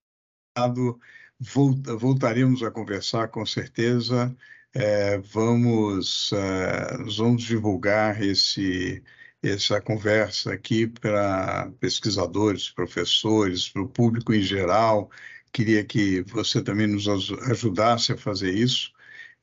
volta, 1.38 1.94
voltaremos 1.96 2.62
a 2.62 2.70
conversar 2.70 3.28
com 3.28 3.44
certeza. 3.44 4.34
É, 4.72 5.18
vamos, 5.18 6.32
uh, 6.32 7.04
vamos 7.14 7.42
divulgar 7.42 8.22
esse, 8.22 9.04
essa 9.42 9.82
conversa 9.82 10.54
aqui 10.54 10.86
para 10.86 11.70
pesquisadores, 11.78 12.70
professores, 12.70 13.68
para 13.68 13.82
o 13.82 13.88
público 13.88 14.32
em 14.32 14.40
geral. 14.40 15.10
Queria 15.52 15.84
que 15.84 16.22
você 16.22 16.62
também 16.62 16.86
nos 16.86 17.06
ajudasse 17.50 18.12
a 18.12 18.16
fazer 18.16 18.54
isso 18.54 18.94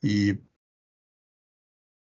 e 0.02 0.36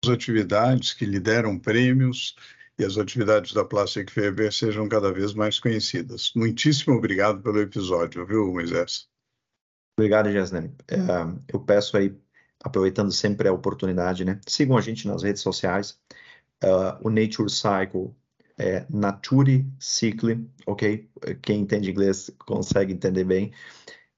as 0.06 0.12
atividades 0.12 0.94
que 0.94 1.06
lhe 1.06 1.20
deram 1.20 1.60
prêmios 1.60 2.34
e 2.78 2.86
as 2.86 2.98
atividades 2.98 3.54
da 3.54 3.66
Plastic 3.66 4.12
Feber 4.12 4.54
sejam 4.54 4.88
cada 4.88 5.12
vez 5.12 5.34
mais 5.34 5.60
conhecidas. 5.60 6.32
Muitíssimo 6.36 6.96
obrigado 6.96 7.42
pelo 7.42 7.60
episódio, 7.60 8.26
viu, 8.26 8.52
Moisés? 8.52 9.08
Obrigado, 9.98 10.32
Jasne. 10.32 10.76
É, 10.88 10.98
eu 11.52 11.60
peço 11.60 11.98
aí, 11.98 12.16
aproveitando 12.64 13.12
sempre 13.12 13.48
a 13.48 13.54
oportunidade, 13.54 14.24
né? 14.24 14.40
Sigam 14.48 14.78
a 14.78 14.82
gente 14.82 15.08
nas 15.08 15.24
redes 15.24 15.42
sociais. 15.42 16.00
Uh, 16.64 17.08
o 17.08 17.10
Nature 17.10 17.50
Cycle 17.50 18.16
é 18.58 18.86
Nature 18.90 19.66
Cycle, 19.80 20.48
ok? 20.66 21.10
Quem 21.42 21.62
entende 21.62 21.90
inglês 21.90 22.32
consegue 22.40 22.94
entender 22.94 23.24
bem. 23.24 23.52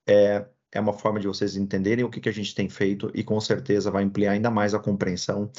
É, 0.08 0.46
é 0.72 0.80
uma 0.80 0.94
forma 0.94 1.20
de 1.20 1.28
vocês 1.28 1.56
entenderem 1.56 2.06
o 2.06 2.10
que, 2.10 2.20
que 2.20 2.30
a 2.30 2.34
gente 2.34 2.54
tem 2.54 2.70
feito 2.70 3.12
e 3.14 3.24
com 3.24 3.40
certeza 3.40 3.90
vai 3.90 4.04
ampliar 4.04 4.34
ainda 4.34 4.52
mais 4.52 4.74
a 4.74 4.80
compreensão 4.80 5.52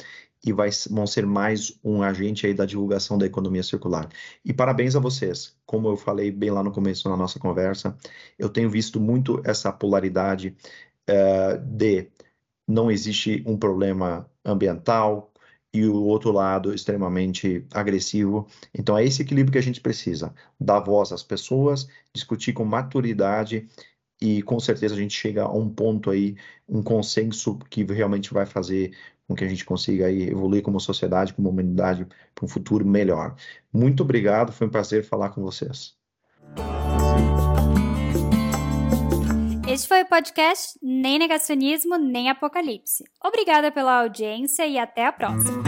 e 0.43 0.51
vai, 0.51 0.69
vão 0.89 1.05
ser 1.05 1.25
mais 1.25 1.77
um 1.83 2.01
agente 2.01 2.47
aí 2.47 2.53
da 2.53 2.65
divulgação 2.65 3.17
da 3.17 3.25
economia 3.25 3.61
circular. 3.61 4.09
E 4.43 4.53
parabéns 4.53 4.95
a 4.95 4.99
vocês. 4.99 5.55
Como 5.65 5.87
eu 5.87 5.97
falei 5.97 6.31
bem 6.31 6.49
lá 6.49 6.63
no 6.63 6.71
começo 6.71 7.07
da 7.09 7.15
nossa 7.15 7.39
conversa, 7.39 7.95
eu 8.39 8.49
tenho 8.49 8.69
visto 8.69 8.99
muito 8.99 9.41
essa 9.43 9.71
polaridade 9.71 10.55
uh, 11.09 11.57
de 11.59 12.09
não 12.67 12.89
existe 12.89 13.43
um 13.45 13.57
problema 13.57 14.29
ambiental 14.45 15.31
e 15.73 15.85
o 15.85 16.03
outro 16.03 16.31
lado 16.31 16.73
extremamente 16.73 17.65
agressivo. 17.73 18.47
Então 18.73 18.97
é 18.97 19.05
esse 19.05 19.21
equilíbrio 19.21 19.53
que 19.53 19.57
a 19.57 19.63
gente 19.63 19.79
precisa, 19.79 20.33
dar 20.59 20.79
voz 20.79 21.11
às 21.11 21.23
pessoas, 21.23 21.87
discutir 22.13 22.53
com 22.53 22.65
maturidade 22.65 23.67
e 24.21 24.41
com 24.43 24.59
certeza 24.59 24.93
a 24.93 24.97
gente 24.97 25.13
chega 25.13 25.43
a 25.43 25.51
um 25.51 25.67
ponto 25.67 26.11
aí, 26.11 26.35
um 26.69 26.83
consenso 26.83 27.57
que 27.69 27.83
realmente 27.83 28.33
vai 28.33 28.45
fazer 28.45 28.95
com 29.27 29.35
que 29.35 29.43
a 29.43 29.47
gente 29.47 29.65
consiga 29.65 30.05
aí 30.07 30.29
evoluir 30.29 30.61
como 30.61 30.79
sociedade, 30.79 31.33
como 31.33 31.49
humanidade, 31.49 32.05
para 32.35 32.45
um 32.45 32.47
futuro 32.47 32.85
melhor. 32.85 33.35
Muito 33.73 34.03
obrigado, 34.03 34.51
foi 34.51 34.67
um 34.67 34.69
prazer 34.69 35.03
falar 35.03 35.29
com 35.29 35.41
vocês. 35.41 35.95
Este 39.67 39.87
foi 39.87 40.01
o 40.01 40.05
podcast 40.05 40.77
Nem 40.83 41.17
Negacionismo, 41.17 41.97
Nem 41.97 42.29
Apocalipse. 42.29 43.05
Obrigada 43.23 43.71
pela 43.71 44.01
audiência 44.01 44.67
e 44.67 44.77
até 44.77 45.05
a 45.05 45.13
próxima. 45.13 45.63